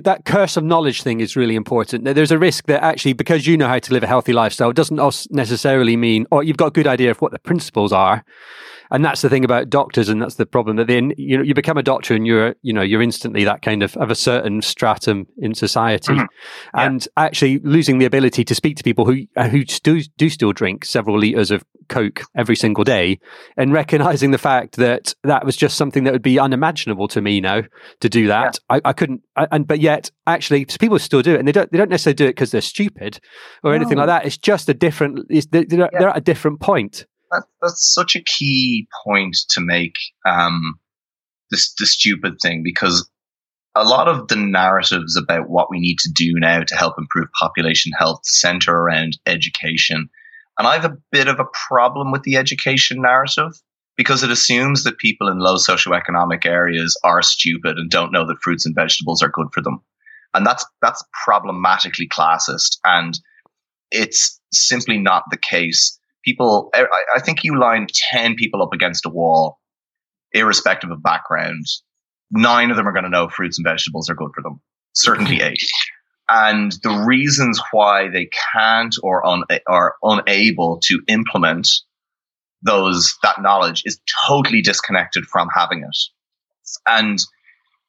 that 0.00 0.22
curse 0.24 0.56
of 0.56 0.64
knowledge 0.64 1.02
thing 1.02 1.20
is 1.20 1.36
really 1.36 1.54
important. 1.54 2.04
There's 2.04 2.30
a 2.30 2.38
risk 2.38 2.66
that 2.66 2.82
actually, 2.82 3.12
because 3.12 3.46
you 3.46 3.56
know 3.56 3.68
how 3.68 3.78
to 3.78 3.92
live 3.92 4.02
a 4.02 4.06
healthy 4.06 4.32
lifestyle, 4.32 4.70
it 4.70 4.76
doesn't 4.76 5.00
necessarily 5.30 5.96
mean, 5.96 6.26
or 6.30 6.42
you've 6.42 6.56
got 6.56 6.66
a 6.66 6.72
good 6.72 6.86
idea 6.86 7.10
of 7.10 7.20
what 7.20 7.32
the 7.32 7.38
principles 7.38 7.92
are, 7.92 8.24
and 8.92 9.02
that's 9.02 9.22
the 9.22 9.30
thing 9.30 9.42
about 9.42 9.70
doctors, 9.70 10.10
and 10.10 10.20
that's 10.20 10.34
the 10.34 10.46
problem 10.46 10.76
that 10.76 10.86
then 10.86 11.14
you 11.16 11.36
know 11.36 11.42
you 11.42 11.54
become 11.54 11.78
a 11.78 11.82
doctor 11.82 12.14
and 12.14 12.26
you're 12.26 12.54
you 12.60 12.74
know 12.74 12.82
you're 12.82 13.02
instantly 13.02 13.42
that 13.42 13.62
kind 13.62 13.82
of 13.82 13.96
of 13.96 14.10
a 14.10 14.14
certain 14.14 14.60
stratum 14.60 15.26
in 15.38 15.54
society, 15.54 16.12
mm-hmm. 16.12 16.20
yeah. 16.76 16.86
and 16.86 17.08
actually 17.16 17.58
losing 17.60 17.98
the 17.98 18.04
ability 18.04 18.44
to 18.44 18.54
speak 18.54 18.76
to 18.76 18.84
people 18.84 19.06
who 19.06 19.22
uh, 19.36 19.48
who 19.48 19.64
do 19.64 20.02
do 20.18 20.28
still 20.28 20.52
drink 20.52 20.84
several 20.84 21.18
liters 21.18 21.50
of 21.50 21.64
coke 21.88 22.22
every 22.36 22.54
single 22.54 22.84
day, 22.84 23.18
and 23.56 23.72
recognizing 23.72 24.30
the 24.30 24.38
fact 24.38 24.76
that 24.76 25.14
that 25.24 25.46
was 25.46 25.56
just 25.56 25.78
something 25.78 26.04
that 26.04 26.12
would 26.12 26.22
be 26.22 26.38
unimaginable 26.38 27.08
to 27.08 27.21
me 27.22 27.40
now 27.40 27.62
to 28.00 28.08
do 28.08 28.26
that. 28.26 28.58
Yeah. 28.70 28.76
I, 28.76 28.90
I, 28.90 28.92
couldn't, 28.92 29.22
I, 29.36 29.46
and 29.50 29.66
but 29.66 29.80
yet 29.80 30.10
actually 30.26 30.64
people 30.64 30.98
still 30.98 31.22
do 31.22 31.34
it, 31.34 31.38
and 31.38 31.48
they 31.48 31.52
don't 31.52 31.70
they 31.72 31.78
don't 31.78 31.90
necessarily 31.90 32.14
do 32.14 32.26
it 32.26 32.30
because 32.30 32.50
they're 32.50 32.60
stupid 32.60 33.20
or 33.62 33.70
no. 33.70 33.76
anything 33.76 33.98
like 33.98 34.08
that. 34.08 34.26
It's 34.26 34.38
just 34.38 34.68
a 34.68 34.74
different. 34.74 35.26
They're, 35.28 35.64
they're, 35.64 35.78
yeah. 35.78 35.88
they're 35.98 36.10
at 36.10 36.18
a 36.18 36.22
different 36.22 36.60
point 36.60 37.06
that, 37.32 37.44
that's 37.60 37.92
such 37.92 38.14
a 38.14 38.22
key 38.22 38.86
point 39.04 39.36
to 39.50 39.60
make. 39.60 39.94
Um, 40.26 40.78
this 41.50 41.74
the 41.74 41.86
stupid 41.86 42.36
thing 42.40 42.62
because 42.62 43.08
a 43.74 43.84
lot 43.84 44.08
of 44.08 44.28
the 44.28 44.36
narratives 44.36 45.16
about 45.16 45.50
what 45.50 45.70
we 45.70 45.80
need 45.80 45.98
to 45.98 46.10
do 46.10 46.32
now 46.36 46.62
to 46.62 46.76
help 46.76 46.94
improve 46.98 47.28
population 47.38 47.92
health 47.98 48.20
center 48.24 48.72
around 48.72 49.18
education. 49.26 50.08
And 50.58 50.68
I 50.68 50.74
have 50.74 50.84
a 50.84 50.96
bit 51.10 51.28
of 51.28 51.40
a 51.40 51.46
problem 51.68 52.12
with 52.12 52.22
the 52.22 52.36
education 52.36 53.02
narrative 53.02 53.52
because 53.96 54.22
it 54.22 54.30
assumes 54.30 54.84
that 54.84 54.98
people 54.98 55.28
in 55.28 55.38
low 55.38 55.56
socioeconomic 55.56 56.46
areas 56.46 56.98
are 57.04 57.22
stupid 57.22 57.76
and 57.76 57.90
don't 57.90 58.12
know 58.12 58.26
that 58.26 58.42
fruits 58.42 58.66
and 58.66 58.74
vegetables 58.74 59.22
are 59.22 59.30
good 59.30 59.48
for 59.52 59.62
them. 59.62 59.80
And 60.34 60.46
that's, 60.46 60.64
that's 60.80 61.04
problematically 61.24 62.08
classist. 62.08 62.78
And 62.84 63.18
it's 63.90 64.40
simply 64.50 64.98
not 64.98 65.24
the 65.30 65.36
case 65.36 65.98
people, 66.24 66.70
I, 66.74 66.86
I 67.16 67.20
think 67.20 67.44
you 67.44 67.58
line 67.58 67.86
10 68.12 68.34
people 68.36 68.62
up 68.62 68.72
against 68.72 69.06
a 69.06 69.10
wall, 69.10 69.58
irrespective 70.32 70.90
of 70.90 71.02
background. 71.02 71.64
Nine 72.30 72.70
of 72.70 72.76
them 72.76 72.88
are 72.88 72.92
going 72.92 73.04
to 73.04 73.10
know 73.10 73.28
fruits 73.28 73.58
and 73.58 73.66
vegetables 73.66 74.08
are 74.08 74.14
good 74.14 74.30
for 74.34 74.42
them. 74.42 74.60
Certainly 74.94 75.40
eight. 75.42 75.58
And 76.28 76.72
the 76.82 77.04
reasons 77.06 77.60
why 77.72 78.08
they 78.08 78.28
can't 78.54 78.94
or 79.02 79.26
un, 79.26 79.42
are 79.68 79.94
unable 80.02 80.80
to 80.84 81.02
implement 81.08 81.68
those 82.62 83.16
that 83.22 83.42
knowledge 83.42 83.82
is 83.84 84.00
totally 84.26 84.62
disconnected 84.62 85.24
from 85.26 85.48
having 85.54 85.80
it. 85.80 85.98
And 86.86 87.18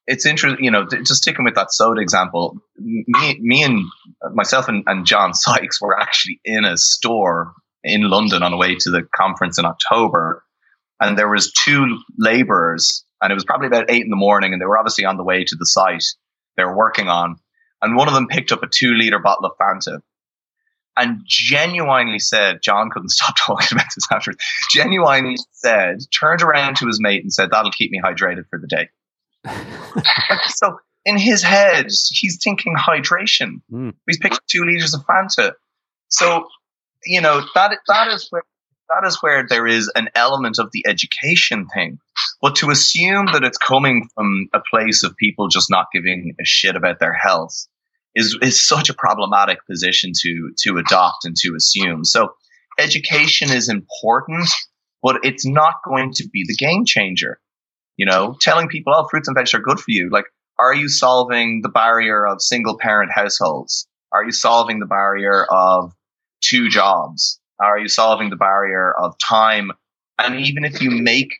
it's 0.07 0.25
interesting, 0.25 0.63
you 0.63 0.71
know, 0.71 0.85
just 0.87 1.15
sticking 1.15 1.45
with 1.45 1.55
that 1.55 1.71
soda 1.71 2.01
example. 2.01 2.57
Me, 2.77 3.39
me 3.41 3.63
and 3.63 3.85
myself 4.33 4.67
and, 4.67 4.83
and 4.87 5.05
John 5.05 5.33
Sykes 5.33 5.81
were 5.81 5.97
actually 5.97 6.39
in 6.43 6.65
a 6.65 6.77
store 6.77 7.53
in 7.83 8.09
London 8.09 8.43
on 8.43 8.51
the 8.51 8.57
way 8.57 8.75
to 8.75 8.89
the 8.89 9.03
conference 9.15 9.57
in 9.57 9.65
October. 9.65 10.43
and 10.99 11.17
there 11.17 11.29
was 11.29 11.51
two 11.51 11.97
laborers, 12.17 13.05
and 13.21 13.31
it 13.31 13.35
was 13.35 13.45
probably 13.45 13.67
about 13.67 13.89
eight 13.89 14.03
in 14.03 14.09
the 14.09 14.15
morning, 14.15 14.53
and 14.53 14.61
they 14.61 14.65
were 14.65 14.77
obviously 14.77 15.05
on 15.05 15.17
the 15.17 15.23
way 15.23 15.43
to 15.43 15.55
the 15.57 15.65
site 15.65 16.03
they 16.55 16.63
were 16.63 16.77
working 16.77 17.09
on, 17.09 17.35
and 17.81 17.95
one 17.95 18.07
of 18.07 18.13
them 18.13 18.27
picked 18.27 18.51
up 18.51 18.63
a 18.63 18.67
two 18.67 18.93
liter 18.93 19.19
bottle 19.19 19.45
of 19.45 19.57
Fanta. 19.57 20.01
And 20.95 21.21
genuinely 21.25 22.19
said, 22.19 22.59
John 22.61 22.89
couldn't 22.91 23.09
stop 23.09 23.35
talking 23.45 23.77
about 23.77 23.87
this 23.95 24.05
after. 24.11 24.33
Genuinely 24.71 25.37
said, 25.51 25.99
turned 26.17 26.41
around 26.41 26.77
to 26.77 26.87
his 26.87 26.99
mate 27.01 27.23
and 27.23 27.33
said, 27.33 27.49
"That'll 27.51 27.71
keep 27.71 27.91
me 27.91 28.01
hydrated 28.03 28.45
for 28.49 28.59
the 28.59 28.67
day." 28.67 28.89
so 30.47 30.77
in 31.05 31.17
his 31.17 31.43
head, 31.43 31.87
he's 32.11 32.39
thinking 32.43 32.75
hydration. 32.75 33.61
Mm. 33.71 33.93
He's 34.07 34.19
picked 34.19 34.39
two 34.47 34.63
liters 34.63 34.93
of 34.93 35.01
Fanta. 35.05 35.53
So, 36.09 36.47
you 37.05 37.21
know, 37.21 37.41
that 37.55 37.77
that 37.87 38.07
is 38.09 38.27
where 38.29 38.43
that 38.89 39.07
is 39.07 39.17
where 39.21 39.45
there 39.47 39.65
is 39.65 39.91
an 39.95 40.09
element 40.15 40.59
of 40.59 40.69
the 40.71 40.85
education 40.87 41.67
thing. 41.73 41.99
But 42.41 42.55
to 42.57 42.69
assume 42.69 43.27
that 43.33 43.43
it's 43.43 43.57
coming 43.57 44.07
from 44.13 44.49
a 44.53 44.59
place 44.69 45.03
of 45.03 45.15
people 45.17 45.47
just 45.47 45.69
not 45.69 45.87
giving 45.91 46.35
a 46.39 46.45
shit 46.45 46.75
about 46.75 46.99
their 46.99 47.13
health 47.13 47.67
is 48.15 48.37
is 48.41 48.65
such 48.65 48.89
a 48.89 48.93
problematic 48.93 49.59
position 49.69 50.11
to 50.21 50.51
to 50.63 50.77
adopt 50.77 51.25
and 51.25 51.35
to 51.37 51.55
assume. 51.55 52.03
So 52.05 52.29
education 52.79 53.51
is 53.51 53.69
important, 53.69 54.49
but 55.01 55.23
it's 55.23 55.45
not 55.45 55.75
going 55.85 56.13
to 56.13 56.27
be 56.31 56.43
the 56.47 56.55
game 56.55 56.85
changer. 56.85 57.39
You 57.97 58.07
know, 58.07 58.35
telling 58.41 58.69
people, 58.69 58.93
oh, 58.95 59.07
fruits 59.09 59.27
and 59.27 59.37
veggies 59.37 59.53
are 59.53 59.61
good 59.61 59.79
for 59.79 59.91
you. 59.91 60.09
Like, 60.11 60.25
are 60.59 60.73
you 60.73 60.89
solving 60.89 61.61
the 61.61 61.69
barrier 61.69 62.25
of 62.25 62.41
single 62.41 62.77
parent 62.77 63.11
households? 63.13 63.87
Are 64.11 64.23
you 64.23 64.31
solving 64.31 64.79
the 64.79 64.85
barrier 64.85 65.45
of 65.49 65.93
two 66.41 66.69
jobs? 66.69 67.39
Are 67.59 67.77
you 67.77 67.87
solving 67.87 68.29
the 68.29 68.35
barrier 68.35 68.91
of 68.91 69.15
time? 69.19 69.71
And 70.19 70.39
even 70.39 70.63
if 70.63 70.81
you 70.81 70.91
make 70.91 71.33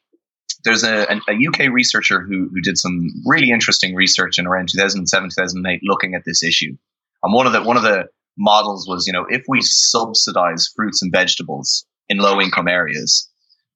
there's 0.63 0.83
a, 0.83 1.05
a, 1.27 1.47
UK 1.47 1.71
researcher 1.71 2.21
who, 2.21 2.49
who 2.53 2.61
did 2.61 2.77
some 2.77 3.09
really 3.25 3.51
interesting 3.51 3.95
research 3.95 4.39
in 4.39 4.47
around 4.47 4.69
2007, 4.69 5.29
2008 5.29 5.81
looking 5.83 6.15
at 6.15 6.23
this 6.25 6.43
issue. 6.43 6.75
And 7.21 7.33
one 7.33 7.47
of 7.47 7.53
the, 7.53 7.63
one 7.63 7.77
of 7.77 7.83
the 7.83 8.05
models 8.37 8.87
was, 8.87 9.05
you 9.07 9.13
know, 9.13 9.25
if 9.29 9.43
we 9.47 9.59
subsidize 9.61 10.69
fruits 10.75 11.01
and 11.01 11.11
vegetables 11.11 11.85
in 12.09 12.17
low 12.17 12.39
income 12.39 12.67
areas 12.67 13.29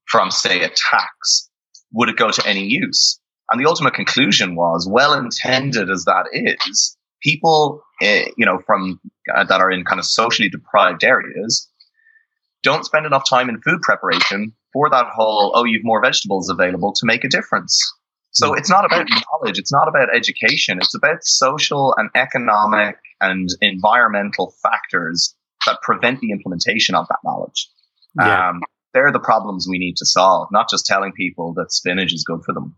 from 0.06 0.30
say 0.30 0.62
a 0.62 0.68
tax, 0.68 1.48
would 1.92 2.08
it 2.08 2.16
go 2.16 2.30
to 2.30 2.46
any 2.46 2.64
use? 2.64 3.20
And 3.50 3.60
the 3.60 3.68
ultimate 3.68 3.94
conclusion 3.94 4.56
was, 4.56 4.88
well 4.90 5.14
intended 5.14 5.90
as 5.90 6.04
that 6.04 6.26
is, 6.32 6.96
people, 7.22 7.82
uh, 8.02 8.24
you 8.36 8.44
know, 8.44 8.60
from 8.66 9.00
uh, 9.34 9.44
that 9.44 9.60
are 9.60 9.70
in 9.70 9.84
kind 9.84 9.98
of 9.98 10.04
socially 10.04 10.48
deprived 10.48 11.04
areas 11.04 11.68
don't 12.62 12.84
spend 12.84 13.06
enough 13.06 13.28
time 13.28 13.48
in 13.48 13.60
food 13.62 13.80
preparation 13.82 14.52
for 14.72 14.90
that 14.90 15.06
whole, 15.14 15.52
oh, 15.54 15.64
you've 15.64 15.84
more 15.84 16.02
vegetables 16.02 16.48
available 16.48 16.92
to 16.92 17.06
make 17.06 17.24
a 17.24 17.28
difference. 17.28 17.78
So 18.32 18.52
hmm. 18.52 18.58
it's 18.58 18.70
not 18.70 18.84
about 18.84 19.06
knowledge. 19.32 19.58
It's 19.58 19.72
not 19.72 19.88
about 19.88 20.14
education. 20.14 20.78
It's 20.78 20.94
about 20.94 21.18
social 21.22 21.94
and 21.96 22.10
economic 22.14 22.96
and 23.20 23.48
environmental 23.60 24.54
factors 24.62 25.34
that 25.66 25.78
prevent 25.82 26.20
the 26.20 26.30
implementation 26.30 26.94
of 26.94 27.06
that 27.08 27.18
knowledge. 27.24 27.68
Yeah. 28.18 28.50
Um, 28.50 28.60
they're 28.94 29.12
the 29.12 29.20
problems 29.20 29.66
we 29.68 29.78
need 29.78 29.96
to 29.96 30.06
solve, 30.06 30.48
not 30.50 30.70
just 30.70 30.86
telling 30.86 31.12
people 31.12 31.52
that 31.54 31.72
spinach 31.72 32.12
is 32.12 32.24
good 32.24 32.40
for 32.44 32.54
them. 32.54 32.76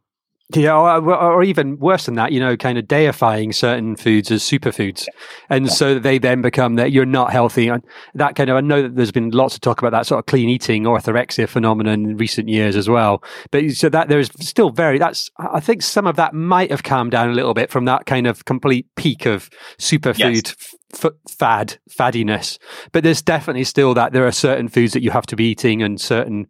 Yeah, 0.54 0.76
or, 0.76 1.14
or, 1.14 1.42
even 1.44 1.78
worse 1.78 2.06
than 2.06 2.14
that, 2.16 2.32
you 2.32 2.40
know, 2.40 2.56
kind 2.56 2.76
of 2.76 2.88
deifying 2.88 3.52
certain 3.52 3.94
foods 3.94 4.30
as 4.30 4.42
superfoods, 4.42 5.06
and 5.48 5.66
yeah. 5.66 5.72
so 5.72 5.98
they 5.98 6.18
then 6.18 6.42
become 6.42 6.74
that 6.74 6.90
you're 6.90 7.06
not 7.06 7.30
healthy. 7.30 7.68
And 7.68 7.84
that 8.14 8.34
kind 8.34 8.50
of, 8.50 8.56
I 8.56 8.60
know 8.60 8.82
that 8.82 8.96
there's 8.96 9.12
been 9.12 9.30
lots 9.30 9.54
of 9.54 9.60
talk 9.60 9.80
about 9.80 9.92
that 9.92 10.06
sort 10.06 10.18
of 10.18 10.26
clean 10.26 10.48
eating, 10.48 10.84
orthorexia 10.84 11.48
phenomenon 11.48 12.04
in 12.04 12.16
recent 12.16 12.48
years 12.48 12.74
as 12.74 12.88
well. 12.88 13.22
But 13.50 13.70
so 13.72 13.88
that 13.90 14.08
there's 14.08 14.30
still 14.44 14.70
very, 14.70 14.98
that's, 14.98 15.30
I 15.38 15.60
think 15.60 15.82
some 15.82 16.06
of 16.06 16.16
that 16.16 16.34
might 16.34 16.70
have 16.70 16.82
calmed 16.82 17.12
down 17.12 17.30
a 17.30 17.34
little 17.34 17.54
bit 17.54 17.70
from 17.70 17.84
that 17.84 18.06
kind 18.06 18.26
of 18.26 18.44
complete 18.44 18.86
peak 18.96 19.26
of 19.26 19.50
superfood 19.78 20.52
yes. 20.52 21.04
f- 21.04 21.12
fad, 21.30 21.78
faddiness. 21.90 22.58
But 22.92 23.04
there's 23.04 23.22
definitely 23.22 23.64
still 23.64 23.94
that 23.94 24.12
there 24.12 24.26
are 24.26 24.32
certain 24.32 24.68
foods 24.68 24.94
that 24.94 25.02
you 25.02 25.12
have 25.12 25.26
to 25.26 25.36
be 25.36 25.44
eating 25.44 25.82
and 25.82 26.00
certain, 26.00 26.48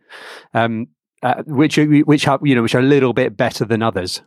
um, 0.54 0.86
uh, 1.22 1.42
which 1.46 1.76
which 1.76 2.28
are 2.28 2.38
you 2.42 2.54
know 2.54 2.62
which 2.62 2.74
are 2.74 2.80
a 2.80 2.82
little 2.82 3.12
bit 3.12 3.36
better 3.36 3.64
than 3.64 3.82
others. 3.82 4.22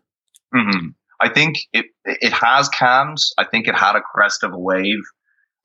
Mm-hmm. 0.53 0.89
I 1.21 1.29
think 1.29 1.57
it 1.71 1.85
it 2.05 2.33
has 2.33 2.69
calmed. 2.69 3.17
I 3.37 3.45
think 3.45 3.67
it 3.67 3.75
had 3.75 3.95
a 3.95 4.01
crest 4.01 4.43
of 4.43 4.53
a 4.53 4.59
wave. 4.59 5.01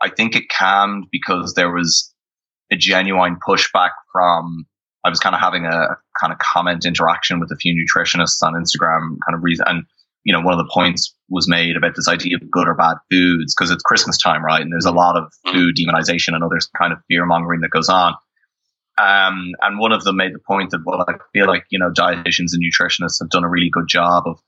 I 0.00 0.10
think 0.10 0.36
it 0.36 0.44
calmed 0.48 1.06
because 1.10 1.54
there 1.54 1.72
was 1.72 2.12
a 2.70 2.76
genuine 2.76 3.36
pushback 3.46 3.90
from. 4.12 4.66
I 5.04 5.10
was 5.10 5.20
kind 5.20 5.34
of 5.34 5.40
having 5.40 5.64
a 5.64 5.96
kind 6.20 6.32
of 6.32 6.38
comment 6.38 6.84
interaction 6.84 7.38
with 7.40 7.50
a 7.52 7.56
few 7.56 7.72
nutritionists 7.72 8.42
on 8.42 8.54
Instagram, 8.54 9.16
kind 9.24 9.34
of 9.34 9.42
reason, 9.42 9.64
and 9.68 9.84
you 10.28 10.34
know, 10.34 10.42
one 10.42 10.52
of 10.52 10.58
the 10.58 10.70
points 10.70 11.14
was 11.30 11.48
made 11.48 11.74
about 11.76 11.94
this 11.96 12.06
idea 12.06 12.36
of 12.36 12.50
good 12.50 12.68
or 12.68 12.74
bad 12.74 12.96
foods 13.10 13.54
because 13.54 13.70
it's 13.70 13.82
Christmas 13.82 14.18
time, 14.18 14.44
right? 14.44 14.60
And 14.60 14.70
there's 14.70 14.84
a 14.84 14.92
lot 14.92 15.16
of 15.16 15.32
food 15.50 15.76
demonization 15.76 16.34
and 16.34 16.44
other 16.44 16.58
kind 16.76 16.92
of 16.92 16.98
fear 17.08 17.24
mongering 17.24 17.60
that 17.60 17.70
goes 17.70 17.88
on. 17.88 18.14
Um, 19.01 19.53
and 19.62 19.78
one 19.78 19.92
of 19.92 20.03
them 20.03 20.16
made 20.16 20.34
the 20.34 20.40
point 20.40 20.70
that, 20.70 20.82
well, 20.84 21.05
I 21.09 21.14
feel 21.32 21.46
like, 21.46 21.64
you 21.70 21.78
know, 21.78 21.90
dietitians 21.90 22.53
and 22.53 22.62
nutritionists 22.62 23.20
have 23.20 23.30
done 23.30 23.44
a 23.44 23.49
really 23.49 23.70
good 23.70 23.86
job 23.88 24.24
of 24.26 24.40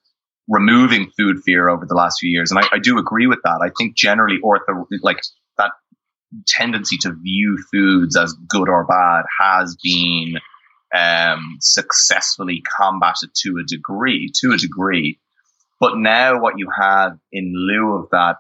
removing 0.49 1.11
food 1.17 1.37
fear 1.45 1.69
over 1.69 1.87
the 1.87 1.95
last 1.95 2.19
few 2.21 2.31
years. 2.31 2.51
And 2.51 2.59
I, 2.59 2.65
I 2.73 2.79
do 2.81 2.99
agree 2.99 3.29
with 3.29 3.39
that. 3.45 3.61
I 3.63 3.71
think 3.79 3.97
generally 3.97 4.39
ortho, 4.45 4.87
like 5.03 5.23
that 5.57 5.71
tendency 6.49 6.97
to 7.03 7.13
view 7.13 7.59
foods 7.73 8.17
as 8.17 8.35
good 8.49 8.69
or 8.69 8.85
bad 8.87 9.25
has 9.41 9.77
been 9.83 10.35
um, 10.97 11.59
successfully 11.61 12.63
combated 12.77 13.31
to 13.43 13.59
a 13.63 13.65
degree, 13.65 14.33
to 14.41 14.53
a 14.53 14.57
degree. 14.57 15.21
But 15.79 15.97
now 15.97 16.41
what 16.41 16.59
you 16.59 16.69
have 16.77 17.17
in 17.31 17.53
lieu 17.55 17.95
of 17.95 18.11
that 18.11 18.37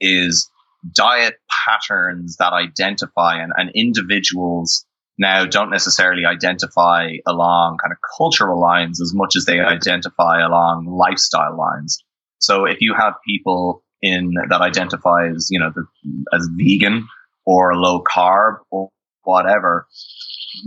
is 0.00 0.50
diet 0.94 1.36
patterns 1.66 2.36
that 2.38 2.52
identify 2.52 3.40
and, 3.40 3.52
and 3.56 3.70
individuals 3.74 4.84
now 5.18 5.44
don't 5.44 5.70
necessarily 5.70 6.24
identify 6.24 7.10
along 7.26 7.78
kind 7.82 7.92
of 7.92 7.98
cultural 8.16 8.60
lines 8.60 9.00
as 9.00 9.12
much 9.14 9.34
as 9.36 9.44
they 9.44 9.60
identify 9.60 10.40
along 10.40 10.86
lifestyle 10.86 11.56
lines. 11.56 12.02
So 12.40 12.64
if 12.64 12.80
you 12.80 12.94
have 12.94 13.14
people 13.26 13.82
in 14.00 14.34
that 14.48 14.60
identify 14.60 15.28
as, 15.28 15.48
you 15.50 15.58
know, 15.58 15.72
the, 15.74 15.84
as 16.32 16.48
vegan 16.56 17.08
or 17.44 17.74
low 17.74 18.02
carb 18.02 18.58
or 18.70 18.90
whatever, 19.24 19.86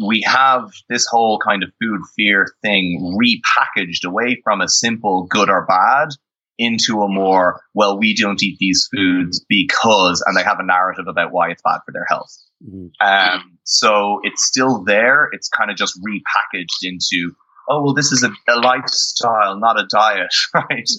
we 0.06 0.22
have 0.22 0.70
this 0.90 1.08
whole 1.08 1.40
kind 1.40 1.64
of 1.64 1.72
food 1.82 2.02
fear 2.16 2.48
thing 2.62 3.18
repackaged 3.18 4.06
away 4.06 4.42
from 4.44 4.62
a 4.62 4.68
simple 4.68 5.26
good 5.30 5.50
or 5.50 5.66
bad 5.66 6.10
into 6.58 7.02
a 7.02 7.08
more, 7.08 7.62
well, 7.74 7.98
we 7.98 8.16
don't 8.16 8.42
eat 8.44 8.58
these 8.60 8.88
foods 8.96 9.44
because, 9.48 10.24
and 10.26 10.36
they 10.36 10.44
have 10.44 10.60
a 10.60 10.66
narrative 10.66 11.06
about 11.08 11.32
why 11.32 11.50
it's 11.50 11.62
bad 11.64 11.80
for 11.86 11.92
their 11.92 12.06
health. 12.08 12.32
Mm-hmm. 12.64 12.88
Um, 13.06 13.58
so 13.64 14.20
it's 14.24 14.46
still 14.46 14.84
there. 14.84 15.30
It's 15.32 15.50
kind 15.50 15.72
of 15.72 15.78
just 15.78 16.00
repackaged 16.02 16.84
into, 16.84 17.34
oh, 17.70 17.84
well, 17.84 17.94
this 17.94 18.12
is 18.12 18.24
a, 18.24 18.32
a 18.48 18.60
lifestyle, 18.60 19.60
not 19.60 19.80
a 19.80 19.88
diet, 19.90 20.34
right? 20.54 20.90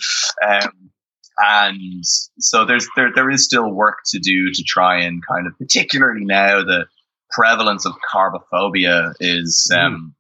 Um, 0.47 0.91
and 1.39 2.05
so 2.39 2.67
there's 2.67 2.87
there 2.95 3.11
there 3.15 3.31
is 3.31 3.43
still 3.45 3.73
work 3.73 4.01
to 4.07 4.19
do 4.19 4.53
to 4.53 4.63
try 4.67 5.01
and 5.01 5.23
kind 5.27 5.47
of, 5.47 5.57
particularly 5.59 6.25
now, 6.25 6.63
the 6.63 6.87
prevalence 7.31 7.87
of 7.87 7.95
carbophobia 8.15 9.15
is 9.19 9.71
mm. 9.73 9.79
um, 9.79 10.15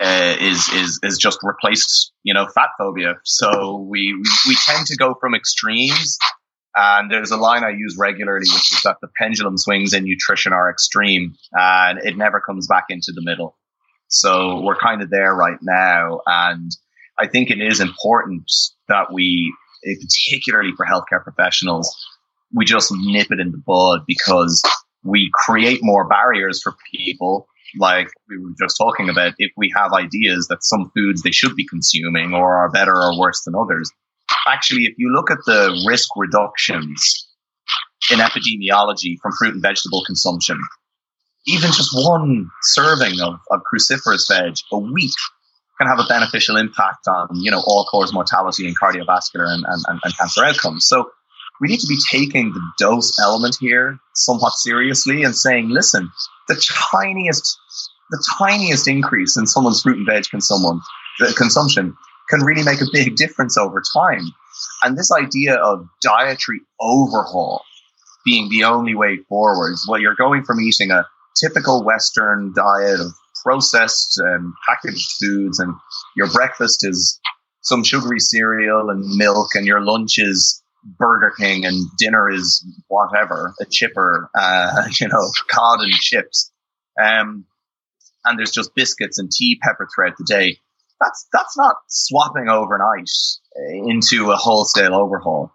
uh, 0.00 0.36
is 0.40 0.68
is 0.70 1.00
is 1.02 1.18
just 1.18 1.38
replaced, 1.42 2.12
you 2.22 2.34
know, 2.34 2.46
fat 2.54 2.70
phobia. 2.78 3.14
So 3.24 3.86
we 3.88 4.12
we 4.46 4.56
tend 4.66 4.86
to 4.86 4.96
go 4.96 5.14
from 5.20 5.34
extremes 5.34 6.18
and 6.76 7.10
there's 7.10 7.30
a 7.30 7.38
line 7.38 7.64
I 7.64 7.70
use 7.70 7.96
regularly, 7.98 8.44
which 8.52 8.70
is 8.72 8.82
that 8.84 8.98
the 9.00 9.08
pendulum 9.18 9.56
swings 9.56 9.94
in 9.94 10.04
nutrition 10.04 10.52
are 10.52 10.70
extreme 10.70 11.34
and 11.52 11.98
it 12.04 12.18
never 12.18 12.38
comes 12.38 12.66
back 12.66 12.84
into 12.90 13.12
the 13.14 13.22
middle. 13.22 13.56
So 14.08 14.60
we're 14.60 14.76
kind 14.76 15.00
of 15.00 15.08
there 15.08 15.34
right 15.34 15.58
now. 15.62 16.20
And 16.26 16.70
I 17.18 17.28
think 17.28 17.50
it 17.50 17.62
is 17.62 17.80
important 17.80 18.50
that 18.88 19.10
we, 19.10 19.54
particularly 19.82 20.72
for 20.76 20.84
healthcare 20.84 21.22
professionals, 21.22 21.96
we 22.54 22.66
just 22.66 22.92
nip 22.94 23.28
it 23.30 23.40
in 23.40 23.52
the 23.52 23.62
bud 23.66 24.00
because 24.06 24.62
we 25.02 25.30
create 25.32 25.80
more 25.82 26.06
barriers 26.06 26.62
for 26.62 26.74
people. 26.92 27.48
Like 27.78 28.08
we 28.28 28.38
were 28.38 28.54
just 28.58 28.76
talking 28.76 29.08
about, 29.08 29.34
if 29.38 29.52
we 29.56 29.72
have 29.76 29.92
ideas 29.92 30.46
that 30.48 30.62
some 30.62 30.90
foods 30.94 31.22
they 31.22 31.30
should 31.30 31.56
be 31.56 31.66
consuming 31.66 32.34
or 32.34 32.56
are 32.56 32.70
better 32.70 32.94
or 32.94 33.18
worse 33.18 33.42
than 33.44 33.54
others, 33.54 33.90
actually, 34.48 34.84
if 34.84 34.94
you 34.98 35.12
look 35.12 35.30
at 35.30 35.38
the 35.46 35.84
risk 35.88 36.08
reductions 36.16 37.28
in 38.10 38.18
epidemiology 38.18 39.16
from 39.20 39.32
fruit 39.38 39.54
and 39.54 39.62
vegetable 39.62 40.04
consumption, 40.04 40.60
even 41.46 41.70
just 41.72 41.90
one 41.92 42.48
serving 42.62 43.20
of, 43.20 43.34
of 43.50 43.60
cruciferous 43.72 44.28
veg 44.28 44.54
a 44.72 44.78
week 44.78 45.12
can 45.78 45.86
have 45.86 45.98
a 45.98 46.06
beneficial 46.08 46.56
impact 46.56 47.06
on, 47.06 47.28
you 47.34 47.50
know, 47.50 47.62
all 47.66 47.86
cause 47.90 48.12
mortality 48.12 48.66
and 48.66 48.78
cardiovascular 48.78 49.46
and, 49.46 49.64
and, 49.66 50.00
and 50.02 50.16
cancer 50.16 50.44
outcomes. 50.44 50.86
So 50.86 51.10
we 51.60 51.68
need 51.68 51.80
to 51.80 51.86
be 51.86 51.98
taking 52.10 52.52
the 52.52 52.60
dose 52.78 53.18
element 53.20 53.56
here 53.58 53.98
somewhat 54.14 54.52
seriously 54.54 55.22
and 55.22 55.34
saying, 55.34 55.70
listen, 55.70 56.10
the 56.48 56.62
tiniest 56.92 57.58
the 58.10 58.24
tiniest 58.38 58.88
increase 58.88 59.36
in 59.36 59.46
someone's 59.46 59.82
fruit 59.82 59.98
and 59.98 60.06
veg 60.06 60.24
consumption, 61.34 61.96
can 62.28 62.40
really 62.40 62.62
make 62.62 62.80
a 62.80 62.90
big 62.92 63.16
difference 63.16 63.56
over 63.56 63.82
time. 63.94 64.32
And 64.82 64.96
this 64.96 65.10
idea 65.12 65.56
of 65.56 65.86
dietary 66.02 66.60
overhaul 66.80 67.62
being 68.24 68.48
the 68.48 68.64
only 68.64 68.94
way 68.94 69.18
forward, 69.28 69.76
well, 69.88 70.00
you're 70.00 70.14
going 70.14 70.44
from 70.44 70.60
eating 70.60 70.90
a 70.90 71.06
typical 71.40 71.84
Western 71.84 72.52
diet 72.54 73.00
of 73.00 73.12
processed 73.44 74.18
and 74.18 74.52
packaged 74.68 75.12
foods, 75.20 75.60
and 75.60 75.74
your 76.16 76.28
breakfast 76.30 76.84
is 76.84 77.20
some 77.62 77.84
sugary 77.84 78.18
cereal 78.18 78.90
and 78.90 79.04
milk, 79.16 79.50
and 79.54 79.66
your 79.66 79.80
lunch 79.80 80.18
is 80.18 80.62
Burger 80.98 81.32
King, 81.38 81.64
and 81.64 81.86
dinner 81.98 82.30
is 82.30 82.64
whatever, 82.88 83.54
a 83.60 83.66
chipper, 83.66 84.30
uh, 84.38 84.88
you 85.00 85.08
know, 85.08 85.30
cod 85.48 85.80
and 85.80 85.92
chips. 85.92 86.52
Um, 87.02 87.46
and 88.24 88.38
there's 88.38 88.50
just 88.50 88.74
biscuits 88.74 89.18
and 89.18 89.30
tea 89.30 89.58
pepper 89.62 89.88
throughout 89.94 90.16
the 90.18 90.24
day. 90.24 90.58
That's 91.00 91.26
that's 91.32 91.56
not 91.56 91.76
swapping 91.88 92.48
overnight 92.48 93.10
into 93.86 94.30
a 94.30 94.36
wholesale 94.36 94.94
overhaul. 94.94 95.52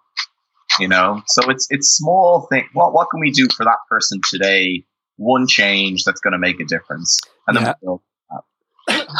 You 0.79 0.87
know, 0.87 1.21
so 1.27 1.49
it's 1.49 1.67
it's 1.69 1.89
small 1.89 2.47
thing. 2.49 2.67
What 2.73 2.93
what 2.93 3.09
can 3.09 3.19
we 3.19 3.31
do 3.31 3.47
for 3.55 3.65
that 3.65 3.79
person 3.89 4.21
today? 4.29 4.85
One 5.17 5.47
change 5.47 6.03
that's 6.03 6.21
going 6.21 6.31
to 6.31 6.39
make 6.39 6.59
a 6.59 6.65
difference, 6.65 7.19
and 7.47 7.57
then 7.57 7.63
yeah. 7.63 7.73
we'll 7.81 8.01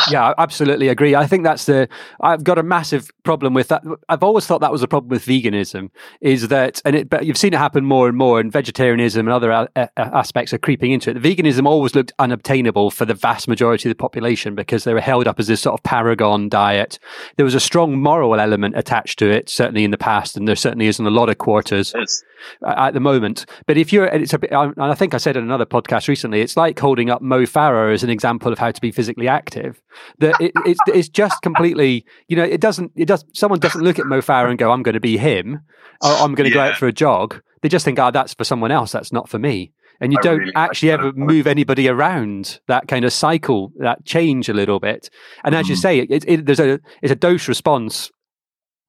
yeah, 0.09 0.29
I 0.29 0.41
absolutely 0.41 0.87
agree. 0.87 1.15
I 1.15 1.27
think 1.27 1.43
that's 1.43 1.65
the. 1.65 1.87
I've 2.19 2.43
got 2.43 2.57
a 2.57 2.63
massive 2.63 3.09
problem 3.23 3.53
with 3.53 3.67
that. 3.69 3.83
I've 4.09 4.23
always 4.23 4.45
thought 4.45 4.61
that 4.61 4.71
was 4.71 4.83
a 4.83 4.87
problem 4.87 5.09
with 5.09 5.25
veganism, 5.25 5.89
is 6.21 6.47
that, 6.49 6.81
and 6.85 6.95
it, 6.95 7.09
but 7.09 7.25
you've 7.25 7.37
seen 7.37 7.53
it 7.53 7.57
happen 7.57 7.85
more 7.85 8.07
and 8.07 8.17
more, 8.17 8.39
and 8.39 8.51
vegetarianism 8.51 9.27
and 9.27 9.33
other 9.33 9.51
a, 9.51 9.69
a, 9.75 9.89
aspects 9.97 10.53
are 10.53 10.57
creeping 10.57 10.91
into 10.91 11.09
it. 11.09 11.17
Veganism 11.17 11.65
always 11.65 11.95
looked 11.95 12.13
unobtainable 12.19 12.91
for 12.91 13.05
the 13.05 13.13
vast 13.13 13.47
majority 13.47 13.89
of 13.89 13.91
the 13.91 14.01
population 14.01 14.55
because 14.55 14.83
they 14.83 14.93
were 14.93 15.01
held 15.01 15.27
up 15.27 15.39
as 15.39 15.47
this 15.47 15.61
sort 15.61 15.79
of 15.79 15.83
paragon 15.83 16.49
diet. 16.49 16.99
There 17.37 17.45
was 17.45 17.55
a 17.55 17.59
strong 17.59 17.99
moral 17.99 18.39
element 18.39 18.77
attached 18.77 19.19
to 19.19 19.29
it, 19.29 19.49
certainly 19.49 19.83
in 19.83 19.91
the 19.91 19.97
past, 19.97 20.37
and 20.37 20.47
there 20.47 20.55
certainly 20.55 20.87
is 20.87 20.99
in 20.99 21.05
a 21.05 21.11
lot 21.11 21.29
of 21.29 21.37
quarters. 21.37 21.93
Yes 21.95 22.23
at 22.65 22.93
the 22.93 22.99
moment. 22.99 23.45
But 23.65 23.77
if 23.77 23.91
you're, 23.93 24.05
it's 24.05 24.33
a 24.33 24.39
bit, 24.39 24.51
and 24.51 24.73
I 24.77 24.93
think 24.93 25.13
I 25.13 25.17
said 25.17 25.37
in 25.37 25.43
another 25.43 25.65
podcast 25.65 26.07
recently, 26.07 26.41
it's 26.41 26.57
like 26.57 26.79
holding 26.79 27.09
up 27.09 27.21
Mo 27.21 27.41
Farah 27.41 27.93
as 27.93 28.03
an 28.03 28.09
example 28.09 28.51
of 28.51 28.59
how 28.59 28.71
to 28.71 28.81
be 28.81 28.91
physically 28.91 29.27
active. 29.27 29.80
That 30.19 30.39
it, 30.39 30.51
it's 30.65 30.79
it's 30.87 31.09
just 31.09 31.41
completely, 31.41 32.05
you 32.27 32.37
know, 32.37 32.43
it 32.43 32.61
doesn't, 32.61 32.91
it 32.95 33.05
does. 33.05 33.25
Someone 33.33 33.59
doesn't 33.59 33.81
look 33.81 33.99
at 33.99 34.05
Mo 34.05 34.21
Farah 34.21 34.49
and 34.49 34.57
go, 34.57 34.71
"I'm 34.71 34.83
going 34.83 34.93
to 34.93 35.01
be 35.01 35.17
him," 35.17 35.61
or 36.01 36.11
"I'm 36.11 36.33
going 36.33 36.49
to 36.49 36.55
yeah. 36.55 36.65
go 36.65 36.71
out 36.71 36.77
for 36.77 36.87
a 36.87 36.93
jog." 36.93 37.41
They 37.61 37.69
just 37.69 37.83
think, 37.83 37.99
"Oh, 37.99 38.11
that's 38.11 38.33
for 38.33 38.43
someone 38.43 38.71
else. 38.71 38.91
That's 38.91 39.11
not 39.11 39.27
for 39.27 39.37
me." 39.37 39.73
And 39.99 40.11
you 40.11 40.17
I 40.19 40.21
don't 40.23 40.39
really 40.39 40.55
actually 40.55 40.91
ever 40.91 41.11
move 41.13 41.45
anybody 41.45 41.87
around 41.87 42.59
that 42.67 42.87
kind 42.87 43.05
of 43.05 43.13
cycle, 43.13 43.71
that 43.77 44.03
change 44.03 44.49
a 44.49 44.53
little 44.53 44.79
bit. 44.79 45.09
And 45.43 45.53
as 45.53 45.67
mm. 45.67 45.69
you 45.69 45.75
say, 45.75 45.99
it, 45.99 46.25
it, 46.27 46.45
there's 46.45 46.59
a 46.59 46.79
it's 47.03 47.11
a 47.11 47.15
dose 47.15 47.47
response 47.47 48.09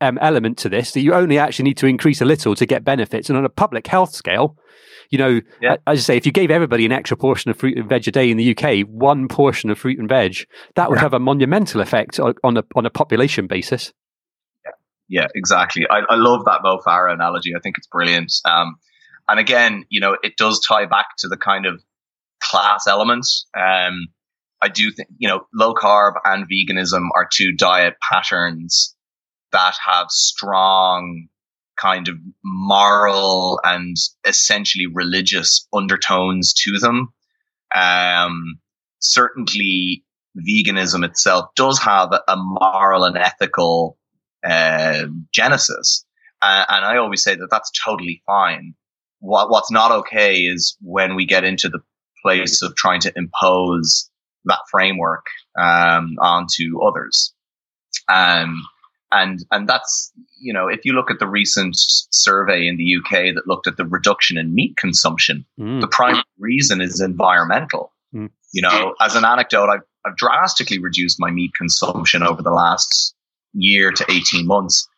um, 0.01 0.19
element 0.23 0.57
to 0.59 0.69
this 0.69 0.93
that 0.93 1.01
you 1.01 1.13
only 1.15 1.39
actually 1.39 1.65
need 1.65 1.77
to 1.79 1.87
increase 1.87 2.21
a 2.21 2.25
little 2.25 2.55
to 2.55 2.67
get 2.67 2.83
benefits. 2.83 3.29
And 3.29 3.39
on 3.39 3.45
a 3.45 3.51
public 3.51 3.87
health 3.87 4.15
scale, 4.15 4.57
you 5.13 5.19
know, 5.19 5.41
yeah. 5.61 5.77
as 5.87 5.99
I 5.99 6.03
say, 6.03 6.17
if 6.17 6.25
you 6.25 6.33
gave 6.33 6.51
everybody 6.51 6.87
an 6.87 6.91
extra 6.91 7.17
portion 7.17 7.51
of 7.51 7.59
fruit 7.59 7.77
and 7.77 7.87
veg 7.87 8.09
a 8.09 8.11
day 8.11 8.31
in 8.31 8.39
the 8.39 8.57
UK, 8.57 8.87
one 8.89 9.29
portion 9.29 9.69
of 9.69 9.79
fruit 9.79 9.99
and 9.99 10.09
veg, 10.09 10.47
that 10.75 10.89
would 10.89 10.97
yeah. 10.97 11.03
have 11.03 11.13
a 11.13 11.21
monumental 11.21 11.83
effect 11.83 12.19
on, 12.19 12.35
on 12.43 12.57
a 12.57 12.65
on 12.75 12.87
a 12.87 12.91
population 12.91 13.47
basis. 13.47 13.93
Yeah, 14.65 14.71
yeah 15.21 15.27
exactly. 15.35 15.87
I, 15.89 16.01
I 16.09 16.17
love 16.17 16.47
that 16.47 16.61
Mo 16.65 16.79
Farah 16.85 17.13
analogy. 17.13 17.53
I 17.55 17.61
think 17.61 17.77
it's 17.77 17.87
brilliant. 17.87 18.33
Um, 18.47 18.77
and 19.29 19.39
again, 19.39 19.85
you 19.91 20.01
know, 20.01 20.17
it 20.23 20.37
does 20.39 20.61
tie 20.67 20.87
back 20.87 21.09
to 21.19 21.29
the 21.29 21.37
kind 21.37 21.67
of 21.67 21.83
class 22.43 22.87
elements. 22.87 23.47
Um, 23.55 24.09
I 24.63 24.69
do 24.69 24.91
think, 24.91 25.11
you 25.19 25.29
know, 25.29 25.43
low 25.53 25.75
carb 25.75 26.15
and 26.25 26.47
veganism 26.49 27.09
are 27.15 27.29
two 27.31 27.53
diet 27.53 27.95
patterns 28.01 28.97
that 29.53 29.75
have 29.87 30.07
strong 30.09 31.29
kind 31.83 32.09
of 32.09 32.17
moral 32.45 33.61
and 33.65 33.97
essentially 34.27 34.87
religious 34.87 35.67
undertones 35.75 36.55
to 36.55 36.79
them. 36.79 37.13
Um, 37.75 38.61
certainly, 39.01 40.05
veganism 40.49 41.05
itself 41.05 41.51
does 41.57 41.79
have 41.81 42.13
a 42.13 42.37
moral 42.37 43.05
and 43.05 43.17
ethical 43.17 43.99
uh, 44.45 45.07
genesis, 45.33 46.05
uh, 46.41 46.65
and 46.69 46.85
I 46.85 46.97
always 46.97 47.23
say 47.23 47.35
that 47.35 47.49
that's 47.51 47.71
totally 47.85 48.23
fine. 48.27 48.75
What, 49.21 49.51
what's 49.51 49.71
not 49.71 49.93
okay 49.93 50.41
is 50.41 50.77
when 50.81 51.15
we 51.15 51.27
get 51.27 51.45
into 51.45 51.69
the 51.69 51.81
place 52.25 52.63
of 52.63 52.75
trying 52.77 53.01
to 53.01 53.13
impose 53.17 54.11
that 54.45 54.61
framework 54.71 55.27
um, 55.61 56.17
onto 56.21 56.83
others. 56.83 57.35
Um, 58.09 58.63
and 59.13 59.45
and 59.51 59.69
that's 59.69 60.13
you 60.41 60.53
know 60.53 60.69
if 60.69 60.81
you 60.85 60.93
look 60.93 61.11
at 61.11 61.19
the 61.19 61.27
recent 61.27 61.77
survey 61.77 62.67
in 62.67 62.77
the 62.77 62.97
UK 62.97 63.35
that 63.35 63.47
looked 63.47 63.67
at 63.67 63.77
the 63.77 63.87
reduction 63.87 64.39
in 64.39 64.55
meat 64.55 64.77
consumption, 64.77 65.45
mm. 65.61 65.81
the 65.81 65.87
primary 65.87 66.25
reason 66.39 66.81
is 66.81 67.01
environmental. 67.01 67.93
Mm. 68.15 68.31
You 68.53 68.63
know, 68.63 68.95
as 69.01 69.15
an 69.17 69.25
anecdote, 69.25 69.69
I've, 69.69 69.83
I've 70.05 70.17
drastically 70.17 70.79
reduced 70.79 71.19
my 71.19 71.31
meat 71.31 71.53
consumption 71.57 72.23
over 72.23 72.43
the 72.43 72.51
last 72.51 73.15
year 73.53 73.93
to 73.93 74.05
eighteen 74.11 74.47
months, 74.47 74.89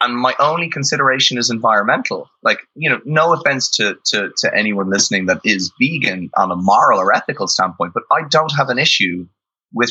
and 0.00 0.16
my 0.16 0.34
only 0.40 0.68
consideration 0.68 1.38
is 1.38 1.50
environmental. 1.50 2.28
Like 2.42 2.60
you 2.74 2.88
know, 2.88 3.00
no 3.04 3.32
offense 3.34 3.70
to 3.76 3.96
to 4.06 4.30
to 4.38 4.54
anyone 4.56 4.90
listening 4.90 5.26
that 5.26 5.40
is 5.44 5.70
vegan 5.80 6.30
on 6.36 6.50
a 6.50 6.56
moral 6.56 7.00
or 7.00 7.14
ethical 7.14 7.48
standpoint, 7.48 7.92
but 7.94 8.04
I 8.10 8.22
don't 8.28 8.52
have 8.56 8.70
an 8.70 8.78
issue 8.78 9.26
with 9.72 9.90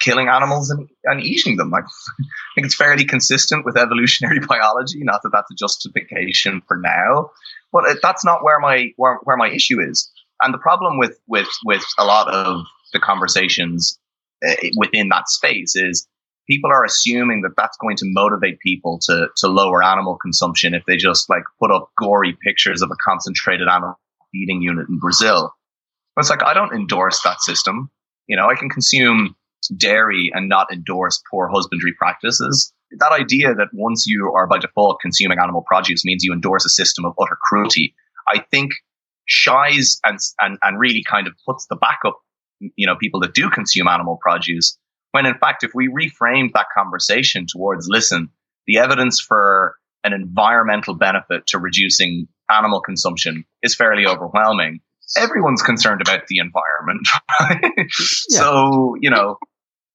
killing 0.00 0.28
animals 0.28 0.70
and, 0.70 0.88
and 1.04 1.20
eating 1.20 1.56
them. 1.56 1.70
Like, 1.70 1.84
I 2.20 2.24
think 2.54 2.66
it's 2.66 2.74
fairly 2.74 3.04
consistent 3.04 3.64
with 3.64 3.76
evolutionary 3.76 4.40
biology. 4.48 5.00
Not 5.02 5.22
that 5.22 5.30
that's 5.32 5.50
a 5.50 5.54
justification 5.54 6.62
for 6.66 6.76
now, 6.76 7.30
but 7.72 7.84
it, 7.86 7.98
that's 8.02 8.24
not 8.24 8.42
where 8.42 8.58
my 8.60 8.92
where, 8.96 9.18
where 9.24 9.36
my 9.36 9.50
issue 9.50 9.80
is. 9.80 10.10
And 10.42 10.52
the 10.52 10.58
problem 10.58 10.98
with 10.98 11.18
with 11.26 11.48
with 11.64 11.84
a 11.98 12.04
lot 12.04 12.28
of 12.28 12.64
the 12.92 13.00
conversations 13.00 13.98
uh, 14.46 14.54
within 14.76 15.08
that 15.08 15.28
space 15.28 15.74
is 15.76 16.06
people 16.48 16.70
are 16.70 16.84
assuming 16.84 17.42
that 17.42 17.54
that's 17.56 17.76
going 17.78 17.96
to 17.96 18.04
motivate 18.06 18.58
people 18.60 18.98
to 19.02 19.28
to 19.36 19.48
lower 19.48 19.82
animal 19.82 20.16
consumption 20.16 20.74
if 20.74 20.84
they 20.86 20.96
just 20.96 21.28
like 21.28 21.42
put 21.60 21.70
up 21.70 21.90
gory 21.98 22.36
pictures 22.42 22.82
of 22.82 22.90
a 22.90 22.96
concentrated 23.04 23.68
animal 23.68 23.98
feeding 24.32 24.62
unit 24.62 24.88
in 24.88 24.98
Brazil. 24.98 25.52
It's 26.18 26.30
like 26.30 26.42
I 26.42 26.54
don't 26.54 26.74
endorse 26.74 27.22
that 27.22 27.40
system. 27.40 27.90
You 28.26 28.36
know, 28.36 28.48
I 28.48 28.54
can 28.54 28.68
consume 28.68 29.36
dairy 29.68 30.30
and 30.34 30.48
not 30.48 30.72
endorse 30.72 31.22
poor 31.30 31.48
husbandry 31.52 31.92
practices. 31.98 32.72
That 32.98 33.12
idea 33.12 33.54
that 33.54 33.68
once 33.72 34.06
you 34.06 34.32
are 34.36 34.46
by 34.46 34.58
default 34.58 35.00
consuming 35.00 35.38
animal 35.38 35.62
produce 35.66 36.04
means 36.04 36.22
you 36.24 36.32
endorse 36.32 36.64
a 36.64 36.70
system 36.70 37.04
of 37.04 37.14
utter 37.20 37.36
cruelty, 37.48 37.94
I 38.32 38.44
think 38.50 38.72
shies 39.26 40.00
and, 40.04 40.18
and, 40.40 40.58
and 40.62 40.78
really 40.78 41.02
kind 41.02 41.26
of 41.26 41.34
puts 41.44 41.66
the 41.68 41.76
back 41.76 41.98
up, 42.06 42.18
you 42.60 42.86
know, 42.86 42.96
people 42.96 43.20
that 43.20 43.34
do 43.34 43.50
consume 43.50 43.88
animal 43.88 44.18
produce. 44.20 44.78
When 45.12 45.26
in 45.26 45.34
fact, 45.38 45.64
if 45.64 45.72
we 45.74 45.88
reframe 45.88 46.52
that 46.54 46.66
conversation 46.76 47.46
towards, 47.48 47.88
listen, 47.88 48.30
the 48.66 48.78
evidence 48.78 49.20
for 49.20 49.76
an 50.04 50.12
environmental 50.12 50.94
benefit 50.94 51.46
to 51.48 51.58
reducing 51.58 52.28
animal 52.50 52.80
consumption 52.80 53.44
is 53.62 53.74
fairly 53.74 54.06
overwhelming. 54.06 54.80
Everyone's 55.16 55.62
concerned 55.62 56.00
about 56.00 56.26
the 56.28 56.38
environment. 56.38 57.08
Right? 57.40 57.72
Yeah. 58.30 58.38
So, 58.38 58.94
you 59.00 59.10
know, 59.10 59.36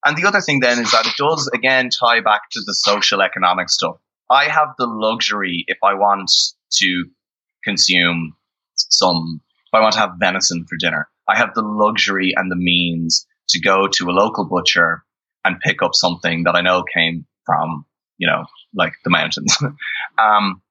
and 0.05 0.17
the 0.17 0.27
other 0.27 0.41
thing 0.41 0.59
then 0.59 0.79
is 0.79 0.91
that 0.91 1.05
it 1.05 1.15
does 1.17 1.49
again 1.53 1.89
tie 1.89 2.21
back 2.21 2.49
to 2.51 2.61
the 2.65 2.73
social 2.73 3.21
economic 3.21 3.69
stuff. 3.69 3.97
I 4.29 4.45
have 4.45 4.69
the 4.77 4.87
luxury 4.87 5.65
if 5.67 5.77
I 5.83 5.93
want 5.93 6.31
to 6.73 7.05
consume 7.63 8.35
some, 8.75 9.41
if 9.67 9.73
I 9.73 9.81
want 9.81 9.93
to 9.93 9.99
have 9.99 10.11
venison 10.19 10.65
for 10.67 10.77
dinner, 10.77 11.09
I 11.27 11.37
have 11.37 11.53
the 11.53 11.61
luxury 11.61 12.33
and 12.35 12.51
the 12.51 12.55
means 12.55 13.27
to 13.49 13.59
go 13.59 13.87
to 13.87 14.09
a 14.09 14.11
local 14.11 14.45
butcher 14.45 15.03
and 15.43 15.59
pick 15.59 15.81
up 15.81 15.91
something 15.93 16.43
that 16.43 16.55
I 16.55 16.61
know 16.61 16.83
came 16.83 17.25
from, 17.45 17.85
you 18.17 18.27
know, 18.27 18.45
like 18.73 18.93
the 19.03 19.09
mountains. 19.09 19.57
um, 20.17 20.61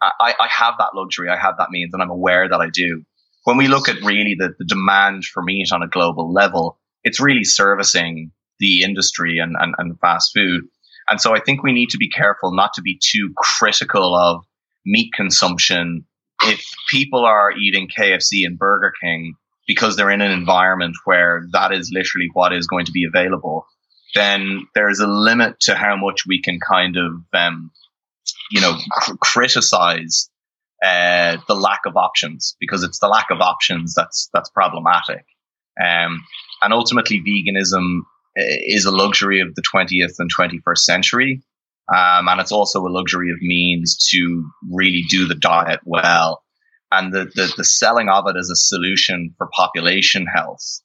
I, 0.00 0.34
I, 0.40 0.48
have 0.48 0.74
that 0.78 0.94
luxury. 0.94 1.28
I 1.28 1.36
have 1.36 1.56
that 1.58 1.70
means 1.70 1.92
and 1.92 2.02
I'm 2.02 2.10
aware 2.10 2.48
that 2.48 2.60
I 2.60 2.68
do. 2.70 3.02
When 3.44 3.56
we 3.56 3.68
look 3.68 3.88
at 3.88 4.02
really 4.02 4.36
the, 4.38 4.54
the 4.58 4.64
demand 4.64 5.24
for 5.24 5.42
meat 5.42 5.72
on 5.72 5.82
a 5.82 5.88
global 5.88 6.32
level, 6.32 6.78
it's 7.04 7.20
really 7.20 7.44
servicing 7.44 8.30
the 8.58 8.82
industry 8.82 9.38
and, 9.38 9.56
and, 9.58 9.74
and 9.78 9.98
fast 10.00 10.32
food. 10.34 10.64
And 11.08 11.20
so 11.20 11.34
I 11.34 11.40
think 11.40 11.62
we 11.62 11.72
need 11.72 11.90
to 11.90 11.98
be 11.98 12.08
careful 12.08 12.52
not 12.52 12.72
to 12.74 12.82
be 12.82 12.98
too 13.02 13.32
critical 13.36 14.14
of 14.14 14.44
meat 14.86 15.12
consumption. 15.14 16.04
If 16.42 16.64
people 16.90 17.24
are 17.24 17.52
eating 17.52 17.88
KFC 17.88 18.44
and 18.44 18.58
Burger 18.58 18.92
King 19.02 19.34
because 19.66 19.96
they're 19.96 20.10
in 20.10 20.20
an 20.20 20.30
environment 20.30 20.96
where 21.04 21.46
that 21.52 21.72
is 21.72 21.90
literally 21.92 22.28
what 22.32 22.52
is 22.52 22.66
going 22.66 22.86
to 22.86 22.92
be 22.92 23.04
available, 23.04 23.66
then 24.14 24.66
there's 24.74 25.00
a 25.00 25.06
limit 25.06 25.58
to 25.60 25.74
how 25.74 25.96
much 25.96 26.22
we 26.26 26.42
can 26.42 26.58
kind 26.60 26.96
of, 26.96 27.12
um, 27.32 27.70
you 28.50 28.60
know, 28.60 28.76
cr- 28.92 29.16
criticize 29.20 30.28
uh, 30.84 31.36
the 31.48 31.54
lack 31.54 31.80
of 31.86 31.96
options 31.96 32.56
because 32.60 32.82
it's 32.82 32.98
the 32.98 33.08
lack 33.08 33.30
of 33.30 33.40
options 33.40 33.94
that's 33.94 34.28
that's 34.34 34.50
problematic. 34.50 35.24
Um, 35.82 36.24
And 36.62 36.72
ultimately, 36.72 37.20
veganism 37.20 38.00
eh, 38.36 38.58
is 38.66 38.84
a 38.84 38.90
luxury 38.90 39.40
of 39.40 39.54
the 39.54 39.62
20th 39.62 40.14
and 40.18 40.30
21st 40.34 40.78
century. 40.78 41.42
Um, 41.92 42.28
and 42.28 42.40
it's 42.40 42.52
also 42.52 42.80
a 42.80 42.88
luxury 42.88 43.30
of 43.30 43.38
means 43.40 43.96
to 44.10 44.50
really 44.70 45.02
do 45.10 45.26
the 45.26 45.34
diet 45.34 45.80
well. 45.84 46.42
And 46.90 47.12
the, 47.12 47.24
the, 47.34 47.52
the 47.56 47.64
selling 47.64 48.08
of 48.08 48.24
it 48.28 48.36
as 48.36 48.50
a 48.50 48.56
solution 48.56 49.34
for 49.36 49.48
population 49.54 50.26
health, 50.26 50.80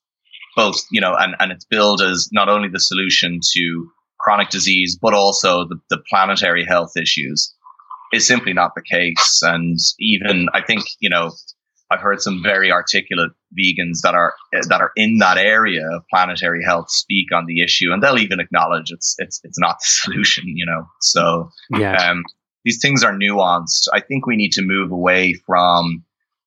both, 0.55 0.82
you 0.91 1.01
know, 1.01 1.13
and, 1.13 1.36
and 1.39 1.51
it's 1.51 1.65
billed 1.65 2.01
as 2.01 2.30
not 2.32 2.49
only 2.49 2.69
the 2.69 2.80
solution 2.80 3.39
to 3.53 3.91
chronic 4.19 4.49
disease, 4.49 4.97
but 4.99 5.13
also 5.13 5.65
the, 5.65 5.78
the 5.89 6.01
planetary 6.09 6.65
health 6.65 6.97
issues 6.97 7.53
is 8.13 8.25
simply 8.25 8.53
not 8.53 8.71
the 8.75 8.82
case. 8.82 9.41
And 9.43 9.78
even 9.99 10.47
I 10.53 10.61
think, 10.61 10.86
you 10.99 11.09
know, 11.09 11.32
I've 11.89 12.01
heard 12.01 12.21
some 12.21 12.43
very 12.43 12.71
articulate 12.71 13.31
vegans 13.57 14.01
that 14.03 14.13
are 14.13 14.33
that 14.51 14.81
are 14.81 14.91
in 14.95 15.19
that 15.19 15.38
area 15.38 15.88
of 15.89 16.03
planetary 16.09 16.63
health 16.63 16.89
speak 16.89 17.27
on 17.33 17.45
the 17.45 17.63
issue, 17.63 17.91
and 17.93 18.03
they'll 18.03 18.17
even 18.17 18.39
acknowledge 18.39 18.91
it's 18.91 19.15
it's 19.19 19.39
it's 19.43 19.59
not 19.59 19.77
the 19.79 19.85
solution, 19.85 20.45
you 20.47 20.65
know. 20.65 20.88
So 21.01 21.49
yeah. 21.71 22.09
Um, 22.09 22.23
these 22.65 22.81
things 22.81 23.01
are 23.01 23.13
nuanced. 23.13 23.88
I 23.93 24.01
think 24.01 24.25
we 24.25 24.35
need 24.35 24.51
to 24.53 24.61
move 24.61 24.91
away 24.91 25.35
from 25.45 26.03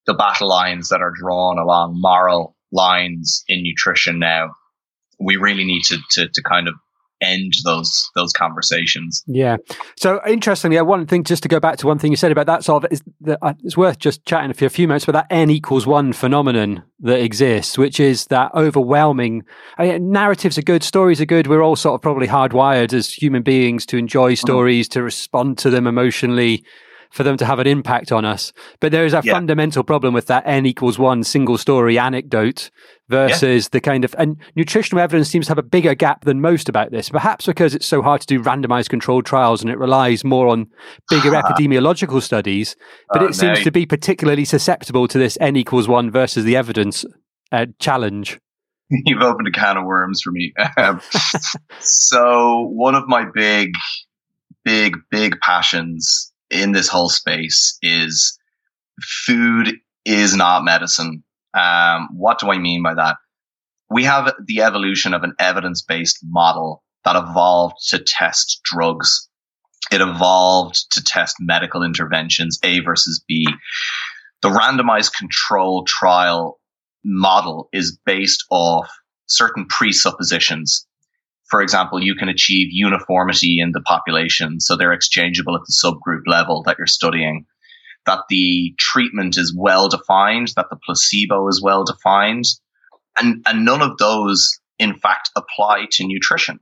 the 0.06 0.12
battle 0.12 0.48
lines 0.48 0.90
that 0.90 1.00
are 1.00 1.12
drawn 1.18 1.58
along 1.58 1.98
moral 1.98 2.56
lines 2.72 3.42
in 3.48 3.62
nutrition 3.62 4.18
now. 4.18 4.50
We 5.18 5.36
really 5.36 5.64
need 5.64 5.84
to 5.84 5.98
to, 6.10 6.28
to 6.28 6.42
kind 6.42 6.68
of 6.68 6.74
end 7.20 7.52
those 7.64 8.10
those 8.14 8.32
conversations. 8.32 9.22
Yeah. 9.26 9.56
So 9.96 10.20
interestingly, 10.26 10.78
I 10.78 10.82
one 10.82 11.06
thing 11.06 11.24
just 11.24 11.42
to 11.42 11.48
go 11.48 11.60
back 11.60 11.78
to 11.78 11.86
one 11.86 11.98
thing 11.98 12.10
you 12.10 12.16
said 12.16 12.32
about 12.32 12.46
that 12.46 12.64
sort 12.64 12.84
of 12.84 12.92
is 12.92 13.02
that 13.22 13.38
uh, 13.42 13.54
it's 13.62 13.76
worth 13.76 13.98
just 13.98 14.24
chatting 14.24 14.52
for 14.52 14.66
a 14.66 14.70
few 14.70 14.88
minutes 14.88 15.04
about 15.04 15.28
that 15.28 15.34
n 15.34 15.50
equals 15.50 15.86
one 15.86 16.12
phenomenon 16.12 16.82
that 17.00 17.20
exists, 17.20 17.78
which 17.78 18.00
is 18.00 18.26
that 18.26 18.52
overwhelming. 18.54 19.44
I 19.78 19.88
mean, 19.88 20.12
narratives 20.12 20.58
are 20.58 20.62
good, 20.62 20.82
stories 20.82 21.20
are 21.20 21.26
good. 21.26 21.46
We're 21.46 21.62
all 21.62 21.76
sort 21.76 21.94
of 21.94 22.02
probably 22.02 22.26
hardwired 22.26 22.92
as 22.92 23.12
human 23.12 23.42
beings 23.42 23.86
to 23.86 23.96
enjoy 23.96 24.32
mm-hmm. 24.32 24.46
stories, 24.46 24.88
mm-hmm. 24.88 25.00
to 25.00 25.02
respond 25.02 25.58
to 25.58 25.70
them 25.70 25.86
emotionally 25.86 26.64
for 27.10 27.24
them 27.24 27.36
to 27.36 27.44
have 27.44 27.58
an 27.58 27.66
impact 27.66 28.12
on 28.12 28.24
us. 28.24 28.52
But 28.80 28.92
there 28.92 29.04
is 29.04 29.12
a 29.12 29.20
yeah. 29.24 29.32
fundamental 29.32 29.82
problem 29.82 30.14
with 30.14 30.26
that 30.26 30.44
n 30.46 30.66
equals 30.66 30.98
one 30.98 31.24
single 31.24 31.58
story 31.58 31.98
anecdote 31.98 32.70
versus 33.08 33.64
yeah. 33.64 33.68
the 33.72 33.80
kind 33.80 34.04
of 34.04 34.14
and 34.16 34.36
nutritional 34.54 35.02
evidence 35.02 35.28
seems 35.28 35.46
to 35.46 35.50
have 35.50 35.58
a 35.58 35.62
bigger 35.62 35.94
gap 35.94 36.24
than 36.24 36.40
most 36.40 36.68
about 36.68 36.92
this. 36.92 37.08
Perhaps 37.10 37.46
because 37.46 37.74
it's 37.74 37.86
so 37.86 38.02
hard 38.02 38.20
to 38.20 38.26
do 38.26 38.40
randomized 38.40 38.88
controlled 38.88 39.26
trials 39.26 39.60
and 39.60 39.70
it 39.70 39.78
relies 39.78 40.24
more 40.24 40.48
on 40.48 40.68
bigger 41.08 41.30
epidemiological 41.32 42.22
studies. 42.22 42.76
But 43.12 43.22
oh, 43.22 43.26
it 43.26 43.34
seems 43.34 43.58
no. 43.58 43.64
to 43.64 43.72
be 43.72 43.86
particularly 43.86 44.44
susceptible 44.44 45.08
to 45.08 45.18
this 45.18 45.36
n 45.40 45.56
equals 45.56 45.88
one 45.88 46.10
versus 46.10 46.44
the 46.44 46.56
evidence 46.56 47.04
uh, 47.50 47.66
challenge. 47.80 48.38
You've 48.90 49.22
opened 49.22 49.48
a 49.48 49.52
can 49.52 49.76
of 49.76 49.84
worms 49.84 50.20
for 50.22 50.30
me. 50.30 50.52
Um, 50.76 51.00
so 51.80 52.68
one 52.72 52.94
of 52.94 53.04
my 53.06 53.24
big, 53.34 53.72
big, 54.64 54.96
big 55.10 55.38
passions 55.40 56.29
in 56.50 56.72
this 56.72 56.88
whole 56.88 57.08
space 57.08 57.78
is 57.82 58.38
food 59.26 59.76
is 60.04 60.34
not 60.34 60.64
medicine. 60.64 61.22
Um, 61.54 62.08
what 62.12 62.38
do 62.38 62.50
I 62.50 62.58
mean 62.58 62.82
by 62.82 62.94
that? 62.94 63.16
We 63.88 64.04
have 64.04 64.32
the 64.44 64.62
evolution 64.62 65.14
of 65.14 65.22
an 65.22 65.34
evidence 65.38 65.82
based 65.82 66.18
model 66.22 66.82
that 67.04 67.16
evolved 67.16 67.76
to 67.88 67.98
test 67.98 68.60
drugs. 68.64 69.28
It 69.90 70.00
evolved 70.00 70.92
to 70.92 71.02
test 71.02 71.36
medical 71.40 71.82
interventions, 71.82 72.58
A 72.62 72.80
versus 72.80 73.24
B. 73.26 73.46
The 74.42 74.50
randomized 74.50 75.12
control 75.16 75.84
trial 75.84 76.60
model 77.04 77.68
is 77.72 77.98
based 78.04 78.44
off 78.50 78.90
certain 79.26 79.66
presuppositions 79.66 80.86
for 81.50 81.60
example, 81.60 82.02
you 82.02 82.14
can 82.14 82.28
achieve 82.28 82.68
uniformity 82.70 83.58
in 83.60 83.72
the 83.72 83.80
population. 83.80 84.60
So 84.60 84.76
they're 84.76 84.92
exchangeable 84.92 85.56
at 85.56 85.62
the 85.66 85.72
subgroup 85.72 86.22
level 86.26 86.62
that 86.62 86.76
you're 86.78 86.86
studying. 86.86 87.44
That 88.06 88.20
the 88.28 88.72
treatment 88.78 89.36
is 89.36 89.54
well 89.54 89.88
defined, 89.88 90.52
that 90.56 90.66
the 90.70 90.78
placebo 90.84 91.48
is 91.48 91.60
well 91.62 91.84
defined. 91.84 92.44
And, 93.18 93.42
and 93.46 93.64
none 93.64 93.82
of 93.82 93.98
those, 93.98 94.58
in 94.78 94.96
fact, 94.96 95.30
apply 95.36 95.86
to 95.92 96.06
nutrition. 96.06 96.60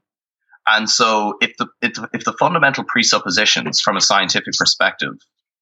And 0.67 0.89
so 0.89 1.35
if 1.41 1.57
the, 1.59 1.69
if, 1.81 1.99
if 2.13 2.25
the 2.25 2.33
fundamental 2.33 2.85
presuppositions 2.85 3.81
from 3.81 3.97
a 3.97 4.01
scientific 4.01 4.55
perspective 4.59 5.15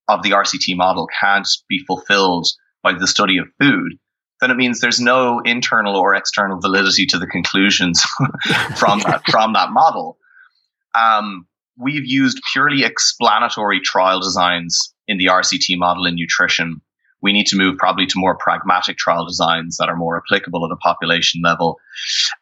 of 0.09 0.22
the 0.22 0.31
RCT 0.31 0.77
model 0.77 1.09
can't 1.20 1.49
be 1.68 1.85
fulfilled 1.87 2.47
by 2.83 2.93
the 2.93 3.07
study 3.07 3.39
of 3.39 3.47
food, 3.61 3.99
then 4.41 4.51
it 4.51 4.57
means 4.57 4.80
there's 4.80 5.01
no 5.01 5.41
internal 5.41 5.97
or 5.97 6.14
external 6.14 6.61
validity 6.61 7.07
to 7.07 7.18
the 7.18 7.26
conclusions 7.26 8.03
from 8.76 9.01
that 9.01 9.22
from 9.30 9.55
that 9.55 9.70
model. 9.70 10.18
Um, 10.95 11.47
we've 11.78 12.07
used 12.07 12.41
purely 12.53 12.84
explanatory 12.84 13.80
trial 13.80 14.20
designs 14.20 14.95
in 15.09 15.18
the 15.18 15.26
RCT 15.26 15.78
model 15.78 16.07
in 16.07 16.16
nutrition. 16.16 16.80
We 17.22 17.32
need 17.32 17.47
to 17.47 17.57
move 17.57 17.78
probably 17.78 18.07
to 18.07 18.18
more 18.18 18.37
pragmatic 18.37 18.99
trial 18.99 19.26
designs 19.26 19.78
that 19.78 19.89
are 19.89 19.97
more 19.97 20.22
applicable 20.22 20.64
at 20.64 20.70
a 20.70 20.76
population 20.76 21.41
level. 21.43 21.78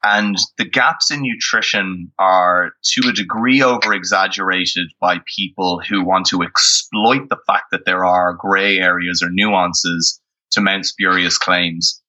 And 0.03 0.37
the 0.59 0.69
gaps 0.69 1.11
in 1.11 1.23
nutrition 1.23 2.13
are 2.19 2.73
to 2.93 3.09
a 3.09 3.13
degree 3.13 3.63
over 3.63 3.95
exaggerated 3.95 4.89
by 5.01 5.19
people 5.37 5.81
who 5.89 6.05
want 6.05 6.27
to 6.27 6.43
exploit 6.43 7.29
the 7.31 7.39
fact 7.47 7.67
that 7.71 7.87
there 7.87 8.05
are 8.05 8.35
gray 8.35 8.79
areas 8.79 9.23
or 9.23 9.31
nuances 9.31 10.21
to 10.53 10.61
mount 10.61 10.87
spurious 10.87 11.39
claims. 11.39 12.01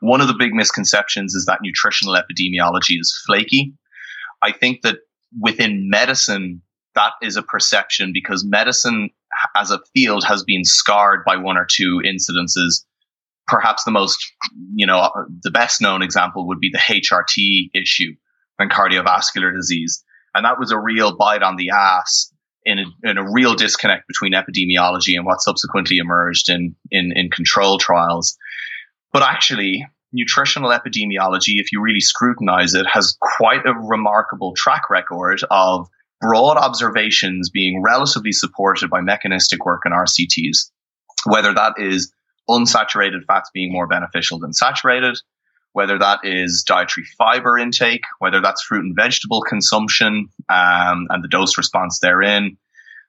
One 0.00 0.20
of 0.20 0.28
the 0.28 0.36
big 0.38 0.52
misconceptions 0.52 1.34
is 1.34 1.46
that 1.46 1.60
nutritional 1.62 2.14
epidemiology 2.14 2.98
is 3.00 3.18
flaky. 3.26 3.74
I 4.42 4.52
think 4.52 4.82
that 4.82 4.98
within 5.40 5.88
medicine, 5.88 6.62
that 6.94 7.12
is 7.22 7.36
a 7.36 7.42
perception 7.42 8.12
because 8.12 8.44
medicine 8.44 9.10
as 9.56 9.70
a 9.70 9.80
field 9.94 10.24
has 10.24 10.44
been 10.44 10.64
scarred 10.64 11.24
by 11.24 11.36
one 11.36 11.56
or 11.56 11.66
two 11.68 12.02
incidences. 12.04 12.84
Perhaps 13.46 13.84
the 13.84 13.90
most, 13.90 14.18
you 14.74 14.86
know, 14.86 15.10
the 15.42 15.50
best 15.50 15.80
known 15.80 16.02
example 16.02 16.46
would 16.48 16.60
be 16.60 16.70
the 16.70 16.78
HRT 16.78 17.70
issue 17.74 18.12
and 18.58 18.70
cardiovascular 18.70 19.54
disease. 19.54 20.04
And 20.34 20.44
that 20.44 20.58
was 20.58 20.70
a 20.70 20.78
real 20.78 21.16
bite 21.16 21.42
on 21.42 21.56
the 21.56 21.70
ass 21.70 22.32
in 22.64 22.78
a, 22.78 23.10
a 23.10 23.32
real 23.32 23.54
disconnect 23.54 24.06
between 24.08 24.32
epidemiology 24.32 25.16
and 25.16 25.26
what 25.26 25.42
subsequently 25.42 25.98
emerged 25.98 26.48
in, 26.48 26.74
in, 26.90 27.12
in 27.14 27.30
control 27.30 27.78
trials. 27.78 28.36
But 29.12 29.22
actually, 29.22 29.86
nutritional 30.12 30.70
epidemiology, 30.70 31.60
if 31.60 31.72
you 31.72 31.82
really 31.82 32.00
scrutinize 32.00 32.74
it, 32.74 32.86
has 32.86 33.16
quite 33.20 33.66
a 33.66 33.74
remarkable 33.74 34.54
track 34.56 34.88
record 34.88 35.40
of 35.50 35.88
broad 36.20 36.56
observations 36.56 37.50
being 37.50 37.82
relatively 37.82 38.32
supported 38.32 38.88
by 38.88 39.00
mechanistic 39.00 39.64
work 39.64 39.82
in 39.84 39.92
RCTs, 39.92 40.70
whether 41.26 41.52
that 41.52 41.74
is 41.76 42.12
unsaturated 42.48 43.24
fats 43.26 43.50
being 43.52 43.72
more 43.72 43.86
beneficial 43.86 44.38
than 44.38 44.52
saturated, 44.52 45.18
whether 45.74 45.98
that 45.98 46.20
is 46.22 46.64
dietary 46.66 47.04
fiber 47.18 47.58
intake, 47.58 48.04
whether 48.20 48.40
that's 48.40 48.62
fruit 48.62 48.84
and 48.84 48.96
vegetable 48.96 49.42
consumption 49.42 50.28
um, 50.48 51.06
and 51.10 51.22
the 51.22 51.28
dose 51.28 51.58
response 51.58 51.98
therein. 51.98 52.56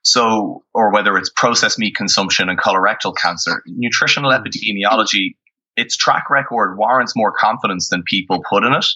So, 0.02 0.64
or 0.74 0.92
whether 0.92 1.16
it's 1.16 1.30
processed 1.30 1.78
meat 1.78 1.94
consumption 1.94 2.48
and 2.48 2.58
colorectal 2.58 3.16
cancer, 3.16 3.62
nutritional 3.66 4.32
epidemiology, 4.32 5.36
its 5.76 5.96
track 5.96 6.28
record 6.28 6.76
warrants 6.76 7.14
more 7.14 7.32
confidence 7.32 7.88
than 7.88 8.02
people 8.02 8.42
put 8.48 8.64
in 8.64 8.72
it. 8.72 8.86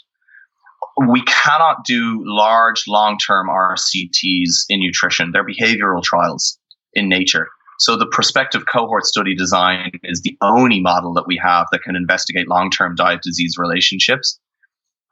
We 1.08 1.22
cannot 1.22 1.84
do 1.84 2.22
large 2.24 2.84
long 2.88 3.18
term 3.18 3.48
RCTs 3.48 4.64
in 4.68 4.80
nutrition. 4.80 5.30
They're 5.32 5.46
behavioral 5.46 6.02
trials 6.02 6.58
in 6.92 7.08
nature. 7.08 7.48
So 7.80 7.96
the 7.96 8.06
prospective 8.06 8.66
cohort 8.70 9.06
study 9.06 9.34
design 9.34 9.92
is 10.02 10.20
the 10.20 10.36
only 10.42 10.82
model 10.82 11.14
that 11.14 11.26
we 11.26 11.40
have 11.42 11.66
that 11.72 11.82
can 11.82 11.96
investigate 11.96 12.46
long-term 12.46 12.94
diet 12.94 13.22
disease 13.22 13.54
relationships. 13.56 14.38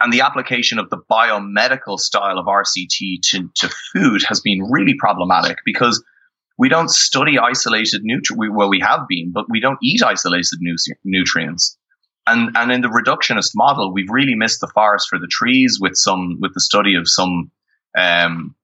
And 0.02 0.12
the 0.12 0.20
application 0.20 0.78
of 0.78 0.90
the 0.90 0.98
biomedical 1.10 1.98
style 1.98 2.38
of 2.38 2.44
RCT 2.44 3.22
to, 3.30 3.50
to 3.56 3.70
food 3.94 4.22
has 4.28 4.42
been 4.42 4.60
really 4.70 4.94
problematic 4.98 5.60
because 5.64 6.04
we 6.58 6.68
don't 6.68 6.90
study 6.90 7.38
isolated 7.38 8.02
nutrients. 8.04 8.52
Well, 8.54 8.68
we 8.68 8.80
have 8.80 9.08
been, 9.08 9.32
but 9.32 9.46
we 9.48 9.60
don't 9.60 9.78
eat 9.82 10.02
isolated 10.02 10.58
nu- 10.60 10.76
nutrients. 11.04 11.78
And, 12.26 12.54
and 12.54 12.70
in 12.70 12.82
the 12.82 12.88
reductionist 12.88 13.52
model, 13.54 13.94
we've 13.94 14.10
really 14.10 14.34
missed 14.34 14.60
the 14.60 14.70
forest 14.74 15.06
for 15.08 15.18
the 15.18 15.28
trees 15.30 15.78
with 15.80 15.96
some, 15.96 16.36
with 16.38 16.52
the 16.52 16.60
study 16.60 16.96
of 16.96 17.08
some, 17.08 17.50
um, 17.96 18.54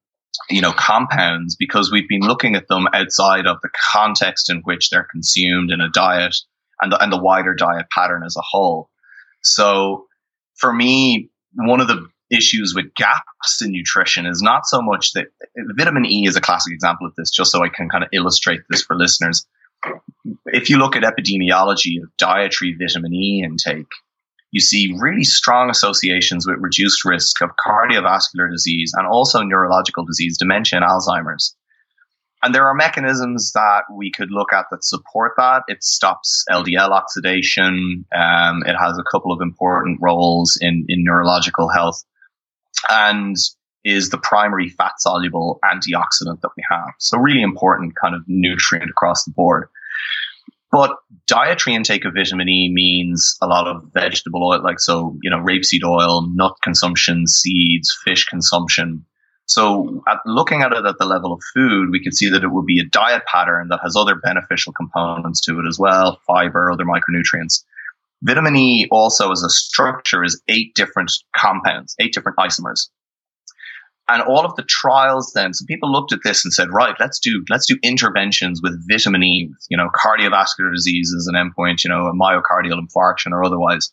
you 0.49 0.61
know, 0.61 0.71
compounds 0.71 1.55
because 1.55 1.91
we've 1.91 2.09
been 2.09 2.21
looking 2.21 2.55
at 2.55 2.67
them 2.67 2.87
outside 2.93 3.45
of 3.47 3.57
the 3.61 3.69
context 3.93 4.49
in 4.49 4.61
which 4.63 4.89
they're 4.89 5.07
consumed 5.11 5.71
in 5.71 5.81
a 5.81 5.89
diet 5.89 6.35
and 6.81 6.91
the, 6.91 7.01
and 7.01 7.11
the 7.11 7.21
wider 7.21 7.53
diet 7.53 7.87
pattern 7.95 8.23
as 8.25 8.35
a 8.35 8.41
whole. 8.41 8.89
So 9.43 10.05
for 10.55 10.73
me, 10.73 11.29
one 11.53 11.79
of 11.79 11.87
the 11.87 12.07
issues 12.31 12.73
with 12.75 12.93
gaps 12.95 13.61
in 13.61 13.71
nutrition 13.71 14.25
is 14.25 14.41
not 14.41 14.65
so 14.65 14.81
much 14.81 15.13
that 15.13 15.27
vitamin 15.77 16.05
E 16.05 16.25
is 16.27 16.35
a 16.35 16.41
classic 16.41 16.73
example 16.73 17.07
of 17.07 17.13
this, 17.15 17.29
just 17.29 17.51
so 17.51 17.63
I 17.63 17.69
can 17.69 17.89
kind 17.89 18.03
of 18.03 18.09
illustrate 18.13 18.61
this 18.69 18.81
for 18.81 18.95
listeners. 18.95 19.45
If 20.47 20.69
you 20.69 20.77
look 20.77 20.95
at 20.95 21.03
epidemiology 21.03 22.01
of 22.01 22.09
dietary 22.17 22.75
vitamin 22.79 23.13
E 23.13 23.43
intake, 23.45 23.87
you 24.55 24.61
see 24.61 24.95
really 24.97 25.25
strong 25.25 25.69
associations 25.69 26.47
with 26.47 26.55
reduced 26.61 27.03
risk 27.03 27.41
of 27.41 27.49
cardiovascular 27.67 28.49
disease 28.49 28.93
and 28.95 29.05
also 29.05 29.41
neurological 29.41 30.05
disease, 30.05 30.37
dementia, 30.37 30.79
and 30.79 30.85
Alzheimer's. 30.85 31.53
And 32.41 32.55
there 32.55 32.65
are 32.65 32.73
mechanisms 32.73 33.51
that 33.51 33.81
we 33.93 34.13
could 34.13 34.31
look 34.31 34.53
at 34.53 34.67
that 34.71 34.85
support 34.85 35.33
that. 35.35 35.63
It 35.67 35.83
stops 35.83 36.45
LDL 36.49 36.91
oxidation. 36.91 38.05
Um, 38.15 38.63
it 38.65 38.77
has 38.77 38.97
a 38.97 39.03
couple 39.11 39.33
of 39.33 39.41
important 39.41 39.99
roles 40.01 40.57
in, 40.61 40.85
in 40.87 41.03
neurological 41.03 41.67
health 41.67 42.01
and 42.89 43.35
is 43.83 44.09
the 44.09 44.17
primary 44.17 44.69
fat 44.69 44.93
soluble 44.99 45.59
antioxidant 45.65 46.39
that 46.39 46.51
we 46.55 46.63
have. 46.71 46.93
So 46.99 47.17
really 47.17 47.41
important 47.41 47.93
kind 48.01 48.15
of 48.15 48.21
nutrient 48.27 48.89
across 48.89 49.25
the 49.25 49.31
board. 49.31 49.67
But 50.71 50.91
dietary 51.27 51.75
intake 51.75 52.05
of 52.05 52.13
vitamin 52.13 52.49
E 52.49 52.69
means 52.73 53.37
a 53.41 53.47
lot 53.47 53.67
of 53.67 53.83
vegetable 53.93 54.43
oil, 54.45 54.61
like 54.63 54.79
so, 54.79 55.17
you 55.21 55.29
know, 55.29 55.37
rapeseed 55.37 55.83
oil, 55.83 56.27
nut 56.33 56.55
consumption, 56.63 57.27
seeds, 57.27 57.95
fish 58.03 58.25
consumption. 58.25 59.05
So, 59.47 60.03
at 60.07 60.17
looking 60.25 60.63
at 60.63 60.73
it 60.73 60.85
at 60.85 60.97
the 60.97 61.05
level 61.05 61.31
of 61.31 61.41
food, 61.53 61.89
we 61.91 62.01
can 62.01 62.11
see 62.11 62.29
that 62.31 62.43
it 62.43 62.51
would 62.51 62.65
be 62.65 62.79
a 62.79 62.89
diet 62.89 63.23
pattern 63.31 63.67
that 63.69 63.79
has 63.83 63.95
other 63.95 64.15
beneficial 64.15 64.73
components 64.73 65.39
to 65.41 65.59
it 65.59 65.67
as 65.67 65.77
well 65.77 66.19
fiber, 66.25 66.71
other 66.71 66.83
micronutrients. 66.83 67.63
Vitamin 68.23 68.55
E 68.55 68.87
also, 68.89 69.31
as 69.31 69.43
a 69.43 69.49
structure, 69.49 70.23
is 70.23 70.41
eight 70.47 70.73
different 70.73 71.11
compounds, 71.37 71.95
eight 71.99 72.11
different 72.11 72.39
isomers. 72.39 72.89
And 74.07 74.21
all 74.21 74.45
of 74.45 74.55
the 74.55 74.63
trials 74.63 75.31
then, 75.33 75.53
so 75.53 75.65
people 75.67 75.91
looked 75.91 76.13
at 76.13 76.19
this 76.23 76.45
and 76.45 76.53
said, 76.53 76.69
right, 76.71 76.95
let's 76.99 77.19
do, 77.19 77.43
let's 77.49 77.65
do 77.65 77.77
interventions 77.81 78.61
with 78.61 78.87
vitamin 78.87 79.23
E, 79.23 79.51
you 79.69 79.77
know, 79.77 79.89
cardiovascular 79.89 80.71
disease 80.71 81.11
as 81.17 81.27
an 81.27 81.33
endpoint, 81.33 81.83
you 81.83 81.89
know, 81.89 82.05
a 82.05 82.13
myocardial 82.13 82.79
infarction 82.79 83.31
or 83.31 83.43
otherwise. 83.43 83.91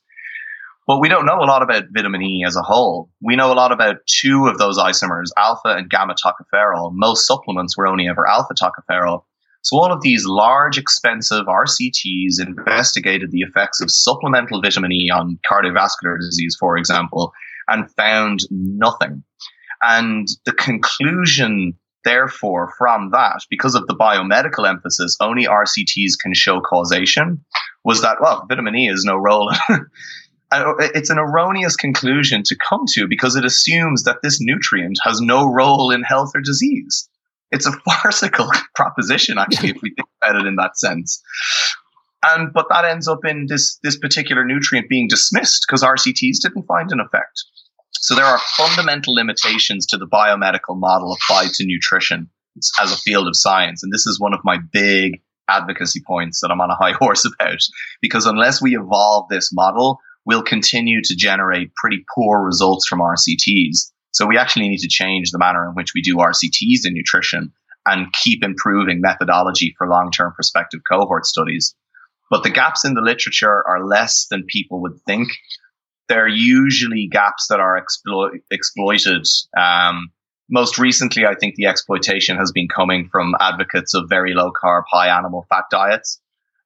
But 0.86 1.00
we 1.00 1.08
don't 1.08 1.24
know 1.24 1.38
a 1.40 1.46
lot 1.46 1.62
about 1.62 1.84
vitamin 1.92 2.22
E 2.22 2.44
as 2.46 2.56
a 2.56 2.62
whole. 2.62 3.08
We 3.22 3.36
know 3.36 3.52
a 3.52 3.54
lot 3.54 3.72
about 3.72 3.96
two 4.06 4.48
of 4.48 4.58
those 4.58 4.78
isomers, 4.78 5.28
alpha 5.36 5.68
and 5.68 5.88
gamma 5.88 6.14
tocopherol. 6.14 6.90
Most 6.92 7.26
supplements 7.26 7.76
were 7.76 7.86
only 7.86 8.08
ever 8.08 8.28
alpha 8.28 8.54
tocopherol. 8.54 9.22
So 9.62 9.78
all 9.78 9.92
of 9.92 10.02
these 10.02 10.26
large, 10.26 10.76
expensive 10.76 11.46
RCTs 11.46 12.44
investigated 12.44 13.30
the 13.30 13.42
effects 13.42 13.80
of 13.80 13.92
supplemental 13.92 14.60
vitamin 14.60 14.90
E 14.90 15.08
on 15.14 15.38
cardiovascular 15.50 16.18
disease, 16.18 16.56
for 16.58 16.76
example, 16.76 17.32
and 17.68 17.88
found 17.92 18.40
nothing. 18.50 19.22
And 19.82 20.28
the 20.46 20.52
conclusion, 20.52 21.74
therefore, 22.04 22.72
from 22.78 23.10
that, 23.10 23.40
because 23.50 23.74
of 23.74 23.86
the 23.86 23.96
biomedical 23.96 24.68
emphasis, 24.68 25.16
only 25.20 25.46
RCTs 25.46 26.12
can 26.20 26.34
show 26.34 26.60
causation, 26.60 27.44
was 27.84 28.00
that, 28.02 28.18
well, 28.20 28.46
vitamin 28.48 28.76
E 28.76 28.86
has 28.86 29.04
no 29.04 29.16
role 29.16 29.52
uh, 30.52 30.74
it's 30.78 31.10
an 31.10 31.18
erroneous 31.18 31.76
conclusion 31.76 32.42
to 32.44 32.56
come 32.68 32.84
to 32.94 33.08
because 33.08 33.36
it 33.36 33.44
assumes 33.44 34.04
that 34.04 34.18
this 34.22 34.38
nutrient 34.40 34.98
has 35.02 35.20
no 35.20 35.46
role 35.46 35.90
in 35.90 36.02
health 36.02 36.32
or 36.34 36.40
disease. 36.40 37.08
It's 37.50 37.66
a 37.66 37.72
farcical 37.86 38.50
proposition, 38.74 39.38
actually, 39.38 39.70
if 39.70 39.82
we 39.82 39.94
think 39.94 40.08
about 40.22 40.36
it 40.36 40.46
in 40.46 40.56
that 40.56 40.78
sense. 40.78 41.22
And 42.24 42.52
but 42.52 42.66
that 42.70 42.84
ends 42.84 43.08
up 43.08 43.24
in 43.24 43.46
this 43.48 43.78
this 43.82 43.98
particular 43.98 44.44
nutrient 44.44 44.88
being 44.88 45.08
dismissed 45.08 45.64
because 45.66 45.82
RCTs 45.82 46.40
didn't 46.42 46.66
find 46.66 46.92
an 46.92 47.00
effect. 47.00 47.44
So 48.02 48.16
there 48.16 48.24
are 48.24 48.40
fundamental 48.56 49.14
limitations 49.14 49.86
to 49.86 49.96
the 49.96 50.08
biomedical 50.08 50.76
model 50.76 51.12
applied 51.14 51.52
to 51.54 51.64
nutrition 51.64 52.28
as 52.80 52.92
a 52.92 52.96
field 52.96 53.28
of 53.28 53.36
science, 53.36 53.84
and 53.84 53.92
this 53.92 54.06
is 54.06 54.18
one 54.18 54.34
of 54.34 54.40
my 54.42 54.58
big 54.72 55.22
advocacy 55.48 56.02
points 56.04 56.40
that 56.40 56.50
I'm 56.50 56.60
on 56.60 56.70
a 56.70 56.74
high 56.74 56.92
horse 56.98 57.24
about. 57.24 57.60
Because 58.00 58.26
unless 58.26 58.60
we 58.60 58.76
evolve 58.76 59.28
this 59.28 59.50
model, 59.52 60.00
we'll 60.26 60.42
continue 60.42 61.00
to 61.00 61.14
generate 61.14 61.74
pretty 61.76 62.04
poor 62.12 62.42
results 62.44 62.88
from 62.88 62.98
RCTs. 62.98 63.92
So 64.10 64.26
we 64.26 64.36
actually 64.36 64.68
need 64.68 64.80
to 64.80 64.88
change 64.88 65.30
the 65.30 65.38
manner 65.38 65.64
in 65.68 65.74
which 65.74 65.92
we 65.94 66.02
do 66.02 66.16
RCTs 66.16 66.84
in 66.84 66.94
nutrition 66.94 67.52
and 67.86 68.12
keep 68.12 68.42
improving 68.42 69.00
methodology 69.00 69.76
for 69.78 69.88
long-term 69.88 70.32
prospective 70.34 70.80
cohort 70.90 71.24
studies. 71.24 71.76
But 72.30 72.42
the 72.42 72.50
gaps 72.50 72.84
in 72.84 72.94
the 72.94 73.00
literature 73.00 73.62
are 73.66 73.86
less 73.86 74.26
than 74.28 74.44
people 74.48 74.82
would 74.82 75.00
think. 75.06 75.28
They're 76.12 76.28
usually 76.28 77.08
gaps 77.10 77.46
that 77.48 77.58
are 77.58 77.80
explo- 77.80 78.38
exploited. 78.50 79.26
Um, 79.58 80.10
most 80.50 80.78
recently, 80.78 81.24
I 81.24 81.34
think 81.34 81.54
the 81.54 81.64
exploitation 81.64 82.36
has 82.36 82.52
been 82.52 82.68
coming 82.68 83.08
from 83.10 83.34
advocates 83.40 83.94
of 83.94 84.10
very 84.10 84.34
low 84.34 84.52
carb, 84.62 84.82
high 84.92 85.08
animal 85.08 85.46
fat 85.48 85.64
diets. 85.70 86.20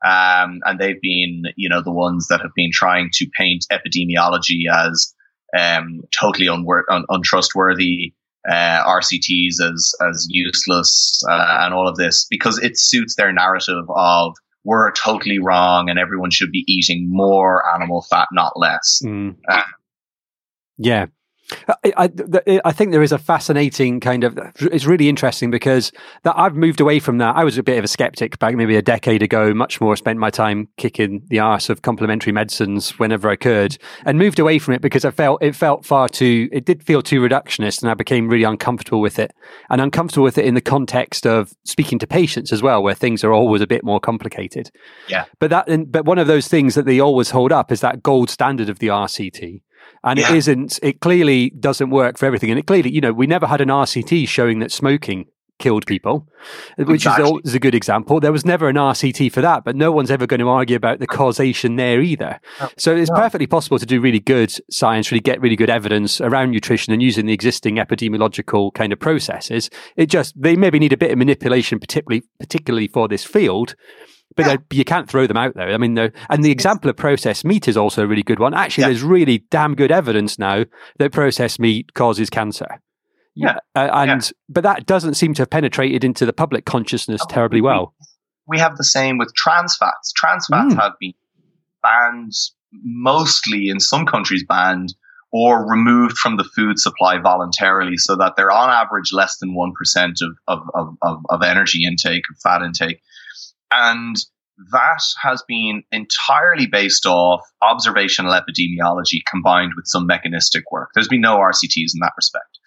Um, 0.04 0.58
and 0.64 0.80
they've 0.80 1.00
been, 1.00 1.44
you 1.54 1.68
know, 1.68 1.80
the 1.80 1.92
ones 1.92 2.26
that 2.26 2.40
have 2.40 2.50
been 2.56 2.70
trying 2.72 3.10
to 3.12 3.30
paint 3.38 3.66
epidemiology 3.70 4.62
as 4.68 5.14
um, 5.56 6.00
totally 6.20 6.46
unwor- 6.48 6.82
un- 6.90 7.06
untrustworthy, 7.08 8.14
uh, 8.50 8.82
RCTs 8.84 9.60
as 9.62 9.94
as 10.08 10.26
useless, 10.28 11.22
uh, 11.30 11.58
and 11.60 11.72
all 11.72 11.86
of 11.86 11.94
this 11.94 12.26
because 12.28 12.58
it 12.58 12.72
suits 12.76 13.14
their 13.14 13.32
narrative 13.32 13.84
of 13.94 14.34
we're 14.66 14.90
totally 14.92 15.38
wrong 15.38 15.88
and 15.88 15.98
everyone 15.98 16.30
should 16.30 16.50
be 16.50 16.64
eating 16.66 17.08
more 17.08 17.62
animal 17.72 18.02
fat, 18.02 18.26
not 18.32 18.58
less. 18.58 19.00
Mm. 19.04 19.36
Uh, 19.48 19.62
yeah, 20.76 21.06
I, 21.68 21.92
I, 21.96 22.10
I, 22.64 22.72
think 22.72 22.90
there 22.90 23.02
is 23.02 23.12
a 23.12 23.18
fascinating 23.18 24.00
kind 24.00 24.24
of. 24.24 24.38
It's 24.60 24.84
really 24.84 25.08
interesting 25.08 25.50
because 25.50 25.92
that 26.24 26.36
I've 26.36 26.56
moved 26.56 26.80
away 26.80 26.98
from 26.98 27.18
that. 27.18 27.36
I 27.36 27.44
was 27.44 27.56
a 27.56 27.62
bit 27.62 27.78
of 27.78 27.84
a 27.84 27.88
skeptic 27.88 28.38
back 28.38 28.56
maybe 28.56 28.76
a 28.76 28.82
decade 28.82 29.22
ago. 29.22 29.54
Much 29.54 29.80
more 29.80 29.96
spent 29.96 30.18
my 30.18 30.30
time 30.30 30.68
kicking 30.76 31.22
the 31.28 31.38
arse 31.38 31.68
of 31.70 31.82
complementary 31.82 32.32
medicines 32.32 32.98
whenever 32.98 33.28
I 33.28 33.36
could, 33.36 33.78
and 34.04 34.18
moved 34.18 34.38
away 34.38 34.58
from 34.58 34.74
it 34.74 34.80
because 34.80 35.04
I 35.04 35.10
felt 35.10 35.42
it 35.42 35.54
felt 35.54 35.84
far 35.84 36.08
too. 36.08 36.48
It 36.50 36.64
did 36.64 36.82
feel 36.82 37.00
too 37.00 37.20
reductionist, 37.20 37.80
and 37.80 37.90
I 37.90 37.94
became 37.94 38.28
really 38.28 38.44
uncomfortable 38.44 39.00
with 39.00 39.18
it, 39.18 39.32
and 39.70 39.80
uncomfortable 39.80 40.24
with 40.24 40.38
it 40.38 40.46
in 40.46 40.54
the 40.54 40.60
context 40.60 41.26
of 41.26 41.52
speaking 41.64 41.98
to 42.00 42.06
patients 42.06 42.52
as 42.52 42.62
well, 42.62 42.82
where 42.82 42.94
things 42.94 43.22
are 43.22 43.32
always 43.32 43.62
a 43.62 43.66
bit 43.66 43.84
more 43.84 44.00
complicated. 44.00 44.70
Yeah. 45.08 45.26
But 45.38 45.50
that, 45.50 45.92
but 45.92 46.04
one 46.04 46.18
of 46.18 46.26
those 46.26 46.48
things 46.48 46.74
that 46.74 46.86
they 46.86 47.00
always 47.00 47.30
hold 47.30 47.52
up 47.52 47.70
is 47.70 47.80
that 47.82 48.02
gold 48.02 48.30
standard 48.30 48.68
of 48.68 48.80
the 48.80 48.88
RCT 48.88 49.60
and 50.04 50.18
yeah. 50.18 50.30
it 50.30 50.36
isn't. 50.36 50.78
It 50.82 51.00
clearly 51.00 51.50
doesn't 51.50 51.90
work 51.90 52.18
for 52.18 52.26
everything, 52.26 52.50
and 52.50 52.58
it 52.58 52.66
clearly, 52.66 52.90
you 52.90 53.00
know, 53.00 53.12
we 53.12 53.26
never 53.26 53.46
had 53.46 53.60
an 53.60 53.68
RCT 53.68 54.28
showing 54.28 54.58
that 54.60 54.72
smoking 54.72 55.26
killed 55.58 55.86
people, 55.86 56.28
which 56.76 57.06
exactly. 57.06 57.40
is, 57.44 57.54
a 57.54 57.58
good 57.58 57.74
example. 57.74 58.20
There 58.20 58.32
was 58.32 58.44
never 58.44 58.68
an 58.68 58.76
RCT 58.76 59.32
for 59.32 59.40
that, 59.40 59.64
but 59.64 59.74
no 59.74 59.90
one's 59.90 60.10
ever 60.10 60.26
going 60.26 60.40
to 60.40 60.48
argue 60.48 60.76
about 60.76 60.98
the 60.98 61.06
causation 61.06 61.76
there 61.76 62.00
either. 62.00 62.40
No. 62.60 62.68
So 62.76 62.94
it's 62.94 63.10
no. 63.10 63.16
perfectly 63.16 63.46
possible 63.46 63.78
to 63.78 63.86
do 63.86 64.00
really 64.00 64.20
good 64.20 64.52
science, 64.70 65.10
really 65.10 65.20
get 65.20 65.40
really 65.40 65.56
good 65.56 65.70
evidence 65.70 66.20
around 66.20 66.50
nutrition 66.50 66.92
and 66.92 67.02
using 67.02 67.26
the 67.26 67.32
existing 67.32 67.76
epidemiological 67.76 68.74
kind 68.74 68.92
of 68.92 69.00
processes. 69.00 69.70
It 69.96 70.06
just 70.06 70.40
they 70.40 70.56
maybe 70.56 70.78
need 70.78 70.92
a 70.92 70.98
bit 70.98 71.10
of 71.10 71.18
manipulation, 71.18 71.78
particularly 71.78 72.22
particularly 72.38 72.88
for 72.88 73.08
this 73.08 73.24
field. 73.24 73.74
But 74.34 74.46
yeah. 74.46 74.56
you 74.70 74.84
can't 74.84 75.08
throw 75.08 75.26
them 75.26 75.36
out 75.36 75.54
there. 75.54 75.70
I 75.70 75.78
mean, 75.78 75.96
and 75.96 76.44
the 76.44 76.50
example 76.50 76.90
of 76.90 76.96
processed 76.96 77.44
meat 77.44 77.68
is 77.68 77.76
also 77.76 78.02
a 78.02 78.06
really 78.06 78.22
good 78.22 78.38
one. 78.38 78.52
Actually, 78.52 78.82
yeah. 78.82 78.88
there's 78.88 79.02
really 79.02 79.38
damn 79.50 79.74
good 79.74 79.90
evidence 79.90 80.38
now 80.38 80.64
that 80.98 81.12
processed 81.12 81.58
meat 81.58 81.94
causes 81.94 82.28
cancer. 82.28 82.66
Yeah, 83.34 83.58
uh, 83.74 83.90
and 83.92 84.22
yeah. 84.22 84.30
but 84.48 84.62
that 84.64 84.86
doesn't 84.86 85.14
seem 85.14 85.34
to 85.34 85.42
have 85.42 85.50
penetrated 85.50 86.04
into 86.04 86.24
the 86.24 86.32
public 86.32 86.64
consciousness 86.64 87.20
oh, 87.22 87.28
terribly 87.28 87.60
well. 87.60 87.94
We 88.46 88.58
have 88.58 88.76
the 88.76 88.84
same 88.84 89.18
with 89.18 89.32
trans 89.34 89.76
fats. 89.76 90.12
Trans 90.12 90.46
fats 90.46 90.74
mm. 90.74 90.80
have 90.80 90.92
been 90.98 91.12
banned, 91.82 92.32
mostly 92.72 93.68
in 93.68 93.78
some 93.78 94.06
countries 94.06 94.44
banned 94.48 94.94
or 95.32 95.68
removed 95.68 96.16
from 96.16 96.36
the 96.36 96.48
food 96.56 96.78
supply 96.78 97.18
voluntarily, 97.18 97.98
so 97.98 98.16
that 98.16 98.34
they're 98.36 98.50
on 98.50 98.70
average 98.70 99.12
less 99.12 99.36
than 99.38 99.54
one 99.54 99.72
percent 99.78 100.18
of, 100.22 100.58
of, 100.74 100.96
of, 101.02 101.18
of 101.28 101.42
energy 101.42 101.84
intake, 101.86 102.22
of 102.30 102.38
fat 102.42 102.62
intake. 102.62 103.02
And 103.72 104.16
that 104.72 105.02
has 105.22 105.42
been 105.46 105.82
entirely 105.92 106.66
based 106.66 107.04
off 107.06 107.42
observational 107.62 108.32
epidemiology 108.32 109.20
combined 109.30 109.72
with 109.76 109.86
some 109.86 110.06
mechanistic 110.06 110.64
work. 110.70 110.90
There's 110.94 111.08
been 111.08 111.20
no 111.20 111.36
RCTs 111.38 111.92
in 111.94 112.00
that 112.00 112.14
respect. 112.16 112.58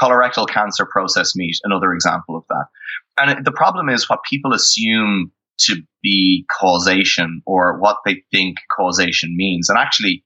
Colorectal 0.00 0.48
cancer 0.48 0.86
process 0.86 1.36
meat, 1.36 1.56
another 1.64 1.92
example 1.92 2.36
of 2.36 2.44
that. 2.48 2.66
And 3.18 3.44
the 3.44 3.52
problem 3.52 3.88
is 3.88 4.08
what 4.08 4.20
people 4.28 4.52
assume 4.52 5.30
to 5.58 5.76
be 6.02 6.44
causation 6.60 7.42
or 7.46 7.78
what 7.78 7.98
they 8.04 8.22
think 8.30 8.58
causation 8.76 9.34
means. 9.36 9.68
And 9.70 9.78
actually, 9.78 10.24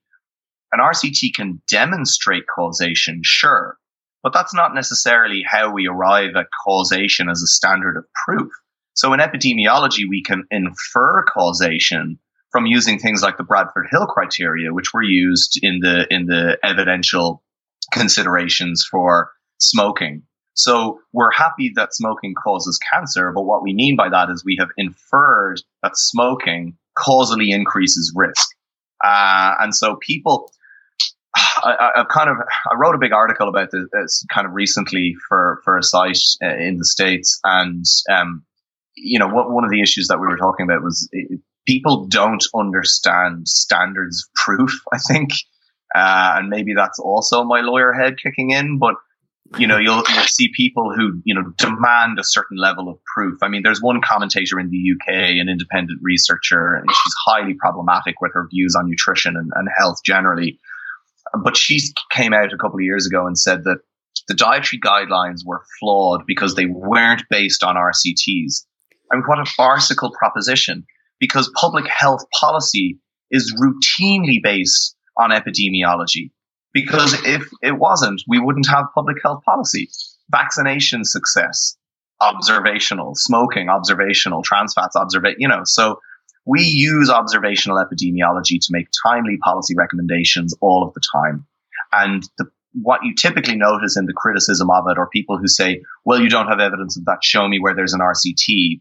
an 0.73 0.81
RCT 0.81 1.35
can 1.35 1.63
demonstrate 1.69 2.45
causation, 2.53 3.21
sure, 3.23 3.77
but 4.23 4.33
that's 4.33 4.55
not 4.55 4.75
necessarily 4.75 5.43
how 5.47 5.73
we 5.73 5.87
arrive 5.87 6.31
at 6.37 6.47
causation 6.65 7.29
as 7.29 7.43
a 7.43 7.47
standard 7.47 7.97
of 7.97 8.05
proof. 8.27 8.51
So 8.95 9.13
in 9.13 9.21
epidemiology, 9.21 10.05
we 10.09 10.23
can 10.23 10.45
infer 10.51 11.25
causation 11.25 12.19
from 12.51 12.67
using 12.67 12.99
things 12.99 13.23
like 13.23 13.37
the 13.37 13.45
Bradford 13.45 13.87
Hill 13.91 14.07
criteria, 14.07 14.73
which 14.73 14.93
were 14.93 15.03
used 15.03 15.59
in 15.63 15.81
the 15.81 16.07
in 16.11 16.27
the 16.27 16.59
evidential 16.63 17.43
considerations 17.93 18.87
for 18.91 19.31
smoking. 19.59 20.23
So 20.55 21.01
we're 21.13 21.31
happy 21.31 21.73
that 21.77 21.95
smoking 21.95 22.35
causes 22.35 22.79
cancer, 22.93 23.33
but 23.33 23.43
what 23.43 23.63
we 23.63 23.73
mean 23.73 23.97
by 23.97 24.09
that 24.11 24.31
is 24.31 24.45
we 24.45 24.57
have 24.59 24.69
inferred 24.77 25.61
that 25.83 25.97
smoking 25.97 26.77
causally 26.99 27.51
increases 27.51 28.13
risk. 28.15 28.49
Uh, 29.03 29.55
and 29.61 29.75
so 29.75 29.97
people, 29.97 30.51
I, 31.35 31.93
have 31.97 32.09
kind 32.09 32.29
of 32.29 32.37
I 32.71 32.75
wrote 32.77 32.95
a 32.95 32.99
big 32.99 33.13
article 33.13 33.49
about 33.49 33.71
this, 33.71 33.85
this, 33.93 34.27
kind 34.33 34.47
of 34.47 34.53
recently 34.53 35.15
for 35.29 35.61
for 35.65 35.79
a 35.79 35.83
site 35.83 36.19
uh, 36.43 36.57
in 36.57 36.77
the 36.79 36.85
states, 36.85 37.41
and 37.45 37.85
um, 38.13 38.45
you 39.03 39.19
know, 39.19 39.29
what, 39.29 39.51
one 39.51 39.65
of 39.65 39.71
the 39.71 39.81
issues 39.81 40.09
that 40.09 40.19
we 40.19 40.27
were 40.27 40.37
talking 40.37 40.65
about 40.65 40.83
was 40.83 41.09
it, 41.13 41.41
people 41.67 42.07
don't 42.07 42.45
understand 42.55 43.49
standards 43.49 44.27
of 44.27 44.35
proof. 44.35 44.81
I 44.93 44.99
think, 44.99 45.31
uh, 45.95 46.35
and 46.37 46.49
maybe 46.49 46.75
that's 46.75 46.99
also 46.99 47.45
my 47.45 47.61
lawyer 47.61 47.93
head 47.93 48.17
kicking 48.23 48.51
in, 48.51 48.79
but 48.79 48.95
you 49.59 49.67
know, 49.67 49.79
you'll, 49.79 50.03
you'll 50.15 50.25
see 50.25 50.49
people 50.55 50.93
who, 50.95 51.21
you 51.25 51.35
know, 51.35 51.53
demand 51.59 52.21
a 52.21 52.25
certain 52.25 52.57
level 52.57 52.89
of 52.89 52.99
proof. 53.05 53.39
I 53.43 53.49
mean, 53.49 53.63
there's 53.63 53.83
one 53.83 54.01
commentator 54.01 54.61
in 54.61 54.71
the 54.71 54.93
UK, 54.93 55.13
an 55.41 55.49
independent 55.49 55.99
researcher, 56.03 56.75
and 56.75 56.89
she's 56.89 57.15
highly 57.27 57.55
problematic 57.55 58.21
with 58.21 58.33
her 58.35 58.47
views 58.49 58.77
on 58.77 58.89
nutrition 58.89 59.37
and, 59.37 59.51
and 59.57 59.69
health 59.77 59.99
generally. 60.05 60.61
But 61.43 61.57
she 61.57 61.81
came 62.13 62.33
out 62.33 62.53
a 62.53 62.59
couple 62.59 62.77
of 62.77 62.85
years 62.85 63.07
ago 63.07 63.27
and 63.27 63.37
said 63.37 63.65
that 63.65 63.79
the 64.29 64.35
dietary 64.35 64.81
guidelines 64.81 65.41
were 65.45 65.65
flawed 65.79 66.23
because 66.27 66.55
they 66.55 66.67
weren't 66.67 67.25
based 67.31 67.65
on 67.65 67.75
RCTs. 67.75 68.65
I 69.13 69.17
mean, 69.17 69.25
what 69.27 69.41
a 69.41 69.45
farcical 69.45 70.13
proposition 70.13 70.85
because 71.19 71.51
public 71.55 71.87
health 71.87 72.25
policy 72.39 72.99
is 73.31 73.55
routinely 73.61 74.43
based 74.43 74.97
on 75.19 75.31
epidemiology. 75.31 76.31
Because 76.73 77.15
if 77.27 77.49
it 77.63 77.79
wasn't, 77.79 78.23
we 78.29 78.39
wouldn't 78.39 78.69
have 78.69 78.87
public 78.95 79.17
health 79.23 79.43
policy. 79.45 79.89
Vaccination 80.31 81.05
success, 81.05 81.77
observational, 82.21 83.15
smoking, 83.17 83.69
observational, 83.69 84.43
trans 84.43 84.73
fats, 84.73 84.97
observa- 84.97 85.35
you 85.39 85.49
know, 85.49 85.63
so 85.65 85.99
we 86.47 86.63
use 86.63 87.11
observational 87.11 87.77
epidemiology 87.77 88.59
to 88.61 88.69
make 88.71 88.87
timely 89.05 89.37
policy 89.39 89.75
recommendations 89.77 90.55
all 90.61 90.87
of 90.87 90.95
the 90.95 91.01
time. 91.15 91.47
And 91.93 92.23
the, 92.39 92.47
what 92.73 93.01
you 93.03 93.15
typically 93.15 93.57
notice 93.57 93.97
in 93.97 94.07
the 94.07 94.13
criticism 94.13 94.71
of 94.71 94.85
it 94.89 94.97
or 94.97 95.09
people 95.09 95.39
who 95.39 95.49
say, 95.49 95.83
well, 96.05 96.21
you 96.21 96.29
don't 96.29 96.47
have 96.47 96.61
evidence 96.61 96.97
of 96.97 97.05
that. 97.07 97.19
Show 97.23 97.49
me 97.49 97.59
where 97.61 97.75
there's 97.75 97.93
an 97.93 98.01
RCT. 98.01 98.81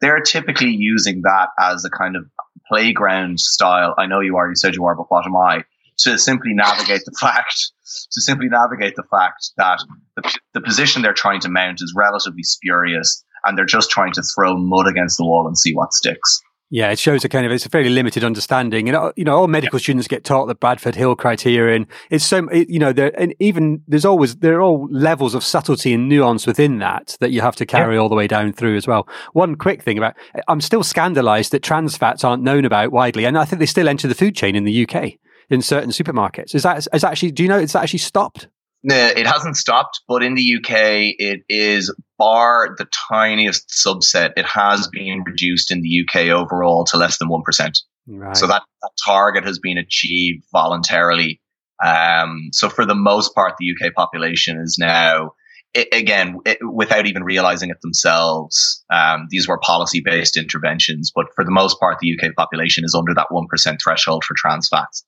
They're 0.00 0.20
typically 0.20 0.70
using 0.70 1.22
that 1.22 1.48
as 1.58 1.84
a 1.84 1.90
kind 1.90 2.16
of 2.16 2.24
playground 2.68 3.40
style. 3.40 3.94
I 3.98 4.06
know 4.06 4.20
you 4.20 4.36
are, 4.36 4.48
you 4.48 4.54
said 4.54 4.74
you 4.76 4.84
are, 4.84 4.94
but 4.94 5.10
what 5.10 5.26
am 5.26 5.36
I? 5.36 5.64
To 6.00 6.18
simply 6.18 6.54
navigate 6.54 7.02
the 7.04 7.16
fact, 7.20 7.72
to 8.12 8.20
simply 8.20 8.48
navigate 8.48 8.94
the 8.94 9.02
fact 9.10 9.50
that 9.56 9.82
the, 10.16 10.38
the 10.54 10.60
position 10.60 11.02
they're 11.02 11.12
trying 11.12 11.40
to 11.40 11.48
mount 11.48 11.80
is 11.82 11.92
relatively 11.96 12.44
spurious 12.44 13.24
and 13.44 13.58
they're 13.58 13.64
just 13.64 13.90
trying 13.90 14.12
to 14.12 14.22
throw 14.22 14.56
mud 14.56 14.86
against 14.86 15.16
the 15.16 15.24
wall 15.24 15.46
and 15.46 15.58
see 15.58 15.74
what 15.74 15.92
sticks. 15.92 16.40
Yeah, 16.70 16.90
it 16.90 16.98
shows 16.98 17.24
a 17.24 17.30
kind 17.30 17.46
of 17.46 17.52
it's 17.52 17.64
a 17.64 17.70
fairly 17.70 17.88
limited 17.88 18.24
understanding. 18.24 18.88
And 18.88 18.96
uh, 18.96 19.12
you 19.16 19.24
know, 19.24 19.36
all 19.36 19.48
medical 19.48 19.78
yeah. 19.78 19.84
students 19.84 20.06
get 20.06 20.24
taught 20.24 20.46
the 20.46 20.54
Bradford 20.54 20.94
Hill 20.94 21.16
criterion. 21.16 21.86
It's 22.10 22.26
so 22.26 22.46
you 22.52 22.78
know, 22.78 22.92
there 22.92 23.18
and 23.18 23.34
even 23.38 23.82
there's 23.88 24.04
always 24.04 24.36
there 24.36 24.58
are 24.58 24.62
all 24.62 24.86
levels 24.90 25.34
of 25.34 25.42
subtlety 25.42 25.94
and 25.94 26.08
nuance 26.08 26.46
within 26.46 26.78
that 26.78 27.16
that 27.20 27.30
you 27.30 27.40
have 27.40 27.56
to 27.56 27.66
carry 27.66 27.94
yeah. 27.94 28.00
all 28.00 28.10
the 28.10 28.14
way 28.14 28.26
down 28.26 28.52
through 28.52 28.76
as 28.76 28.86
well. 28.86 29.08
One 29.32 29.56
quick 29.56 29.82
thing 29.82 29.96
about 29.96 30.14
I'm 30.46 30.60
still 30.60 30.82
scandalised 30.82 31.52
that 31.52 31.62
trans 31.62 31.96
fats 31.96 32.22
aren't 32.22 32.42
known 32.42 32.66
about 32.66 32.92
widely, 32.92 33.24
and 33.24 33.38
I 33.38 33.46
think 33.46 33.60
they 33.60 33.66
still 33.66 33.88
enter 33.88 34.06
the 34.06 34.14
food 34.14 34.36
chain 34.36 34.54
in 34.54 34.64
the 34.64 34.86
UK 34.86 35.14
in 35.48 35.62
certain 35.62 35.90
supermarkets. 35.90 36.54
Is 36.54 36.64
that 36.64 36.86
is 36.92 37.02
actually 37.04 37.32
do 37.32 37.42
you 37.42 37.48
know 37.48 37.58
it's 37.58 37.76
actually 37.76 38.00
stopped? 38.00 38.48
It 38.84 39.26
hasn't 39.26 39.56
stopped, 39.56 40.00
but 40.06 40.22
in 40.22 40.34
the 40.34 40.56
UK, 40.56 41.14
it 41.18 41.40
is 41.48 41.92
bar 42.16 42.74
the 42.78 42.86
tiniest 43.10 43.68
subset. 43.68 44.32
It 44.36 44.46
has 44.46 44.88
been 44.88 45.24
reduced 45.26 45.72
in 45.72 45.82
the 45.82 46.04
UK 46.04 46.28
overall 46.28 46.84
to 46.86 46.96
less 46.96 47.18
than 47.18 47.28
1%. 47.28 47.70
Right. 48.10 48.36
So 48.36 48.46
that, 48.46 48.62
that, 48.82 48.90
target 49.04 49.44
has 49.44 49.58
been 49.58 49.78
achieved 49.78 50.44
voluntarily. 50.52 51.40
Um, 51.84 52.48
so 52.52 52.68
for 52.68 52.86
the 52.86 52.94
most 52.94 53.34
part, 53.34 53.54
the 53.58 53.70
UK 53.70 53.92
population 53.94 54.58
is 54.58 54.76
now, 54.78 55.32
it, 55.74 55.88
again, 55.92 56.38
it, 56.46 56.58
without 56.62 57.06
even 57.06 57.22
realizing 57.22 57.70
it 57.70 57.80
themselves, 57.82 58.84
um, 58.92 59.26
these 59.30 59.46
were 59.46 59.58
policy 59.58 60.00
based 60.02 60.36
interventions, 60.36 61.12
but 61.14 61.26
for 61.34 61.44
the 61.44 61.50
most 61.50 61.78
part, 61.78 61.98
the 62.00 62.16
UK 62.16 62.34
population 62.34 62.84
is 62.84 62.94
under 62.94 63.14
that 63.14 63.28
1% 63.30 63.78
threshold 63.82 64.24
for 64.24 64.34
trans 64.36 64.68
fats. 64.68 65.04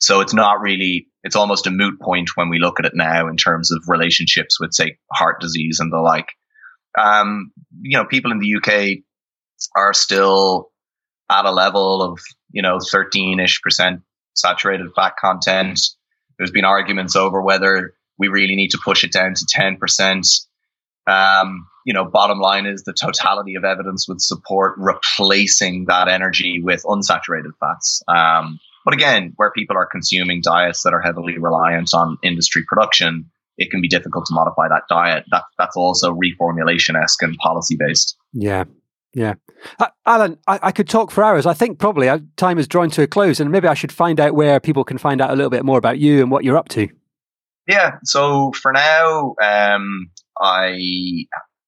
So 0.00 0.20
it's 0.20 0.34
not 0.34 0.60
really, 0.60 1.06
it's 1.28 1.36
almost 1.36 1.66
a 1.66 1.70
moot 1.70 2.00
point 2.00 2.30
when 2.36 2.48
we 2.48 2.58
look 2.58 2.80
at 2.80 2.86
it 2.86 2.94
now 2.94 3.28
in 3.28 3.36
terms 3.36 3.70
of 3.70 3.82
relationships 3.86 4.58
with, 4.58 4.72
say, 4.72 4.96
heart 5.12 5.42
disease 5.42 5.78
and 5.78 5.92
the 5.92 5.98
like. 5.98 6.28
Um, 6.98 7.52
you 7.82 7.98
know, 7.98 8.06
people 8.06 8.32
in 8.32 8.38
the 8.38 8.54
UK 8.56 9.02
are 9.76 9.92
still 9.92 10.70
at 11.30 11.44
a 11.44 11.50
level 11.50 12.00
of, 12.00 12.18
you 12.50 12.62
know, 12.62 12.78
13 12.80 13.40
ish 13.40 13.60
percent 13.60 14.00
saturated 14.34 14.86
fat 14.96 15.16
content. 15.20 15.78
There's 16.38 16.50
been 16.50 16.64
arguments 16.64 17.14
over 17.14 17.42
whether 17.42 17.92
we 18.18 18.28
really 18.28 18.56
need 18.56 18.70
to 18.70 18.78
push 18.82 19.04
it 19.04 19.12
down 19.12 19.34
to 19.34 19.44
10%. 19.54 20.24
Um, 21.06 21.66
you 21.84 21.92
know, 21.92 22.06
bottom 22.06 22.38
line 22.40 22.64
is 22.64 22.84
the 22.84 22.94
totality 22.94 23.56
of 23.56 23.64
evidence 23.64 24.08
would 24.08 24.22
support 24.22 24.76
replacing 24.78 25.84
that 25.88 26.08
energy 26.08 26.62
with 26.62 26.84
unsaturated 26.84 27.52
fats. 27.60 28.02
Um, 28.08 28.60
but 28.88 28.94
again, 28.94 29.34
where 29.36 29.50
people 29.50 29.76
are 29.76 29.84
consuming 29.84 30.40
diets 30.42 30.82
that 30.82 30.94
are 30.94 31.00
heavily 31.02 31.36
reliant 31.36 31.92
on 31.92 32.16
industry 32.22 32.62
production, 32.66 33.26
it 33.58 33.70
can 33.70 33.82
be 33.82 33.88
difficult 33.88 34.24
to 34.24 34.34
modify 34.34 34.66
that 34.66 34.84
diet. 34.88 35.24
That 35.30 35.42
that's 35.58 35.76
also 35.76 36.14
reformulation 36.14 36.98
esque 36.98 37.22
and 37.22 37.36
policy 37.36 37.76
based. 37.78 38.16
Yeah. 38.32 38.64
Yeah. 39.12 39.34
Uh, 39.78 39.88
Alan, 40.06 40.38
I, 40.46 40.58
I, 40.62 40.72
could 40.72 40.88
talk 40.88 41.10
for 41.10 41.22
hours. 41.22 41.44
I 41.44 41.52
think 41.52 41.78
probably 41.78 42.08
time 42.36 42.58
is 42.58 42.66
drawing 42.66 42.88
to 42.92 43.02
a 43.02 43.06
close, 43.06 43.40
and 43.40 43.52
maybe 43.52 43.68
I 43.68 43.74
should 43.74 43.92
find 43.92 44.18
out 44.20 44.34
where 44.34 44.58
people 44.58 44.84
can 44.84 44.96
find 44.96 45.20
out 45.20 45.28
a 45.28 45.36
little 45.36 45.50
bit 45.50 45.66
more 45.66 45.76
about 45.76 45.98
you 45.98 46.22
and 46.22 46.30
what 46.30 46.42
you're 46.42 46.56
up 46.56 46.70
to. 46.70 46.88
Yeah. 47.66 47.98
So 48.04 48.52
for 48.52 48.72
now, 48.72 49.34
um, 49.42 50.10
I 50.40 51.26